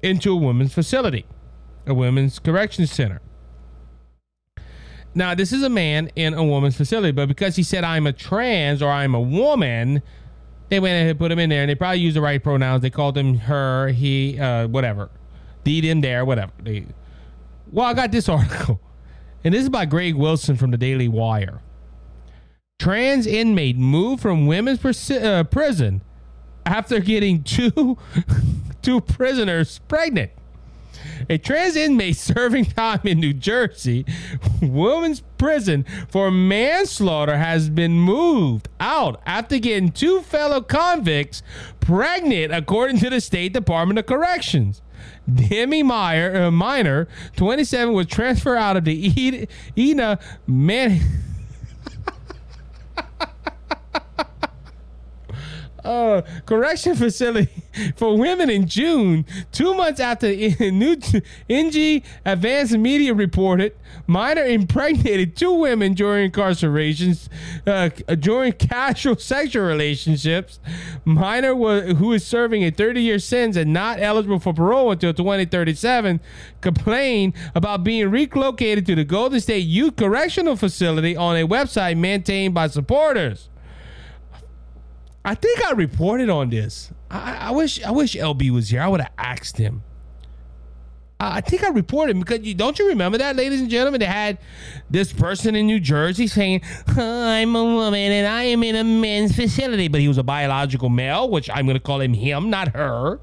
into 0.01 0.33
a 0.33 0.35
women's 0.35 0.73
facility, 0.73 1.25
a 1.85 1.93
women's 1.93 2.39
correction 2.39 2.85
center. 2.85 3.21
Now, 5.17 5.33
this 5.33 5.51
is 5.51 5.63
a 5.63 5.69
man 5.69 6.11
in 6.15 6.35
a 6.35 6.43
woman's 6.43 6.75
facility, 6.77 7.11
but 7.11 7.27
because 7.27 7.55
he 7.55 7.63
said 7.63 7.83
I'm 7.83 8.05
a 8.05 8.13
trans 8.13 8.83
or 8.83 8.91
I'm 8.91 9.15
a 9.15 9.19
woman, 9.19 10.03
they 10.69 10.79
went 10.79 10.93
ahead 10.93 11.09
and 11.09 11.17
put 11.17 11.31
him 11.31 11.39
in 11.39 11.49
there, 11.49 11.63
and 11.63 11.69
they 11.71 11.73
probably 11.73 12.01
used 12.01 12.15
the 12.15 12.21
right 12.21 12.41
pronouns. 12.41 12.83
They 12.83 12.91
called 12.91 13.17
him 13.17 13.33
her, 13.39 13.87
he, 13.87 14.39
uh, 14.39 14.67
whatever, 14.67 15.09
deed 15.63 15.85
in 15.85 16.01
there, 16.01 16.23
whatever. 16.23 16.51
They, 16.61 16.85
well, 17.71 17.87
I 17.87 17.95
got 17.95 18.11
this 18.11 18.29
article, 18.29 18.79
and 19.43 19.55
this 19.55 19.63
is 19.63 19.69
by 19.69 19.85
Greg 19.85 20.13
Wilson 20.13 20.55
from 20.55 20.69
the 20.69 20.77
Daily 20.77 21.07
Wire. 21.07 21.61
Trans 22.77 23.25
inmate 23.25 23.75
moved 23.75 24.21
from 24.21 24.45
women's 24.45 25.09
uh, 25.09 25.45
prison 25.45 26.03
after 26.63 26.99
getting 26.99 27.41
two 27.41 27.97
two 28.83 29.01
prisoners 29.01 29.79
pregnant. 29.87 30.29
A 31.29 31.37
trans 31.37 31.75
inmate 31.75 32.17
serving 32.17 32.65
time 32.65 33.01
in 33.03 33.19
New 33.19 33.33
Jersey 33.33 34.05
woman's 34.61 35.21
prison 35.37 35.85
for 36.09 36.31
manslaughter 36.31 37.37
has 37.37 37.69
been 37.69 37.93
moved 37.93 38.69
out 38.79 39.21
after 39.25 39.59
getting 39.59 39.91
two 39.91 40.21
fellow 40.21 40.61
convicts 40.61 41.43
pregnant, 41.79 42.53
according 42.53 42.99
to 42.99 43.09
the 43.09 43.21
State 43.21 43.53
Department 43.53 43.99
of 43.99 44.05
Corrections. 44.05 44.81
Demi 45.33 45.83
Meyer, 45.83 46.43
uh, 46.43 46.51
Minor, 46.51 47.07
27, 47.35 47.93
was 47.93 48.07
transferred 48.07 48.57
out 48.57 48.77
of 48.77 48.85
the 48.85 49.47
Edna 49.77 50.19
Mahan. 50.47 51.01
Uh, 55.87 56.21
correction 56.45 56.95
facility 57.05 57.63
for 57.95 58.17
women 58.17 58.49
in 58.49 58.67
June, 58.67 59.25
two 59.51 59.73
months 59.73 59.99
after 59.99 60.27
New 60.59 60.97
NJ 61.49 62.03
Advanced 62.25 62.77
Media 62.77 63.13
reported 63.13 63.73
Minor 64.05 64.43
impregnated 64.43 65.35
two 65.35 65.53
women 65.53 65.93
during 65.93 66.31
incarcerations, 66.31 67.27
uh, 67.65 67.89
during 68.15 68.53
casual 68.53 69.15
sexual 69.17 69.65
relationships. 69.65 70.59
Minor 71.03 71.55
was, 71.55 71.97
who 71.97 72.13
is 72.13 72.25
serving 72.25 72.63
a 72.63 72.71
30-year 72.71 73.19
sentence 73.19 73.57
and 73.57 73.73
not 73.73 73.99
eligible 73.99 74.39
for 74.39 74.53
parole 74.53 74.91
until 74.91 75.13
2037, 75.13 76.19
complained 76.61 77.33
about 77.55 77.83
being 77.83 78.09
relocated 78.09 78.85
to 78.85 78.95
the 78.95 79.03
Garden 79.03 79.39
State 79.39 79.59
Youth 79.59 79.95
Correctional 79.95 80.55
Facility 80.55 81.15
on 81.15 81.35
a 81.35 81.47
website 81.47 81.97
maintained 81.97 82.53
by 82.53 82.67
supporters. 82.67 83.49
I 85.27 85.35
think 85.35 85.61
I 85.61 85.73
reported 85.73 86.29
on 86.29 86.49
this. 86.49 86.89
I, 87.11 87.49
I 87.49 87.51
wish 87.51 87.83
I 87.83 87.91
wish 87.91 88.15
LB 88.15 88.49
was 88.49 88.69
here. 88.69 88.81
I 88.81 88.87
would 88.87 89.01
have 89.01 89.11
asked 89.17 89.57
him. 89.57 89.83
I 91.19 91.41
think 91.41 91.65
I 91.65 91.69
reported 91.69 92.17
because 92.17 92.45
you 92.47 92.53
don't 92.53 92.79
you 92.79 92.87
remember 92.87 93.17
that, 93.17 93.35
ladies 93.35 93.59
and 93.59 93.69
gentlemen? 93.69 93.99
They 93.99 94.05
had 94.05 94.37
this 94.89 95.11
person 95.11 95.53
in 95.53 95.65
New 95.65 95.81
Jersey 95.81 96.27
saying, 96.27 96.61
"I'm 96.95 97.57
a 97.57 97.63
woman 97.65 98.09
and 98.13 98.25
I 98.25 98.43
am 98.43 98.63
in 98.63 98.77
a 98.77 98.85
men's 98.85 99.35
facility," 99.35 99.89
but 99.89 99.99
he 99.99 100.07
was 100.07 100.17
a 100.17 100.23
biological 100.23 100.87
male, 100.87 101.29
which 101.29 101.49
I'm 101.49 101.65
going 101.65 101.75
to 101.75 101.83
call 101.83 101.99
him 101.99 102.13
him, 102.13 102.49
not 102.49 102.69
her. 102.69 103.19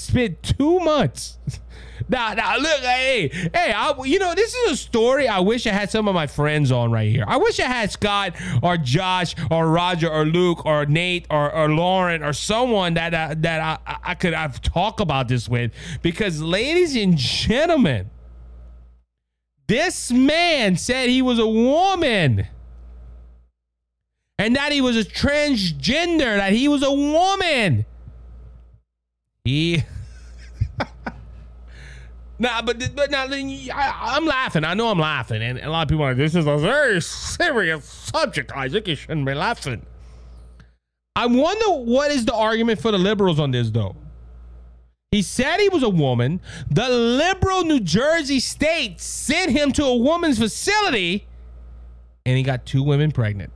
Spent 0.00 0.42
two 0.42 0.80
months 0.80 1.38
Now, 2.08 2.32
now, 2.34 2.56
look, 2.56 2.80
hey, 2.80 3.28
hey, 3.28 3.72
I, 3.72 3.94
you 4.04 4.18
know, 4.18 4.34
this 4.34 4.54
is 4.54 4.72
a 4.72 4.76
story. 4.76 5.28
I 5.28 5.40
wish 5.40 5.66
I 5.66 5.70
had 5.70 5.90
some 5.90 6.08
of 6.08 6.14
my 6.14 6.26
friends 6.26 6.72
on 6.72 6.90
right 6.90 7.10
here. 7.10 7.24
I 7.26 7.36
wish 7.36 7.60
I 7.60 7.66
had 7.66 7.92
Scott 7.92 8.34
or 8.62 8.76
Josh 8.76 9.34
or 9.50 9.68
Roger 9.68 10.10
or 10.10 10.24
Luke 10.24 10.66
or 10.66 10.86
Nate 10.86 11.26
or, 11.30 11.52
or 11.52 11.68
Lauren 11.68 12.22
or 12.22 12.32
someone 12.32 12.94
that 12.94 13.14
uh, 13.14 13.34
that 13.38 13.80
I, 13.86 13.96
I 14.02 14.14
could 14.14 14.34
have 14.34 14.60
talk 14.60 15.00
about 15.00 15.28
this 15.28 15.48
with. 15.48 15.72
Because, 16.02 16.42
ladies 16.42 16.96
and 16.96 17.16
gentlemen, 17.16 18.10
this 19.66 20.10
man 20.10 20.76
said 20.76 21.08
he 21.08 21.22
was 21.22 21.38
a 21.38 21.46
woman 21.46 22.48
and 24.38 24.56
that 24.56 24.72
he 24.72 24.80
was 24.80 24.96
a 24.96 25.04
transgender, 25.04 26.36
that 26.38 26.52
he 26.52 26.66
was 26.66 26.82
a 26.82 26.92
woman. 26.92 27.84
He. 29.44 29.84
Nah, 32.40 32.62
but 32.62 32.96
but 32.96 33.10
now 33.10 33.26
I, 33.28 34.16
am 34.16 34.24
laughing. 34.24 34.64
I 34.64 34.72
know 34.72 34.88
I'm 34.88 34.98
laughing, 34.98 35.42
and 35.42 35.58
a 35.58 35.68
lot 35.68 35.82
of 35.82 35.88
people 35.90 36.06
are 36.06 36.14
"This 36.14 36.34
is 36.34 36.46
a 36.46 36.56
very 36.56 37.02
serious 37.02 37.84
subject, 37.84 38.50
Isaac. 38.52 38.88
You 38.88 38.96
shouldn't 38.96 39.26
be 39.26 39.34
laughing." 39.34 39.84
I 41.14 41.26
wonder 41.26 41.84
what 41.84 42.10
is 42.10 42.24
the 42.24 42.32
argument 42.32 42.80
for 42.80 42.92
the 42.92 42.98
liberals 42.98 43.38
on 43.38 43.50
this, 43.50 43.68
though. 43.68 43.94
He 45.10 45.20
said 45.20 45.60
he 45.60 45.68
was 45.68 45.82
a 45.82 45.90
woman. 45.90 46.40
The 46.70 46.88
liberal 46.88 47.64
New 47.64 47.80
Jersey 47.80 48.40
state 48.40 49.02
sent 49.02 49.50
him 49.50 49.70
to 49.72 49.84
a 49.84 49.96
woman's 49.96 50.38
facility, 50.38 51.26
and 52.24 52.38
he 52.38 52.42
got 52.42 52.64
two 52.64 52.82
women 52.82 53.12
pregnant. 53.12 53.52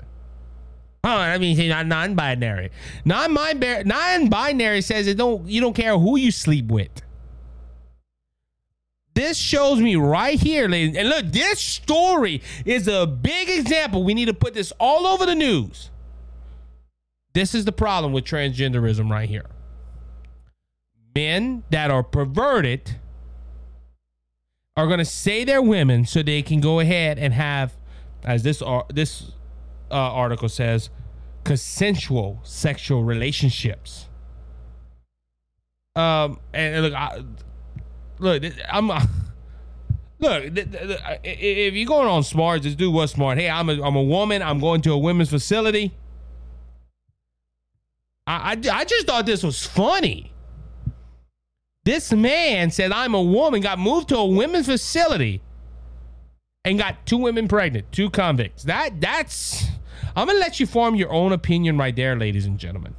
Oh, 1.05 1.09
I 1.09 1.37
mean, 1.37 1.69
not 1.69 1.87
non-binary. 1.87 2.71
Non-binary, 3.05 3.85
non-binary 3.85 4.81
says 4.81 5.07
it 5.07 5.19
don't. 5.19 5.47
You 5.47 5.61
don't 5.61 5.77
care 5.77 5.99
who 5.99 6.17
you 6.17 6.31
sleep 6.31 6.69
with. 6.69 6.91
This 9.13 9.37
shows 9.37 9.81
me 9.81 9.97
right 9.97 10.41
here, 10.41 10.67
ladies. 10.67 10.97
And 10.97 11.11
look, 11.11 11.27
this 11.27 11.61
story 11.61 12.43
is 12.65 12.89
a 12.89 13.07
big 13.07 13.51
example. 13.51 14.03
We 14.03 14.15
need 14.15 14.25
to 14.25 14.35
put 14.35 14.55
this 14.55 14.73
all 14.81 15.07
over 15.07 15.27
the 15.27 15.35
news. 15.35 15.91
This 17.35 17.55
is 17.55 17.67
the 17.67 17.73
problem 17.73 18.13
with 18.13 18.25
transgenderism 18.25 19.11
right 19.11 19.29
here. 19.29 19.47
Men 21.15 21.65
that 21.71 21.91
are 21.91 22.03
perverted 22.03 22.97
are 24.75 24.87
going 24.87 25.01
to 25.01 25.05
say 25.05 25.45
they're 25.45 25.63
women 25.63 26.07
so 26.07 26.23
they 26.23 26.43
can 26.43 26.61
go 26.61 26.81
ahead 26.81 27.19
and 27.19 27.35
have, 27.35 27.77
as 28.25 28.43
this 28.43 28.63
uh, 28.63 28.83
this 28.89 29.34
uh, 29.95 29.97
article 29.97 30.49
says, 30.49 30.91
consensual 31.45 32.41
sexual 32.43 33.05
relationships. 33.05 34.09
Um, 35.95 36.41
and 36.53 36.83
look, 36.83 36.93
I, 36.93 37.23
look, 38.19 38.43
I'm. 38.69 38.91
Uh, 38.91 39.07
look, 40.19 40.43
if 41.23 41.75
you're 41.75 41.87
going 41.87 42.09
on 42.09 42.25
smart, 42.25 42.63
just 42.63 42.77
do 42.77 42.91
what's 42.91 43.13
smart. 43.13 43.39
Hey, 43.39 43.49
I'm 43.49 43.71
a, 43.71 43.81
I'm 43.81 43.95
a 43.95 44.03
woman. 44.03 44.43
I'm 44.43 44.59
going 44.59 44.83
to 44.83 44.93
a 44.93 44.99
women's 44.99 45.31
facility. 45.31 45.93
I, 48.27 48.53
I, 48.53 48.71
I 48.73 48.85
just 48.85 49.07
thought 49.07 49.27
this 49.27 49.45
was 49.45 49.65
funny. 49.65 50.33
This 51.85 52.13
man 52.13 52.71
said, 52.71 52.91
I'm 52.91 53.15
a 53.15 53.23
woman, 53.23 53.61
got 53.61 53.79
moved 53.79 54.09
to 54.09 54.17
a 54.17 54.27
women's 54.27 54.67
facility 54.67 55.43
and 56.65 56.79
got 56.79 57.05
two 57.07 57.19
women 57.19 57.47
pregnant, 57.49 57.91
two 57.93 58.11
convicts. 58.11 58.65
That 58.65 59.01
that's 59.01 59.67
I'm 60.17 60.27
gonna 60.27 60.39
let 60.39 60.61
you 60.61 60.67
form 60.67 60.95
your 60.95 61.13
own 61.13 61.33
opinion 61.33 61.77
right 61.77 61.95
there, 61.95 62.17
ladies 62.17 62.47
and 62.47 62.59
gentlemen. 62.59 62.95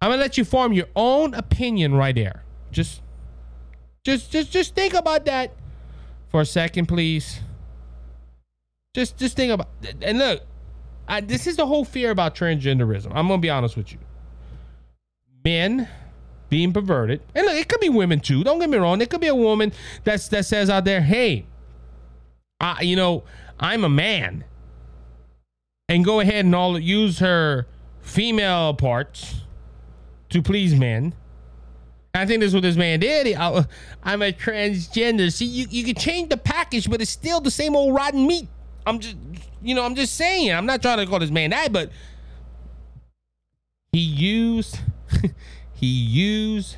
I'm 0.00 0.10
gonna 0.10 0.22
let 0.22 0.36
you 0.36 0.44
form 0.44 0.72
your 0.72 0.88
own 0.96 1.34
opinion 1.34 1.94
right 1.94 2.14
there. 2.14 2.42
Just 2.72 3.02
just 4.04 4.30
just 4.30 4.50
just 4.50 4.74
think 4.74 4.94
about 4.94 5.24
that 5.26 5.54
for 6.28 6.40
a 6.40 6.46
second, 6.46 6.86
please. 6.86 7.40
Just 8.94 9.16
just 9.16 9.36
think 9.36 9.52
about 9.52 9.68
and 10.02 10.18
look, 10.18 10.42
I, 11.06 11.20
this 11.20 11.46
is 11.46 11.56
the 11.56 11.66
whole 11.66 11.84
fear 11.84 12.10
about 12.10 12.34
transgenderism. 12.34 13.12
I'm 13.14 13.28
gonna 13.28 13.38
be 13.38 13.50
honest 13.50 13.76
with 13.76 13.92
you. 13.92 13.98
Men 15.44 15.88
being 16.48 16.72
perverted, 16.72 17.20
and 17.34 17.46
look, 17.46 17.56
it 17.56 17.68
could 17.68 17.80
be 17.80 17.88
women 17.88 18.20
too. 18.20 18.44
Don't 18.44 18.58
get 18.58 18.70
me 18.70 18.78
wrong. 18.78 19.00
It 19.00 19.10
could 19.10 19.20
be 19.20 19.26
a 19.26 19.34
woman 19.34 19.72
that's 20.04 20.28
that 20.28 20.46
says 20.46 20.70
out 20.70 20.84
there, 20.84 21.02
"Hey, 21.02 21.46
I, 22.64 22.82
you 22.82 22.96
know, 22.96 23.24
I'm 23.60 23.84
a 23.84 23.88
man, 23.88 24.44
and 25.88 26.04
go 26.04 26.20
ahead 26.20 26.44
and 26.44 26.54
all 26.54 26.78
use 26.78 27.18
her 27.18 27.66
female 28.00 28.74
parts 28.74 29.42
to 30.30 30.42
please 30.42 30.74
men." 30.74 31.14
I 32.16 32.26
think 32.26 32.40
this 32.40 32.48
is 32.48 32.54
what 32.54 32.62
this 32.62 32.76
man 32.76 33.00
did. 33.00 33.36
Oh, 33.36 33.66
I, 34.04 34.12
am 34.12 34.22
a 34.22 34.32
transgender. 34.32 35.32
See, 35.32 35.46
you, 35.46 35.66
you 35.68 35.82
can 35.82 35.96
change 35.96 36.28
the 36.28 36.36
package, 36.36 36.88
but 36.88 37.02
it's 37.02 37.10
still 37.10 37.40
the 37.40 37.50
same 37.50 37.74
old 37.74 37.92
rotten 37.92 38.24
meat. 38.24 38.46
I'm 38.86 39.00
just, 39.00 39.16
you 39.60 39.74
know, 39.74 39.84
I'm 39.84 39.96
just 39.96 40.14
saying. 40.14 40.52
I'm 40.52 40.64
not 40.64 40.80
trying 40.80 40.98
to 40.98 41.06
call 41.06 41.18
this 41.18 41.32
man 41.32 41.50
that, 41.50 41.72
but 41.72 41.90
he 43.92 43.98
used, 43.98 44.78
he 45.74 45.86
used 45.86 46.76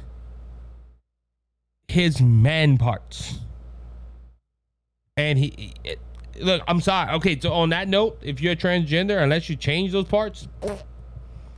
his 1.88 2.20
man 2.20 2.78
parts, 2.78 3.38
and 5.16 5.38
he. 5.38 5.74
It, 5.84 5.98
look, 6.40 6.62
I'm 6.68 6.80
sorry. 6.80 7.12
Okay, 7.14 7.38
so 7.40 7.52
on 7.52 7.70
that 7.70 7.88
note, 7.88 8.18
if 8.22 8.40
you're 8.40 8.54
transgender, 8.54 9.22
unless 9.22 9.48
you 9.48 9.56
change 9.56 9.92
those 9.92 10.04
parts, 10.04 10.46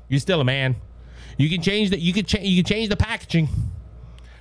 you're 0.09 0.21
still 0.21 0.41
a 0.41 0.45
man. 0.45 0.77
You 1.37 1.49
can 1.49 1.63
change 1.63 1.91
the 1.91 1.99
you 1.99 2.13
can 2.13 2.25
change 2.25 2.47
you 2.47 2.63
can 2.63 2.69
change 2.69 2.89
the 2.89 2.97
packaging, 2.97 3.49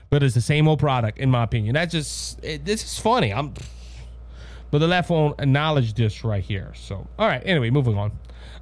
but 0.09 0.23
it's 0.23 0.35
the 0.35 0.41
same 0.41 0.67
old 0.67 0.79
product, 0.79 1.17
in 1.17 1.29
my 1.29 1.43
opinion. 1.43 1.73
That's 1.73 1.91
just 1.91 2.43
it, 2.43 2.65
this 2.65 2.83
is 2.83 2.99
funny. 2.99 3.33
I'm, 3.33 3.53
but 4.71 4.79
the 4.79 4.87
left 4.87 5.09
won't 5.09 5.39
acknowledge 5.39 5.93
this 5.93 6.23
right 6.23 6.43
here. 6.43 6.73
So 6.75 7.07
all 7.17 7.27
right. 7.27 7.41
Anyway, 7.45 7.69
moving 7.69 7.97
on. 7.97 8.11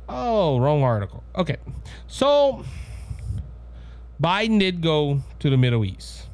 Oh, 0.08 0.60
wrong 0.60 0.84
article. 0.84 1.24
Okay, 1.36 1.58
so 2.08 2.64
Biden 4.22 4.60
did 4.60 4.82
go 4.82 5.20
to 5.40 5.50
the 5.50 5.58
Middle 5.58 5.84
East. 5.84 6.25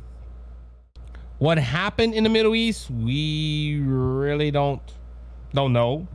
What 1.42 1.58
happened 1.58 2.14
in 2.14 2.24
the 2.24 2.30
Middle 2.30 2.54
East, 2.54 2.92
we 2.92 3.82
really 3.84 4.52
don't 4.52 4.80
don't 5.56 5.74
know. 5.74 6.08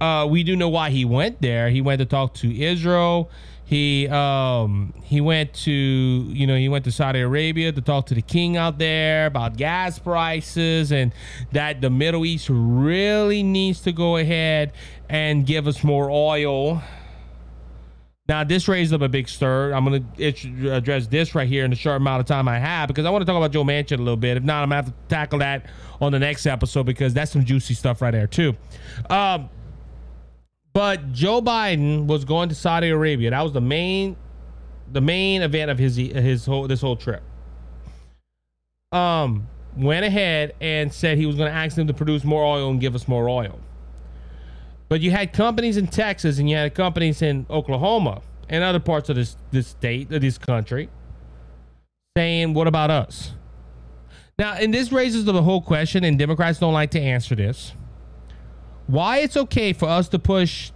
Uh, 0.00 0.26
we 0.28 0.42
do 0.42 0.56
know 0.56 0.68
why 0.68 0.90
he 0.90 1.04
went 1.04 1.40
there. 1.40 1.70
He 1.70 1.80
went 1.80 2.00
to 2.00 2.04
talk 2.04 2.34
to 2.34 2.52
Israel. 2.52 3.30
He 3.64 4.08
um 4.08 4.92
he 5.04 5.20
went 5.20 5.54
to 5.66 5.70
you 5.70 6.48
know 6.48 6.56
he 6.56 6.68
went 6.68 6.84
to 6.86 6.90
Saudi 6.90 7.20
Arabia 7.20 7.70
to 7.70 7.80
talk 7.80 8.06
to 8.06 8.14
the 8.14 8.22
king 8.22 8.56
out 8.56 8.76
there 8.78 9.26
about 9.26 9.56
gas 9.56 10.00
prices 10.00 10.90
and 10.90 11.12
that 11.52 11.80
the 11.80 11.88
Middle 11.88 12.26
East 12.26 12.48
really 12.50 13.44
needs 13.44 13.82
to 13.82 13.92
go 13.92 14.16
ahead 14.16 14.72
and 15.08 15.46
give 15.46 15.68
us 15.68 15.84
more 15.84 16.10
oil. 16.10 16.82
Now 18.26 18.42
this 18.42 18.68
raised 18.68 18.94
up 18.94 19.02
a 19.02 19.08
big 19.08 19.28
stir. 19.28 19.72
I'm 19.72 19.84
gonna 19.84 20.74
address 20.74 21.06
this 21.06 21.34
right 21.34 21.46
here 21.46 21.64
in 21.64 21.70
the 21.70 21.76
short 21.76 21.98
amount 21.98 22.20
of 22.20 22.26
time 22.26 22.48
I 22.48 22.58
have 22.58 22.88
because 22.88 23.04
I 23.04 23.10
want 23.10 23.20
to 23.22 23.26
talk 23.26 23.36
about 23.36 23.50
Joe 23.50 23.64
Manchin 23.64 23.98
a 23.98 24.02
little 24.02 24.16
bit. 24.16 24.38
If 24.38 24.42
not, 24.42 24.62
I'm 24.62 24.70
gonna 24.70 24.76
have 24.76 24.86
to 24.86 24.94
tackle 25.08 25.40
that 25.40 25.66
on 26.00 26.12
the 26.12 26.18
next 26.18 26.46
episode 26.46 26.84
because 26.86 27.12
that's 27.12 27.32
some 27.32 27.44
juicy 27.44 27.74
stuff 27.74 28.00
right 28.00 28.12
there 28.12 28.26
too. 28.26 28.56
Um, 29.10 29.50
but 30.72 31.12
Joe 31.12 31.42
Biden 31.42 32.06
was 32.06 32.24
going 32.24 32.48
to 32.48 32.54
Saudi 32.54 32.88
Arabia. 32.88 33.30
That 33.30 33.42
was 33.42 33.52
the 33.52 33.60
main, 33.60 34.16
the 34.90 35.02
main 35.02 35.42
event 35.42 35.70
of 35.70 35.78
his 35.78 35.96
his 35.96 36.46
whole 36.46 36.66
this 36.66 36.80
whole 36.80 36.96
trip. 36.96 37.22
Um, 38.90 39.48
went 39.76 40.04
ahead 40.04 40.54
and 40.60 40.92
said 40.92 41.18
he 41.18 41.26
was 41.26 41.36
going 41.36 41.50
to 41.50 41.56
ask 41.56 41.76
them 41.76 41.88
to 41.88 41.94
produce 41.94 42.24
more 42.24 42.44
oil 42.44 42.70
and 42.70 42.80
give 42.80 42.94
us 42.94 43.06
more 43.06 43.28
oil. 43.28 43.58
But 44.88 45.00
you 45.00 45.10
had 45.10 45.32
companies 45.32 45.76
in 45.76 45.86
Texas 45.86 46.38
and 46.38 46.48
you 46.48 46.56
had 46.56 46.74
companies 46.74 47.22
in 47.22 47.46
Oklahoma 47.50 48.22
and 48.48 48.62
other 48.62 48.80
parts 48.80 49.08
of 49.08 49.16
this 49.16 49.36
this 49.50 49.68
state 49.68 50.12
of 50.12 50.20
this 50.20 50.38
country 50.38 50.88
saying, 52.16 52.54
"What 52.54 52.66
about 52.66 52.90
us?" 52.90 53.32
Now, 54.38 54.54
and 54.54 54.74
this 54.74 54.92
raises 54.92 55.24
the 55.24 55.42
whole 55.42 55.60
question, 55.60 56.04
and 56.04 56.18
Democrats 56.18 56.58
don't 56.58 56.74
like 56.74 56.90
to 56.90 57.00
answer 57.00 57.34
this 57.34 57.72
why 58.86 59.18
it's 59.18 59.36
okay 59.36 59.72
for 59.72 59.88
us 59.88 60.08
to 60.08 60.18
push 60.18 60.70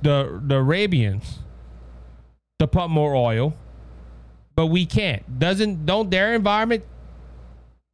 the 0.00 0.40
the 0.44 0.56
Arabians 0.56 1.40
to 2.58 2.66
pump 2.66 2.92
more 2.92 3.14
oil, 3.14 3.54
but 4.54 4.66
we 4.66 4.86
can't. 4.86 5.38
Doesn't 5.38 5.86
don't 5.86 6.10
their 6.10 6.34
environment 6.34 6.84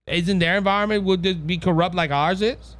isn't 0.07 0.39
their 0.39 0.57
environment 0.57 1.05
would 1.05 1.47
be 1.47 1.59
corrupt 1.59 1.95
like 1.95 2.11
ours 2.11 2.41
is? 2.41 2.77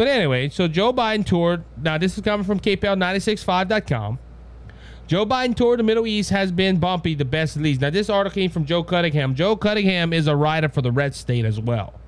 But 0.00 0.08
anyway, 0.08 0.48
so 0.48 0.66
Joe 0.66 0.94
Biden 0.94 1.26
toured. 1.26 1.62
Now 1.76 1.98
this 1.98 2.16
is 2.16 2.24
coming 2.24 2.46
from 2.46 2.58
KPL965.com. 2.58 4.18
Joe 5.06 5.26
Biden 5.26 5.54
tour 5.54 5.76
the 5.76 5.82
Middle 5.82 6.06
East 6.06 6.30
has 6.30 6.50
been 6.50 6.78
bumpy, 6.78 7.14
the 7.14 7.26
best 7.26 7.58
least. 7.58 7.82
Now 7.82 7.90
this 7.90 8.08
article 8.08 8.40
came 8.40 8.50
from 8.50 8.64
Joe 8.64 8.82
Cunningham. 8.82 9.34
Joe 9.34 9.56
Cunningham 9.56 10.14
is 10.14 10.26
a 10.26 10.34
writer 10.34 10.70
for 10.70 10.80
the 10.80 10.90
Red 10.90 11.14
State 11.14 11.44
as 11.44 11.60
well. 11.60 12.00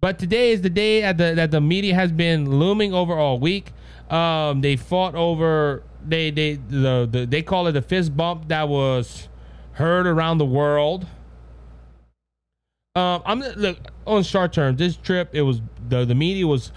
But 0.00 0.18
today 0.18 0.50
is 0.50 0.62
the 0.62 0.70
day 0.70 1.02
that 1.02 1.18
the, 1.18 1.34
that 1.34 1.50
the 1.50 1.60
media 1.60 1.94
has 1.94 2.10
been 2.10 2.58
looming 2.58 2.94
over 2.94 3.12
all 3.12 3.38
week. 3.38 3.74
Um, 4.08 4.62
they 4.62 4.76
fought 4.76 5.14
over 5.14 5.82
they 6.06 6.30
they 6.30 6.54
the, 6.54 7.06
the 7.10 7.26
they 7.26 7.42
call 7.42 7.66
it 7.66 7.72
the 7.72 7.82
fist 7.82 8.16
bump 8.16 8.48
that 8.48 8.66
was 8.66 9.28
heard 9.72 10.06
around 10.06 10.38
the 10.38 10.46
world. 10.46 11.06
Um, 12.96 13.22
I'm 13.26 13.40
look 13.40 13.76
on 14.06 14.22
short 14.22 14.54
term. 14.54 14.76
This 14.76 14.96
trip, 14.96 15.28
it 15.34 15.42
was 15.42 15.60
the 15.86 16.06
the 16.06 16.14
media 16.14 16.46
was 16.46 16.72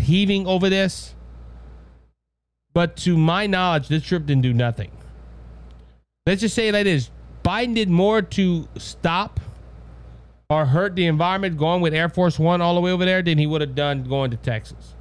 heaving 0.00 0.46
over 0.46 0.70
this, 0.70 1.14
but 2.72 2.96
to 2.98 3.18
my 3.18 3.46
knowledge, 3.46 3.88
this 3.88 4.02
trip 4.02 4.24
didn't 4.24 4.42
do 4.42 4.54
nothing. 4.54 4.90
Let's 6.26 6.40
just 6.40 6.54
say 6.54 6.70
that 6.70 6.86
is 6.86 7.10
Biden 7.44 7.74
did 7.74 7.90
more 7.90 8.22
to 8.22 8.66
stop 8.78 9.38
or 10.48 10.64
hurt 10.64 10.96
the 10.96 11.06
environment 11.06 11.58
going 11.58 11.82
with 11.82 11.92
Air 11.92 12.08
Force 12.08 12.38
One 12.38 12.62
all 12.62 12.74
the 12.74 12.80
way 12.80 12.90
over 12.90 13.04
there 13.04 13.20
than 13.20 13.36
he 13.36 13.46
would 13.46 13.60
have 13.60 13.74
done 13.74 14.04
going 14.04 14.30
to 14.30 14.38
Texas. 14.38 14.94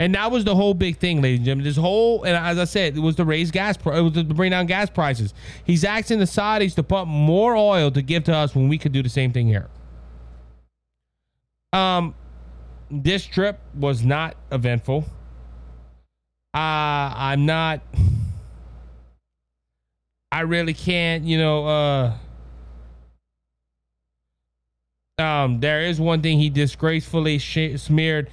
And 0.00 0.14
that 0.14 0.30
was 0.30 0.44
the 0.44 0.54
whole 0.54 0.72
big 0.72 0.96
thing, 0.96 1.20
ladies 1.20 1.40
and 1.40 1.44
gentlemen. 1.44 1.64
This 1.66 1.76
whole, 1.76 2.24
and 2.24 2.34
as 2.34 2.58
I 2.58 2.64
said, 2.64 2.96
it 2.96 3.00
was 3.00 3.16
to 3.16 3.24
raise 3.26 3.50
gas, 3.50 3.76
it 3.76 3.84
was 3.84 4.14
to 4.14 4.24
bring 4.24 4.50
down 4.50 4.64
gas 4.64 4.88
prices. 4.88 5.34
He's 5.62 5.84
asking 5.84 6.20
the 6.20 6.24
Saudis 6.24 6.74
to 6.76 6.82
pump 6.82 7.08
more 7.08 7.54
oil 7.54 7.90
to 7.90 8.00
give 8.00 8.24
to 8.24 8.34
us 8.34 8.54
when 8.54 8.68
we 8.68 8.78
could 8.78 8.92
do 8.92 9.02
the 9.02 9.10
same 9.10 9.30
thing 9.30 9.46
here. 9.46 9.68
Um, 11.74 12.14
this 12.90 13.26
trip 13.26 13.60
was 13.74 14.02
not 14.02 14.36
eventful. 14.50 15.04
Uh, 16.54 16.56
I'm 17.14 17.44
not. 17.44 17.82
I 20.32 20.40
really 20.40 20.74
can't, 20.74 21.24
you 21.24 21.36
know. 21.36 21.66
Uh, 21.66 22.16
um, 25.18 25.60
there 25.60 25.82
is 25.82 26.00
one 26.00 26.22
thing 26.22 26.38
he 26.38 26.48
disgracefully 26.48 27.38
sh- 27.38 27.76
smeared 27.76 28.30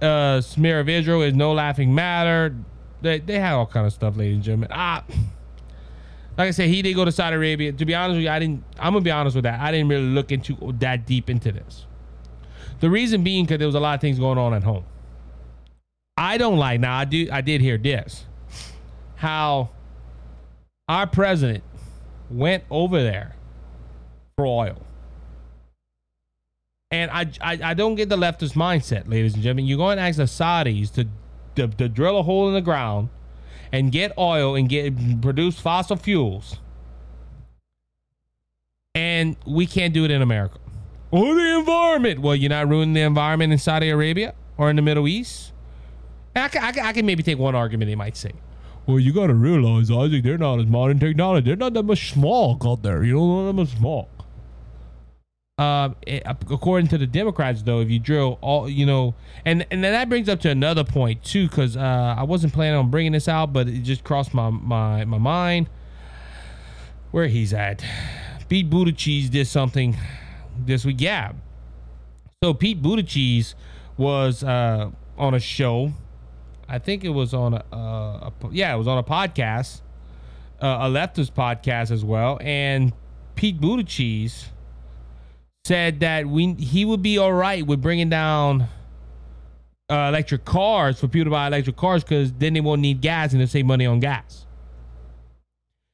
uh, 0.00 0.40
smear 0.40 0.80
of 0.80 0.88
Israel 0.88 1.22
is 1.22 1.34
no 1.34 1.52
laughing 1.52 1.94
matter. 1.94 2.54
They 3.02 3.18
they 3.18 3.38
had 3.38 3.54
all 3.54 3.66
kind 3.66 3.86
of 3.86 3.92
stuff, 3.92 4.16
ladies 4.16 4.36
and 4.36 4.44
gentlemen. 4.44 4.68
Ah, 4.72 5.04
like 6.36 6.48
I 6.48 6.50
said, 6.52 6.68
he 6.68 6.82
did 6.82 6.94
go 6.94 7.04
to 7.04 7.12
Saudi 7.12 7.36
Arabia. 7.36 7.72
To 7.72 7.84
be 7.84 7.94
honest 7.94 8.16
with 8.16 8.24
you, 8.24 8.30
I 8.30 8.38
didn't. 8.38 8.64
I'm 8.78 8.92
gonna 8.92 9.04
be 9.04 9.10
honest 9.10 9.34
with 9.34 9.44
that. 9.44 9.60
I 9.60 9.70
didn't 9.70 9.88
really 9.88 10.04
look 10.04 10.32
into 10.32 10.56
that 10.78 11.06
deep 11.06 11.28
into 11.28 11.52
this. 11.52 11.86
The 12.80 12.88
reason 12.90 13.22
being 13.22 13.44
because 13.44 13.58
there 13.58 13.68
was 13.68 13.74
a 13.74 13.80
lot 13.80 13.94
of 13.94 14.00
things 14.00 14.18
going 14.18 14.38
on 14.38 14.54
at 14.54 14.62
home. 14.62 14.84
I 16.16 16.38
don't 16.38 16.58
like 16.58 16.80
now. 16.80 16.96
I 16.96 17.04
do. 17.04 17.28
I 17.30 17.40
did 17.40 17.60
hear 17.60 17.78
this. 17.78 18.24
How 19.16 19.70
our 20.88 21.06
president 21.06 21.62
went 22.30 22.64
over 22.70 23.02
there 23.02 23.36
for 24.36 24.46
oil. 24.46 24.82
And 26.90 27.10
I, 27.10 27.30
I, 27.40 27.58
I 27.70 27.74
don't 27.74 27.94
get 27.94 28.08
the 28.08 28.16
leftist 28.16 28.54
mindset, 28.54 29.08
ladies 29.08 29.34
and 29.34 29.42
gentlemen. 29.42 29.66
You're 29.66 29.78
going 29.78 29.98
to 29.98 30.02
ask 30.02 30.16
the 30.16 30.24
Saudis 30.24 30.92
to, 30.94 31.06
to, 31.54 31.68
to 31.68 31.88
drill 31.88 32.18
a 32.18 32.22
hole 32.22 32.48
in 32.48 32.54
the 32.54 32.60
ground 32.60 33.10
and 33.72 33.92
get 33.92 34.12
oil 34.18 34.56
and 34.56 34.68
get 34.68 35.20
produce 35.20 35.60
fossil 35.60 35.96
fuels. 35.96 36.58
And 38.94 39.36
we 39.46 39.66
can't 39.66 39.94
do 39.94 40.04
it 40.04 40.10
in 40.10 40.20
America. 40.20 40.58
Or 41.12 41.34
the 41.34 41.58
environment. 41.58 42.20
Well, 42.20 42.34
you're 42.34 42.50
not 42.50 42.68
ruining 42.68 42.94
the 42.94 43.02
environment 43.02 43.52
in 43.52 43.58
Saudi 43.58 43.88
Arabia 43.88 44.34
or 44.58 44.68
in 44.68 44.76
the 44.76 44.82
Middle 44.82 45.06
East. 45.06 45.52
I 46.34 46.48
can, 46.48 46.62
I 46.62 46.72
can, 46.72 46.86
I 46.86 46.92
can 46.92 47.06
maybe 47.06 47.22
take 47.22 47.38
one 47.38 47.54
argument 47.54 47.88
they 47.88 47.96
might 47.96 48.16
say. 48.16 48.32
Well, 48.86 48.98
you 48.98 49.12
got 49.12 49.28
to 49.28 49.34
realize, 49.34 49.90
Isaac, 49.90 50.24
they're 50.24 50.38
not 50.38 50.58
as 50.58 50.66
modern 50.66 50.98
technology. 50.98 51.46
They're 51.46 51.56
not 51.56 51.74
that 51.74 51.84
much 51.84 52.12
smog 52.12 52.66
out 52.66 52.82
there. 52.82 53.04
You 53.04 53.14
not 53.14 53.20
know 53.20 53.46
that 53.46 53.52
much 53.52 53.76
smog. 53.76 54.08
Uh, 55.60 55.90
according 56.48 56.88
to 56.88 56.96
the 56.96 57.06
Democrats, 57.06 57.60
though, 57.60 57.80
if 57.80 57.90
you 57.90 57.98
drill 57.98 58.38
all, 58.40 58.66
you 58.66 58.86
know, 58.86 59.14
and 59.44 59.66
and 59.70 59.84
then 59.84 59.92
that 59.92 60.08
brings 60.08 60.26
up 60.26 60.40
to 60.40 60.48
another 60.48 60.84
point 60.84 61.22
too, 61.22 61.50
because 61.50 61.76
uh, 61.76 62.14
I 62.16 62.22
wasn't 62.22 62.54
planning 62.54 62.78
on 62.78 62.90
bringing 62.90 63.12
this 63.12 63.28
out, 63.28 63.52
but 63.52 63.68
it 63.68 63.82
just 63.82 64.02
crossed 64.02 64.32
my 64.32 64.48
my 64.48 65.04
my 65.04 65.18
mind. 65.18 65.68
Where 67.10 67.26
he's 67.26 67.52
at, 67.52 67.84
Pete 68.48 68.70
Buttigieg 68.70 69.28
did 69.28 69.46
something 69.48 69.98
this 70.58 70.86
week. 70.86 70.96
Yeah, 70.98 71.32
so 72.42 72.54
Pete 72.54 72.80
Buttigieg 72.80 73.52
was 73.98 74.42
uh, 74.42 74.90
on 75.18 75.34
a 75.34 75.40
show. 75.40 75.92
I 76.70 76.78
think 76.78 77.04
it 77.04 77.10
was 77.10 77.34
on 77.34 77.52
a, 77.52 77.64
uh, 77.70 78.30
a 78.30 78.32
yeah, 78.50 78.74
it 78.74 78.78
was 78.78 78.88
on 78.88 78.96
a 78.96 79.04
podcast, 79.04 79.82
uh, 80.62 80.78
a 80.80 80.88
leftist 80.88 81.32
podcast 81.32 81.90
as 81.90 82.02
well, 82.02 82.38
and 82.40 82.94
Pete 83.34 83.60
Buttigieg 83.60 84.46
said 85.70 86.00
that 86.00 86.26
we 86.26 86.54
he 86.54 86.84
would 86.84 87.00
be 87.00 87.16
all 87.16 87.32
right 87.32 87.64
with 87.64 87.80
bringing 87.80 88.08
down 88.08 88.62
uh, 89.88 90.08
electric 90.08 90.44
cars 90.44 90.98
for 90.98 91.06
people 91.06 91.26
to 91.26 91.30
buy 91.30 91.46
electric 91.46 91.76
cars 91.76 92.02
because 92.02 92.32
then 92.32 92.54
they 92.54 92.60
won't 92.60 92.80
need 92.80 93.00
gas 93.00 93.30
and 93.30 93.40
they'll 93.40 93.46
save 93.46 93.64
money 93.66 93.86
on 93.86 94.00
gas. 94.00 94.46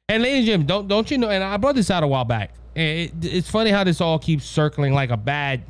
And 0.09 0.23
ladies 0.23 0.39
and 0.39 0.47
gentlemen, 0.47 0.67
don't 0.67 0.89
don't 0.89 1.11
you 1.11 1.19
know? 1.19 1.29
And 1.29 1.45
I 1.45 1.59
brought 1.59 1.75
this 1.75 1.91
out 1.91 2.03
a 2.03 2.07
while 2.07 2.25
back. 2.25 2.55
It, 2.75 3.13
it's 3.21 3.51
funny 3.51 3.71
how 3.71 3.85
this 3.85 4.01
all 4.01 4.19
keeps 4.19 4.47
circling 4.47 4.95
like 4.95 5.11
a 5.11 5.17
bad, 5.19 5.63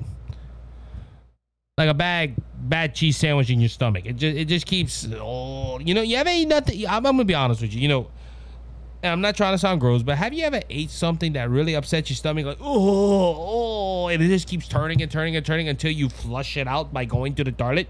like 1.77 1.89
a 1.89 1.95
bad 1.95 2.37
bad 2.57 2.95
cheese 2.95 3.17
sandwich 3.17 3.51
in 3.51 3.59
your 3.59 3.71
stomach. 3.71 4.07
It 4.07 4.15
just 4.19 4.37
it 4.37 4.45
just 4.45 4.67
keeps. 4.67 5.09
Oh, 5.15 5.81
you 5.81 5.95
know, 5.95 6.03
you 6.03 6.17
ever 6.17 6.31
eat 6.31 6.47
nothing? 6.47 6.87
I'm, 6.87 7.05
I'm 7.07 7.17
gonna 7.17 7.25
be 7.25 7.35
honest 7.35 7.61
with 7.61 7.75
you. 7.75 7.81
You 7.81 7.89
know, 7.89 8.11
and 9.03 9.13
I'm 9.13 9.21
not 9.21 9.37
trying 9.37 9.55
to 9.55 9.59
sound 9.59 9.81
gross, 9.81 10.03
but 10.03 10.17
have 10.17 10.33
you 10.33 10.45
ever 10.45 10.63
ate 10.71 10.91
something 10.91 11.35
that 11.35 11.51
really 11.51 11.75
upsets 11.75 12.11
your 12.11 12.17
stomach? 12.17 12.47
Like, 12.47 12.59
oh, 12.61 13.37
oh, 13.39 14.09
and 14.09 14.23
it 14.23 14.29
just 14.29 14.49
keeps 14.49 14.67
turning 14.67 15.03
and 15.03 15.11
turning 15.11 15.37
and 15.37 15.45
turning 15.45 15.69
until 15.69 15.91
you 15.91 16.09
flush 16.09 16.57
it 16.57 16.67
out 16.67 16.93
by 16.93 17.05
going 17.05 17.35
to 17.35 17.45
the 17.45 17.53
toilet. 17.53 17.89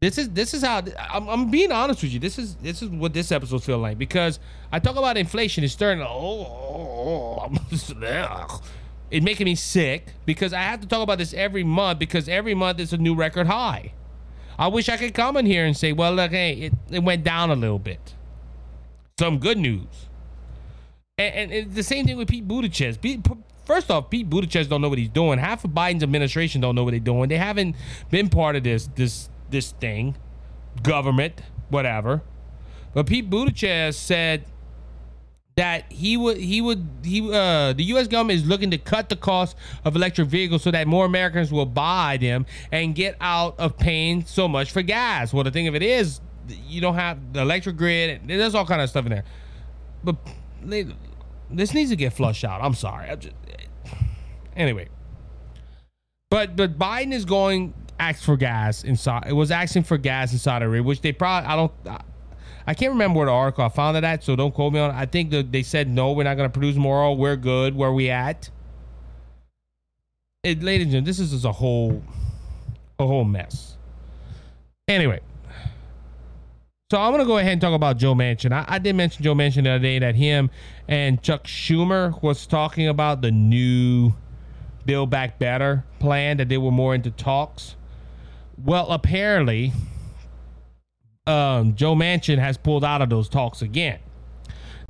This 0.00 0.16
is 0.16 0.30
this 0.30 0.54
is 0.54 0.62
how 0.62 0.82
I'm, 1.12 1.28
I'm 1.28 1.50
being 1.50 1.72
honest 1.72 2.02
with 2.02 2.12
you. 2.12 2.18
This 2.18 2.38
is 2.38 2.54
this 2.56 2.80
is 2.80 2.88
what 2.88 3.12
this 3.12 3.30
episode 3.30 3.62
feel 3.62 3.78
like 3.78 3.98
because 3.98 4.38
I 4.72 4.78
talk 4.78 4.96
about 4.96 5.18
inflation. 5.18 5.62
It's 5.62 5.74
turning. 5.74 6.02
Oh, 6.02 6.10
oh, 6.10 7.50
oh 7.50 8.60
it's 9.10 9.24
making 9.24 9.44
me 9.44 9.54
sick 9.54 10.06
because 10.24 10.54
I 10.54 10.62
have 10.62 10.80
to 10.80 10.86
talk 10.86 11.02
about 11.02 11.18
this 11.18 11.34
every 11.34 11.64
month 11.64 11.98
because 11.98 12.28
every 12.28 12.54
month 12.54 12.80
is 12.80 12.94
a 12.94 12.96
new 12.96 13.14
record 13.14 13.46
high. 13.46 13.92
I 14.58 14.68
wish 14.68 14.88
I 14.88 14.96
could 14.96 15.12
come 15.12 15.36
in 15.36 15.46
here 15.46 15.64
and 15.64 15.76
say, 15.76 15.92
well, 15.92 16.12
look, 16.14 16.30
hey, 16.30 16.52
it, 16.52 16.72
it 16.90 17.02
went 17.02 17.24
down 17.24 17.50
a 17.50 17.54
little 17.54 17.78
bit 17.78 18.14
some 19.20 19.38
good 19.38 19.58
news. 19.58 20.08
And, 21.18 21.34
and, 21.34 21.52
and 21.52 21.74
the 21.74 21.82
same 21.82 22.06
thing 22.06 22.16
with 22.16 22.28
Pete 22.28 22.48
Buttigieg. 22.48 23.36
First 23.66 23.90
off, 23.90 24.08
Pete 24.08 24.28
Buttigieg 24.28 24.66
don't 24.70 24.80
know 24.80 24.88
what 24.88 24.98
he's 24.98 25.10
doing. 25.10 25.38
Half 25.38 25.64
of 25.64 25.72
Biden's 25.72 26.02
administration 26.02 26.62
don't 26.62 26.74
know 26.74 26.84
what 26.84 26.92
they're 26.92 27.00
doing. 27.00 27.28
They 27.28 27.36
haven't 27.36 27.76
been 28.10 28.30
part 28.30 28.56
of 28.56 28.64
this 28.64 28.88
this 28.96 29.28
this 29.50 29.72
thing, 29.72 30.16
government, 30.82 31.42
whatever. 31.68 32.22
But 32.94 33.06
Pete 33.06 33.28
Buttigieg 33.28 33.94
said 33.94 34.46
that 35.56 35.92
he 35.92 36.16
would 36.16 36.38
he 36.38 36.62
would 36.62 36.88
he 37.04 37.20
uh 37.20 37.74
the 37.74 37.84
US 37.92 38.06
government 38.06 38.40
is 38.40 38.46
looking 38.46 38.70
to 38.70 38.78
cut 38.78 39.10
the 39.10 39.16
cost 39.16 39.54
of 39.84 39.94
electric 39.96 40.28
vehicles 40.28 40.62
so 40.62 40.70
that 40.70 40.86
more 40.86 41.04
Americans 41.04 41.52
will 41.52 41.66
buy 41.66 42.16
them 42.18 42.46
and 42.72 42.94
get 42.94 43.16
out 43.20 43.60
of 43.60 43.76
paying 43.76 44.24
so 44.24 44.48
much 44.48 44.72
for 44.72 44.80
gas. 44.80 45.34
Well, 45.34 45.44
the 45.44 45.50
thing 45.50 45.68
of 45.68 45.74
it 45.74 45.82
is 45.82 46.22
you 46.66 46.80
don't 46.80 46.94
have 46.94 47.32
the 47.32 47.40
electric 47.40 47.76
grid. 47.76 48.20
And 48.20 48.30
there's 48.30 48.54
all 48.54 48.66
kind 48.66 48.80
of 48.80 48.90
stuff 48.90 49.06
in 49.06 49.12
there. 49.12 49.24
But 50.02 50.16
they, 50.62 50.86
this 51.50 51.74
needs 51.74 51.90
to 51.90 51.96
get 51.96 52.12
flushed 52.12 52.44
out. 52.44 52.62
I'm 52.62 52.74
sorry. 52.74 53.14
Just, 53.16 53.34
anyway. 54.56 54.88
But 56.30 56.54
but 56.54 56.78
Biden 56.78 57.12
is 57.12 57.24
going 57.24 57.74
ask 57.98 58.22
for 58.24 58.36
gas 58.36 58.82
inside. 58.84 59.24
It 59.28 59.32
was 59.32 59.50
asking 59.50 59.82
for 59.82 59.98
gas 59.98 60.32
in 60.32 60.38
Saudi 60.38 60.64
Arabia, 60.64 60.82
which 60.82 61.02
they 61.02 61.12
probably 61.12 61.48
I 61.48 61.56
don't. 61.56 61.72
I, 62.66 62.74
can't 62.74 62.92
remember 62.92 63.18
where 63.18 63.26
the 63.26 63.32
article 63.32 63.64
I 63.64 63.68
found 63.68 63.96
it 63.96 64.04
at, 64.04 64.22
so 64.22 64.36
don't 64.36 64.54
quote 64.54 64.72
me 64.72 64.78
on. 64.78 64.90
I 64.92 65.06
think 65.06 65.30
that 65.30 65.50
they 65.50 65.62
said 65.62 65.88
no, 65.88 66.12
we're 66.12 66.24
not 66.24 66.36
going 66.36 66.48
to 66.48 66.52
produce 66.52 66.76
more 66.76 67.02
oil. 67.02 67.16
We're 67.16 67.36
good 67.36 67.74
where 67.74 67.92
we 67.92 68.10
at. 68.10 68.48
It, 70.42 70.62
ladies 70.62 70.84
and 70.84 70.92
gentlemen, 70.92 71.04
this 71.04 71.18
is 71.18 71.32
just 71.32 71.44
a 71.44 71.52
whole, 71.52 72.02
a 72.98 73.06
whole 73.06 73.24
mess. 73.24 73.76
Anyway, 74.88 75.20
so 76.90 77.00
I'm 77.00 77.12
gonna 77.12 77.24
go 77.24 77.38
ahead 77.38 77.52
and 77.52 77.60
talk 77.60 77.72
about 77.72 77.98
Joe 77.98 78.14
Manchin. 78.14 78.52
I, 78.52 78.64
I, 78.66 78.78
did 78.80 78.96
mention 78.96 79.22
Joe 79.22 79.34
Manchin 79.34 79.62
the 79.62 79.70
other 79.70 79.78
day 79.78 80.00
that 80.00 80.16
him 80.16 80.50
and 80.88 81.22
Chuck 81.22 81.44
Schumer 81.44 82.20
was 82.20 82.46
talking 82.46 82.88
about 82.88 83.22
the 83.22 83.30
new 83.30 84.12
Build 84.86 85.08
Back 85.08 85.38
Better 85.38 85.84
plan 86.00 86.38
that 86.38 86.48
they 86.48 86.58
were 86.58 86.72
more 86.72 86.92
into 86.92 87.12
talks. 87.12 87.76
Well, 88.58 88.90
apparently, 88.90 89.72
um, 91.28 91.76
Joe 91.76 91.94
Manchin 91.94 92.38
has 92.38 92.58
pulled 92.58 92.84
out 92.84 93.02
of 93.02 93.08
those 93.08 93.28
talks 93.28 93.62
again. 93.62 94.00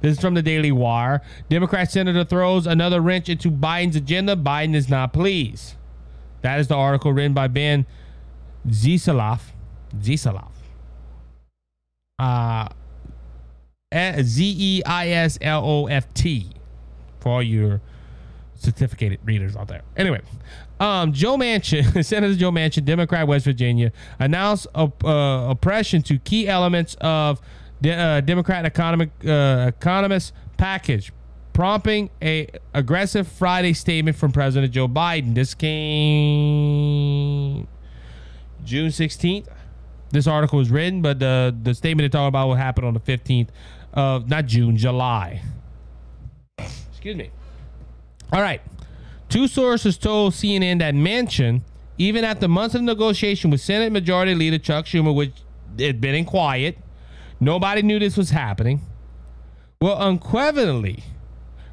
This 0.01 0.15
is 0.15 0.21
from 0.21 0.33
the 0.33 0.43
Daily 0.43 0.73
Wire. 0.73 1.21
Democrat 1.51 1.93
senator 1.93 2.25
throws 2.25 2.67
another 2.67 3.03
wrench 3.03 3.29
into 3.29 3.51
Biden's 3.51 3.97
agenda. 3.97 4.35
Biden 4.35 4.75
is 4.75 4.89
not 4.89 5.13
pleased. 5.13 5.75
That 6.41 6.61
is 6.61 6.69
the 6.69 6.77
article 6.77 7.13
written 7.13 7.35
by 7.35 7.49
Ben 7.49 7.85
Zeisloft. 8.67 9.53
Zeisloft 9.99 10.60
uh, 12.21 12.69
Z 14.23 14.55
E 14.59 14.83
I 14.85 15.09
S 15.09 15.39
L 15.41 15.65
O 15.65 15.87
F 15.87 16.13
T 16.15 16.51
for 17.19 17.31
all 17.31 17.43
your 17.43 17.81
certificated 18.55 19.19
readers 19.25 19.57
out 19.57 19.69
there. 19.69 19.83
Anyway, 19.97 20.21
um, 20.79 21.13
Joe 21.13 21.37
Manchin, 21.37 22.05
Senator 22.05 22.35
Joe 22.35 22.51
Manchin, 22.51 22.85
Democrat, 22.85 23.27
West 23.27 23.47
Virginia, 23.47 23.91
announced 24.19 24.67
op- 24.75 25.05
uh, 25.05 25.47
oppression 25.51 26.03
to 26.03 26.19
key 26.19 26.47
elements 26.47 26.97
of 27.01 27.41
the 27.81 27.93
uh, 27.93 28.21
Democrat 28.21 28.67
economic 28.67 29.09
uh, 29.27 29.67
economist 29.69 30.35
package, 30.59 31.13
prompting 31.55 32.11
a 32.21 32.49
aggressive 32.75 33.27
Friday 33.27 33.73
statement 33.73 34.17
from 34.17 34.31
President 34.33 34.73
Joe 34.73 34.89
Biden. 34.89 35.35
This 35.35 35.55
came 35.55 35.77
June 38.65 38.91
16th. 38.91 39.47
This 40.11 40.27
article 40.27 40.59
was 40.59 40.71
written, 40.71 41.03
but 41.03 41.19
the 41.19 41.57
the 41.63 41.75
statement 41.75 42.03
they're 42.11 42.21
talking 42.21 42.29
about 42.29 42.49
what 42.49 42.59
happened 42.59 42.87
on 42.87 42.95
the 42.95 43.01
15th 43.01 43.49
of 43.93 44.29
not 44.29 44.47
June, 44.47 44.77
July. 44.77 45.43
Excuse 46.59 47.17
me. 47.17 47.31
All 48.33 48.43
right. 48.43 48.61
Two 49.29 49.47
sources 49.47 49.97
told 49.97 50.33
CNN 50.33 50.81
that 50.81 50.95
Manchin, 50.95 51.63
even 51.99 52.25
after 52.25 52.49
months 52.49 52.75
of 52.75 52.83
negotiation 52.83 53.51
with 53.51 53.61
Senate 53.61 53.93
Majority 53.93 54.35
Leader 54.35 54.59
Chuck 54.59 54.87
Schumer, 54.87 55.15
which 55.15 55.33
had 55.79 56.01
been 56.01 56.15
in 56.15 56.25
quiet, 56.25 56.77
nobody 57.39 57.83
knew 57.83 57.99
this 57.99 58.17
was 58.17 58.31
happening, 58.31 58.81
will 59.81 59.97
unequivocally 59.97 61.05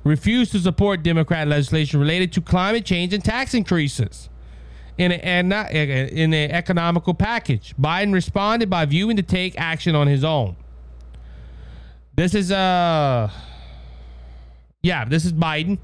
refuse 0.04 0.50
to 0.52 0.60
support 0.60 1.04
Democrat 1.04 1.48
legislation 1.48 2.00
related 2.00 2.32
to 2.34 2.42
climate 2.42 2.86
change 2.86 3.14
and 3.14 3.24
tax 3.24 3.54
increases 3.54 4.30
in 4.98 5.12
an 5.12 5.52
in 5.52 6.34
an 6.34 6.52
economical 6.52 7.14
package. 7.14 7.76
Biden 7.80 8.14
responded 8.14 8.70
by 8.70 8.86
viewing 8.86 9.18
to 9.18 9.24
take 9.24 9.60
action 9.60 9.96
on 9.96 10.08
his 10.08 10.24
own. 10.24 10.56
This 12.16 12.34
is 12.34 12.52
uh 12.52 13.30
yeah, 14.82 15.06
this 15.06 15.26
is 15.26 15.34
Biden. 15.34 15.80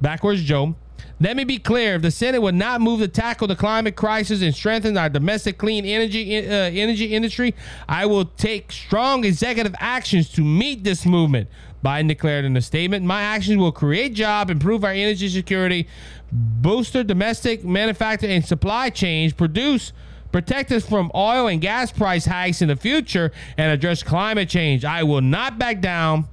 Backwards 0.00 0.42
Joe. 0.42 0.74
Let 1.20 1.36
me 1.36 1.44
be 1.44 1.58
clear: 1.58 1.94
if 1.94 2.02
the 2.02 2.10
Senate 2.10 2.40
would 2.42 2.54
not 2.54 2.80
move 2.80 3.00
to 3.00 3.08
tackle 3.08 3.46
the 3.46 3.56
climate 3.56 3.96
crisis 3.96 4.42
and 4.42 4.54
strengthen 4.54 4.96
our 4.96 5.08
domestic 5.08 5.58
clean 5.58 5.84
energy 5.84 6.36
uh, 6.38 6.50
energy 6.50 7.14
industry, 7.14 7.54
I 7.88 8.06
will 8.06 8.24
take 8.24 8.72
strong 8.72 9.24
executive 9.24 9.74
actions 9.78 10.28
to 10.30 10.42
meet 10.42 10.84
this 10.84 11.06
movement. 11.06 11.48
Biden 11.84 12.08
declared 12.08 12.44
in 12.44 12.56
a 12.56 12.62
statement, 12.62 13.04
"My 13.04 13.22
actions 13.22 13.58
will 13.58 13.72
create 13.72 14.14
jobs, 14.14 14.50
improve 14.50 14.84
our 14.84 14.92
energy 14.92 15.28
security, 15.28 15.86
boost 16.32 16.94
domestic 16.94 17.64
manufacturing 17.64 18.32
and 18.32 18.44
supply 18.44 18.90
chains, 18.90 19.32
produce." 19.32 19.92
protect 20.32 20.72
us 20.72 20.84
from 20.84 21.12
oil 21.14 21.46
and 21.46 21.60
gas 21.60 21.92
price 21.92 22.26
hikes 22.26 22.60
in 22.60 22.66
the 22.66 22.74
future, 22.74 23.30
and 23.56 23.70
address 23.70 24.02
climate 24.02 24.48
change. 24.48 24.84
I 24.84 25.04
will 25.04 25.20
not 25.20 25.60
back 25.60 25.80
down. 25.80 26.24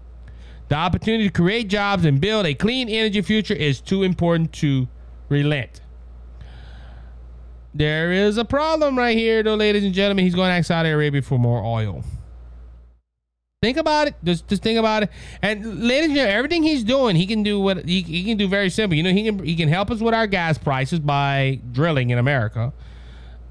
The 0.69 0.75
opportunity 0.75 1.25
to 1.25 1.29
create 1.29 1.67
jobs 1.67 2.03
and 2.03 2.19
build 2.19 2.47
a 2.47 2.55
clean 2.55 2.89
energy 2.89 3.21
future 3.21 3.53
is 3.53 3.79
too 3.79 4.01
important 4.01 4.53
to 4.53 4.87
relent. 5.29 5.81
There 7.75 8.11
is 8.11 8.37
a 8.37 8.45
problem 8.45 8.97
right 8.97 9.15
here, 9.15 9.43
though, 9.43 9.53
ladies 9.53 9.83
and 9.83 9.93
gentlemen. 9.93 10.25
He's 10.25 10.33
going 10.33 10.49
to 10.49 10.63
Saudi 10.63 10.89
Arabia 10.89 11.21
for 11.21 11.37
more 11.37 11.63
oil. 11.63 12.03
Think 13.63 13.77
about 13.77 14.07
it. 14.07 14.15
Just, 14.23 14.47
just 14.47 14.63
think 14.63 14.79
about 14.79 15.03
it. 15.03 15.11
And 15.43 15.83
ladies 15.83 16.05
and 16.05 16.15
gentlemen, 16.15 16.35
everything 16.35 16.63
he's 16.63 16.83
doing, 16.83 17.15
he 17.15 17.27
can 17.27 17.43
do 17.43 17.59
what 17.59 17.85
he, 17.85 18.01
he 18.01 18.23
can 18.23 18.35
do 18.35 18.47
very 18.47 18.71
simple. 18.71 18.97
You 18.97 19.03
know, 19.03 19.11
he 19.11 19.23
can 19.23 19.37
he 19.45 19.55
can 19.55 19.69
help 19.69 19.91
us 19.91 19.99
with 19.99 20.15
our 20.15 20.25
gas 20.25 20.57
prices 20.57 20.97
by 20.99 21.59
drilling 21.71 22.09
in 22.09 22.17
America 22.17 22.73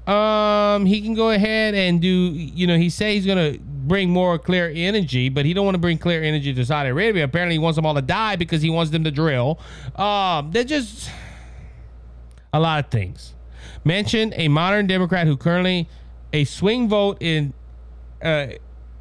um 0.07 0.85
he 0.87 0.99
can 0.99 1.13
go 1.13 1.29
ahead 1.29 1.75
and 1.75 2.01
do 2.01 2.07
you 2.09 2.65
know 2.65 2.75
he 2.75 2.89
say 2.89 3.13
he's 3.13 3.25
gonna 3.25 3.55
bring 3.59 4.09
more 4.09 4.39
clear 4.39 4.71
energy 4.73 5.29
but 5.29 5.45
he 5.45 5.53
don't 5.53 5.63
want 5.63 5.75
to 5.75 5.79
bring 5.79 5.95
clear 5.95 6.23
energy 6.23 6.51
to 6.51 6.65
saudi 6.65 6.89
arabia 6.89 7.23
apparently 7.23 7.53
he 7.53 7.59
wants 7.59 7.75
them 7.75 7.85
all 7.85 7.93
to 7.93 8.01
die 8.01 8.35
because 8.35 8.63
he 8.63 8.69
wants 8.71 8.91
them 8.91 9.03
to 9.03 9.11
drill 9.11 9.59
um 9.97 10.51
they're 10.51 10.63
just 10.63 11.11
a 12.51 12.59
lot 12.59 12.83
of 12.83 12.89
things 12.89 13.35
Manchin 13.85 14.33
a 14.35 14.47
modern 14.47 14.87
democrat 14.87 15.27
who 15.27 15.37
currently 15.37 15.87
a 16.33 16.45
swing 16.45 16.89
vote 16.89 17.17
in 17.21 17.53
uh 18.23 18.47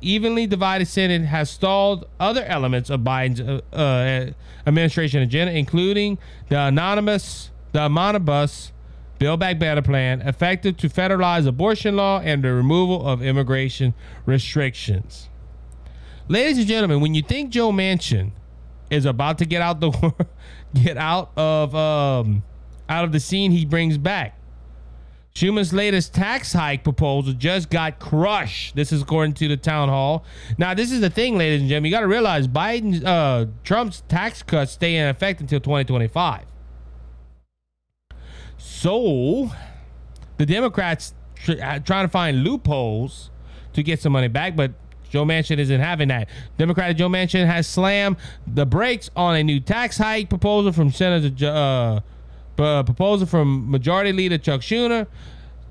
evenly 0.00 0.46
divided 0.46 0.86
senate 0.86 1.22
has 1.22 1.50
stalled 1.50 2.06
other 2.18 2.44
elements 2.44 2.90
of 2.90 3.00
biden's 3.00 3.40
uh, 3.40 3.60
uh, 3.74 4.30
administration 4.66 5.22
agenda 5.22 5.52
including 5.52 6.18
the 6.48 6.58
anonymous 6.58 7.50
the 7.72 7.80
omnibus 7.80 8.72
Build 9.20 9.38
Back 9.38 9.58
Better 9.58 9.82
plan, 9.82 10.22
effective 10.22 10.78
to 10.78 10.88
federalize 10.88 11.46
abortion 11.46 11.94
law 11.94 12.20
and 12.20 12.42
the 12.42 12.54
removal 12.54 13.06
of 13.06 13.22
immigration 13.22 13.92
restrictions. 14.24 15.28
Ladies 16.26 16.56
and 16.56 16.66
gentlemen, 16.66 17.02
when 17.02 17.12
you 17.12 17.20
think 17.20 17.50
Joe 17.50 17.70
Manchin 17.70 18.30
is 18.88 19.04
about 19.04 19.36
to 19.36 19.44
get 19.44 19.60
out 19.60 19.80
the 19.80 19.90
get 20.74 20.96
out 20.96 21.32
of 21.36 21.74
um, 21.74 22.42
out 22.88 23.04
of 23.04 23.12
the 23.12 23.20
scene, 23.20 23.50
he 23.50 23.66
brings 23.66 23.98
back. 23.98 24.39
Schumer's 25.34 25.72
latest 25.72 26.12
tax 26.12 26.52
hike 26.52 26.82
proposal 26.82 27.32
just 27.32 27.70
got 27.70 27.98
crushed. 27.98 28.74
This 28.74 28.92
is 28.92 29.02
according 29.02 29.34
to 29.34 29.48
the 29.48 29.56
town 29.56 29.88
hall. 29.88 30.24
Now, 30.58 30.74
this 30.74 30.90
is 30.90 31.00
the 31.00 31.10
thing, 31.10 31.38
ladies 31.38 31.60
and 31.60 31.68
gentlemen. 31.68 31.90
You 31.90 31.96
got 31.96 32.00
to 32.00 32.08
realize 32.08 32.48
Biden, 32.48 33.04
uh, 33.04 33.46
Trump's 33.62 34.02
tax 34.08 34.42
cuts 34.42 34.72
stay 34.72 34.96
in 34.96 35.06
effect 35.08 35.40
until 35.40 35.60
2025. 35.60 36.42
So 38.58 39.50
the 40.36 40.46
Democrats 40.46 41.14
tr- 41.36 41.52
uh, 41.62 41.78
trying 41.78 42.04
to 42.04 42.10
find 42.10 42.42
loopholes 42.42 43.30
to 43.72 43.82
get 43.82 44.00
some 44.00 44.12
money 44.12 44.28
back, 44.28 44.56
but 44.56 44.72
Joe 45.10 45.24
Manchin 45.24 45.58
isn't 45.58 45.80
having 45.80 46.08
that. 46.08 46.28
Democratic 46.58 46.96
Joe 46.96 47.08
Manchin 47.08 47.46
has 47.46 47.66
slammed 47.66 48.16
the 48.46 48.66
brakes 48.66 49.10
on 49.16 49.36
a 49.36 49.42
new 49.42 49.60
tax 49.60 49.98
hike 49.98 50.28
proposal 50.28 50.72
from 50.72 50.90
Senator 50.90 51.46
uh, 51.46 52.00
uh, 52.60 52.82
proposal 52.82 53.26
from 53.26 53.70
Majority 53.70 54.12
Leader 54.12 54.38
Chuck 54.38 54.60
Schumer. 54.60 55.06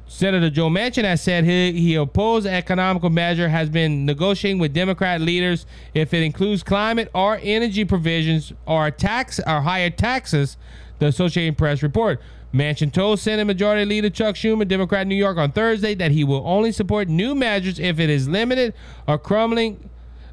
Senator 0.07 0.49
Joe 0.49 0.69
Manchin 0.69 1.03
has 1.03 1.21
said 1.21 1.43
he, 1.43 1.71
he 1.73 1.93
opposed 1.93 2.47
economical 2.47 3.11
measure 3.11 3.47
has 3.47 3.69
been 3.69 4.07
negotiating 4.07 4.59
with 4.59 4.73
Democrat 4.73 5.21
leaders 5.21 5.67
if 5.93 6.15
it 6.15 6.23
includes 6.23 6.63
climate 6.63 7.11
or 7.13 7.39
energy 7.43 7.85
provisions 7.85 8.51
or 8.65 8.89
tax 8.89 9.39
or 9.45 9.61
higher 9.61 9.91
taxes. 9.91 10.57
The 10.97 11.05
Associated 11.05 11.57
Press 11.57 11.81
report. 11.83 12.19
Manchin 12.53 12.91
told 12.91 13.19
Senate 13.19 13.45
Majority 13.45 13.85
Leader 13.85 14.09
Chuck 14.09 14.35
Schumer, 14.35 14.67
Democrat 14.67 15.05
New 15.05 15.15
York, 15.15 15.37
on 15.37 15.51
Thursday 15.51 15.93
that 15.93 16.11
he 16.11 16.23
will 16.23 16.41
only 16.45 16.71
support 16.71 17.07
new 17.07 17.35
measures 17.35 17.79
if 17.79 17.99
it 17.99 18.09
is 18.09 18.27
limited 18.27 18.73
or 19.07 19.19
crumbling 19.19 19.89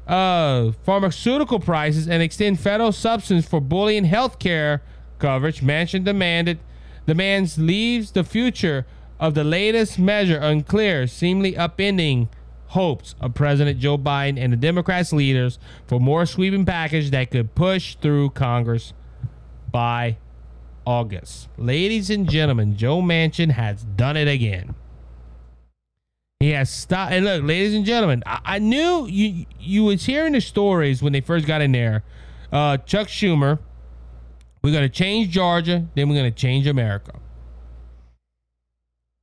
uh, 0.07 0.71
pharmaceutical 0.83 1.59
prices 1.59 2.07
and 2.07 2.23
extend 2.23 2.59
federal 2.59 2.91
subsidies 2.91 3.47
for 3.47 3.61
bullying 3.61 4.05
health 4.05 4.39
care 4.39 4.81
coverage. 5.19 5.61
Manchin 5.61 6.03
demanded 6.03 6.59
demands 7.05 7.57
leaves 7.57 8.11
the 8.11 8.23
future 8.23 8.85
of 9.19 9.33
the 9.33 9.43
latest 9.43 9.97
measure 9.97 10.37
unclear, 10.37 11.07
seemingly 11.07 11.53
upending 11.53 12.27
hopes 12.67 13.15
of 13.19 13.33
President 13.33 13.79
Joe 13.79 13.97
Biden 13.97 14.37
and 14.37 14.51
the 14.51 14.57
Democrats' 14.57 15.13
leaders 15.13 15.57
for 15.87 15.99
more 15.99 16.25
sweeping 16.25 16.65
package 16.65 17.11
that 17.11 17.31
could 17.31 17.55
push 17.55 17.95
through 17.95 18.31
Congress 18.31 18.93
by 19.71 20.17
August. 20.85 21.49
Ladies 21.57 22.09
and 22.09 22.29
gentlemen, 22.29 22.77
Joe 22.77 23.01
Manchin 23.01 23.51
has 23.51 23.83
done 23.83 24.17
it 24.17 24.27
again. 24.27 24.75
He 26.39 26.51
has 26.51 26.69
stopped. 26.69 27.13
And 27.13 27.25
look, 27.25 27.43
ladies 27.43 27.73
and 27.73 27.83
gentlemen, 27.83 28.21
I, 28.25 28.39
I, 28.45 28.59
knew 28.59 29.07
you 29.07 29.47
you 29.59 29.85
was 29.85 30.05
hearing 30.05 30.33
the 30.33 30.41
stories 30.41 31.01
when 31.01 31.11
they 31.11 31.21
first 31.21 31.47
got 31.47 31.61
in 31.61 31.71
there. 31.71 32.03
Uh, 32.51 32.77
Chuck 32.77 33.07
Schumer, 33.07 33.57
we're 34.67 34.73
gonna 34.73 34.89
change 34.89 35.29
Georgia, 35.29 35.87
then 35.95 36.09
we're 36.09 36.15
gonna 36.17 36.29
change 36.29 36.67
America. 36.67 37.13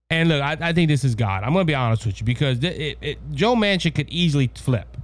And 0.09 0.31
look, 0.31 0.41
I, 0.41 0.57
I 0.59 0.73
think 0.73 0.89
this 0.89 1.05
is 1.05 1.15
God. 1.15 1.45
I'm 1.45 1.53
gonna 1.53 1.67
be 1.67 1.75
honest 1.75 2.07
with 2.07 2.19
you 2.19 2.25
because 2.25 2.65
it, 2.65 2.65
it, 2.65 2.99
it, 3.03 3.19
Joe 3.33 3.55
Manchin 3.55 3.95
could 3.95 4.09
easily 4.09 4.51
flip. 4.55 4.97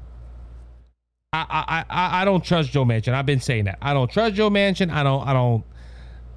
I, 1.34 1.44
I 1.50 1.84
I 1.90 2.22
I 2.22 2.24
don't 2.24 2.42
trust 2.42 2.70
Joe 2.70 2.86
Manchin. 2.86 3.12
I've 3.12 3.26
been 3.26 3.38
saying 3.38 3.64
that. 3.64 3.76
I 3.82 3.92
don't 3.92 4.10
trust 4.10 4.34
Joe 4.34 4.48
Manchin. 4.48 4.90
I 4.90 5.02
don't 5.02 5.28
I 5.28 5.34
don't 5.34 5.62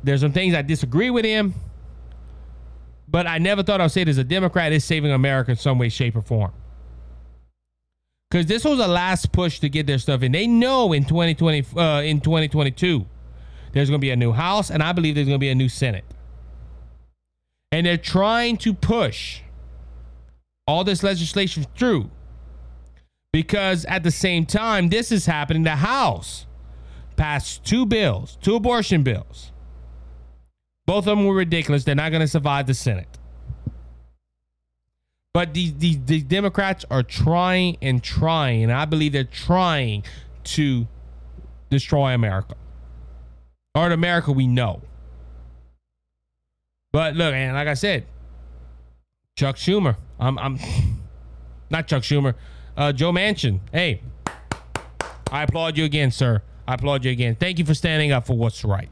there's 0.04 0.20
some 0.20 0.34
things 0.34 0.54
I 0.54 0.64
disagree 0.64 1.10
with 1.10 1.24
him, 1.24 1.54
but 3.08 3.26
I 3.26 3.38
never 3.38 3.64
thought 3.64 3.80
I'd 3.80 3.90
say 3.90 4.02
it 4.02 4.10
as 4.10 4.18
a 4.18 4.26
Democrat 4.26 4.74
is 4.74 4.84
saving 4.84 5.12
America 5.12 5.52
in 5.52 5.58
some 5.58 5.80
way, 5.80 5.88
shape, 5.88 6.18
or 6.18 6.22
form. 6.22 6.52
Because 8.30 8.48
this 8.48 8.66
was 8.66 8.80
a 8.80 8.88
last 8.88 9.32
push 9.32 9.60
to 9.60 9.70
get 9.70 9.88
their 9.88 10.00
stuff 10.00 10.24
in. 10.24 10.34
They 10.34 10.46
know 10.46 10.92
in 10.92 11.06
2020, 11.06 11.66
uh, 11.78 12.02
in 12.02 12.20
2022, 12.20 13.06
there's 13.74 13.90
going 13.90 14.00
to 14.00 14.06
be 14.06 14.12
a 14.12 14.16
new 14.16 14.32
House, 14.32 14.72
and 14.72 14.82
I 14.82 14.92
believe 14.94 15.16
there's 15.16 15.28
going 15.28 15.40
to 15.40 15.44
be 15.44 15.50
a 15.50 15.56
new 15.56 15.70
Senate. 15.70 16.06
And 17.72 17.86
they're 17.86 17.98
trying 17.98 18.58
to 18.58 18.74
push 18.74 19.42
all 20.66 20.84
this 20.84 21.04
legislation 21.04 21.66
through 21.76 22.10
because 23.32 23.84
at 23.86 24.04
the 24.04 24.12
same 24.12 24.46
time 24.46 24.90
this 24.90 25.12
is 25.12 25.26
happening, 25.26 25.64
the 25.64 25.72
House 25.78 26.46
passed 27.16 27.66
two 27.66 27.86
bills, 27.86 28.38
two 28.42 28.56
abortion 28.56 29.04
bills 29.04 29.52
both 30.86 31.08
of 31.08 31.18
them 31.18 31.26
were 31.26 31.36
ridiculous. 31.36 31.84
They're 31.84 31.96
not 31.96 32.12
going 32.12 32.22
to 32.22 32.28
survive 32.28 32.68
the 32.68 32.74
Senate. 32.74 33.08
But 35.34 35.54
these, 35.54 35.74
these, 35.76 35.98
these 36.06 36.24
Democrats 36.24 36.86
are 36.92 37.04
trying 37.04 37.78
and 37.82 38.04
trying, 38.04 38.64
and 38.64 38.72
I 38.72 38.86
believe 38.86 39.14
they're 39.14 39.24
trying 39.24 40.04
to 40.44 40.88
destroy 41.70 42.14
America. 42.14 42.56
Or 43.76 43.90
the 43.90 43.96
America 43.96 44.32
we 44.32 44.48
know. 44.48 44.82
But 46.92 47.16
look, 47.16 47.34
and 47.34 47.56
like 47.56 47.68
I 47.68 47.74
said, 47.74 48.06
Chuck 49.36 49.56
Schumer. 49.56 49.98
I'm 50.20 50.38
I'm 50.38 50.60
not 51.72 51.88
Chuck 51.88 52.04
Schumer. 52.04 52.36
Uh, 52.78 52.92
Joe 52.92 53.12
Manchin. 53.12 53.60
Hey, 53.72 54.02
I 55.32 55.44
applaud 55.44 55.78
you 55.78 55.86
again, 55.86 56.12
sir. 56.12 56.42
I 56.68 56.76
applaud 56.76 57.04
you 57.04 57.12
again. 57.12 57.36
Thank 57.36 57.60
you 57.60 57.66
for 57.66 57.74
standing 57.74 58.12
up 58.12 58.26
for 58.26 58.38
what's 58.38 58.64
right. 58.64 58.90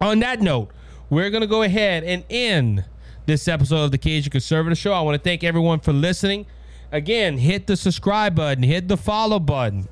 On 0.00 0.18
that 0.20 0.40
note, 0.40 0.70
we're 1.10 1.30
going 1.30 1.40
to 1.40 1.46
go 1.46 1.62
ahead 1.62 2.04
and 2.04 2.24
end 2.28 2.84
this 3.26 3.48
episode 3.48 3.84
of 3.84 3.90
the 3.90 3.98
Cajun 3.98 4.30
Conservative 4.30 4.78
Show. 4.78 4.92
I 4.92 5.00
want 5.00 5.14
to 5.14 5.22
thank 5.22 5.42
everyone 5.42 5.80
for 5.80 5.92
listening. 5.92 6.46
Again, 6.92 7.38
hit 7.38 7.66
the 7.66 7.76
subscribe 7.76 8.34
button, 8.34 8.62
hit 8.62 8.88
the 8.88 8.96
follow 8.96 9.38
button. 9.38 9.88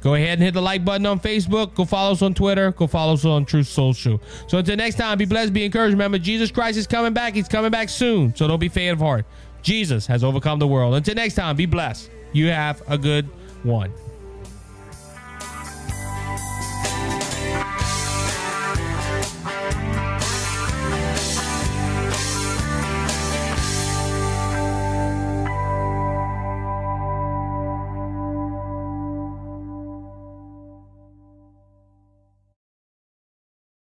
Go 0.00 0.14
ahead 0.14 0.34
and 0.34 0.42
hit 0.42 0.54
the 0.54 0.62
like 0.62 0.84
button 0.84 1.06
on 1.06 1.20
Facebook. 1.20 1.74
Go 1.74 1.84
follow 1.84 2.12
us 2.12 2.22
on 2.22 2.34
Twitter. 2.34 2.72
Go 2.72 2.86
follow 2.86 3.14
us 3.14 3.24
on 3.24 3.44
Truth 3.44 3.68
Social. 3.68 4.20
So 4.46 4.58
until 4.58 4.76
next 4.76 4.96
time, 4.96 5.18
be 5.18 5.26
blessed, 5.26 5.52
be 5.52 5.64
encouraged. 5.64 5.92
Remember, 5.92 6.18
Jesus 6.18 6.50
Christ 6.50 6.78
is 6.78 6.86
coming 6.86 7.12
back. 7.12 7.34
He's 7.34 7.48
coming 7.48 7.70
back 7.70 7.88
soon. 7.88 8.34
So 8.34 8.48
don't 8.48 8.58
be 8.58 8.68
faint 8.68 8.92
of 8.92 8.98
heart. 9.00 9.26
Jesus 9.62 10.06
has 10.06 10.24
overcome 10.24 10.58
the 10.58 10.66
world. 10.66 10.94
Until 10.94 11.14
next 11.14 11.34
time, 11.34 11.56
be 11.56 11.66
blessed. 11.66 12.10
You 12.32 12.46
have 12.48 12.82
a 12.88 12.96
good 12.96 13.26
one. 13.62 13.92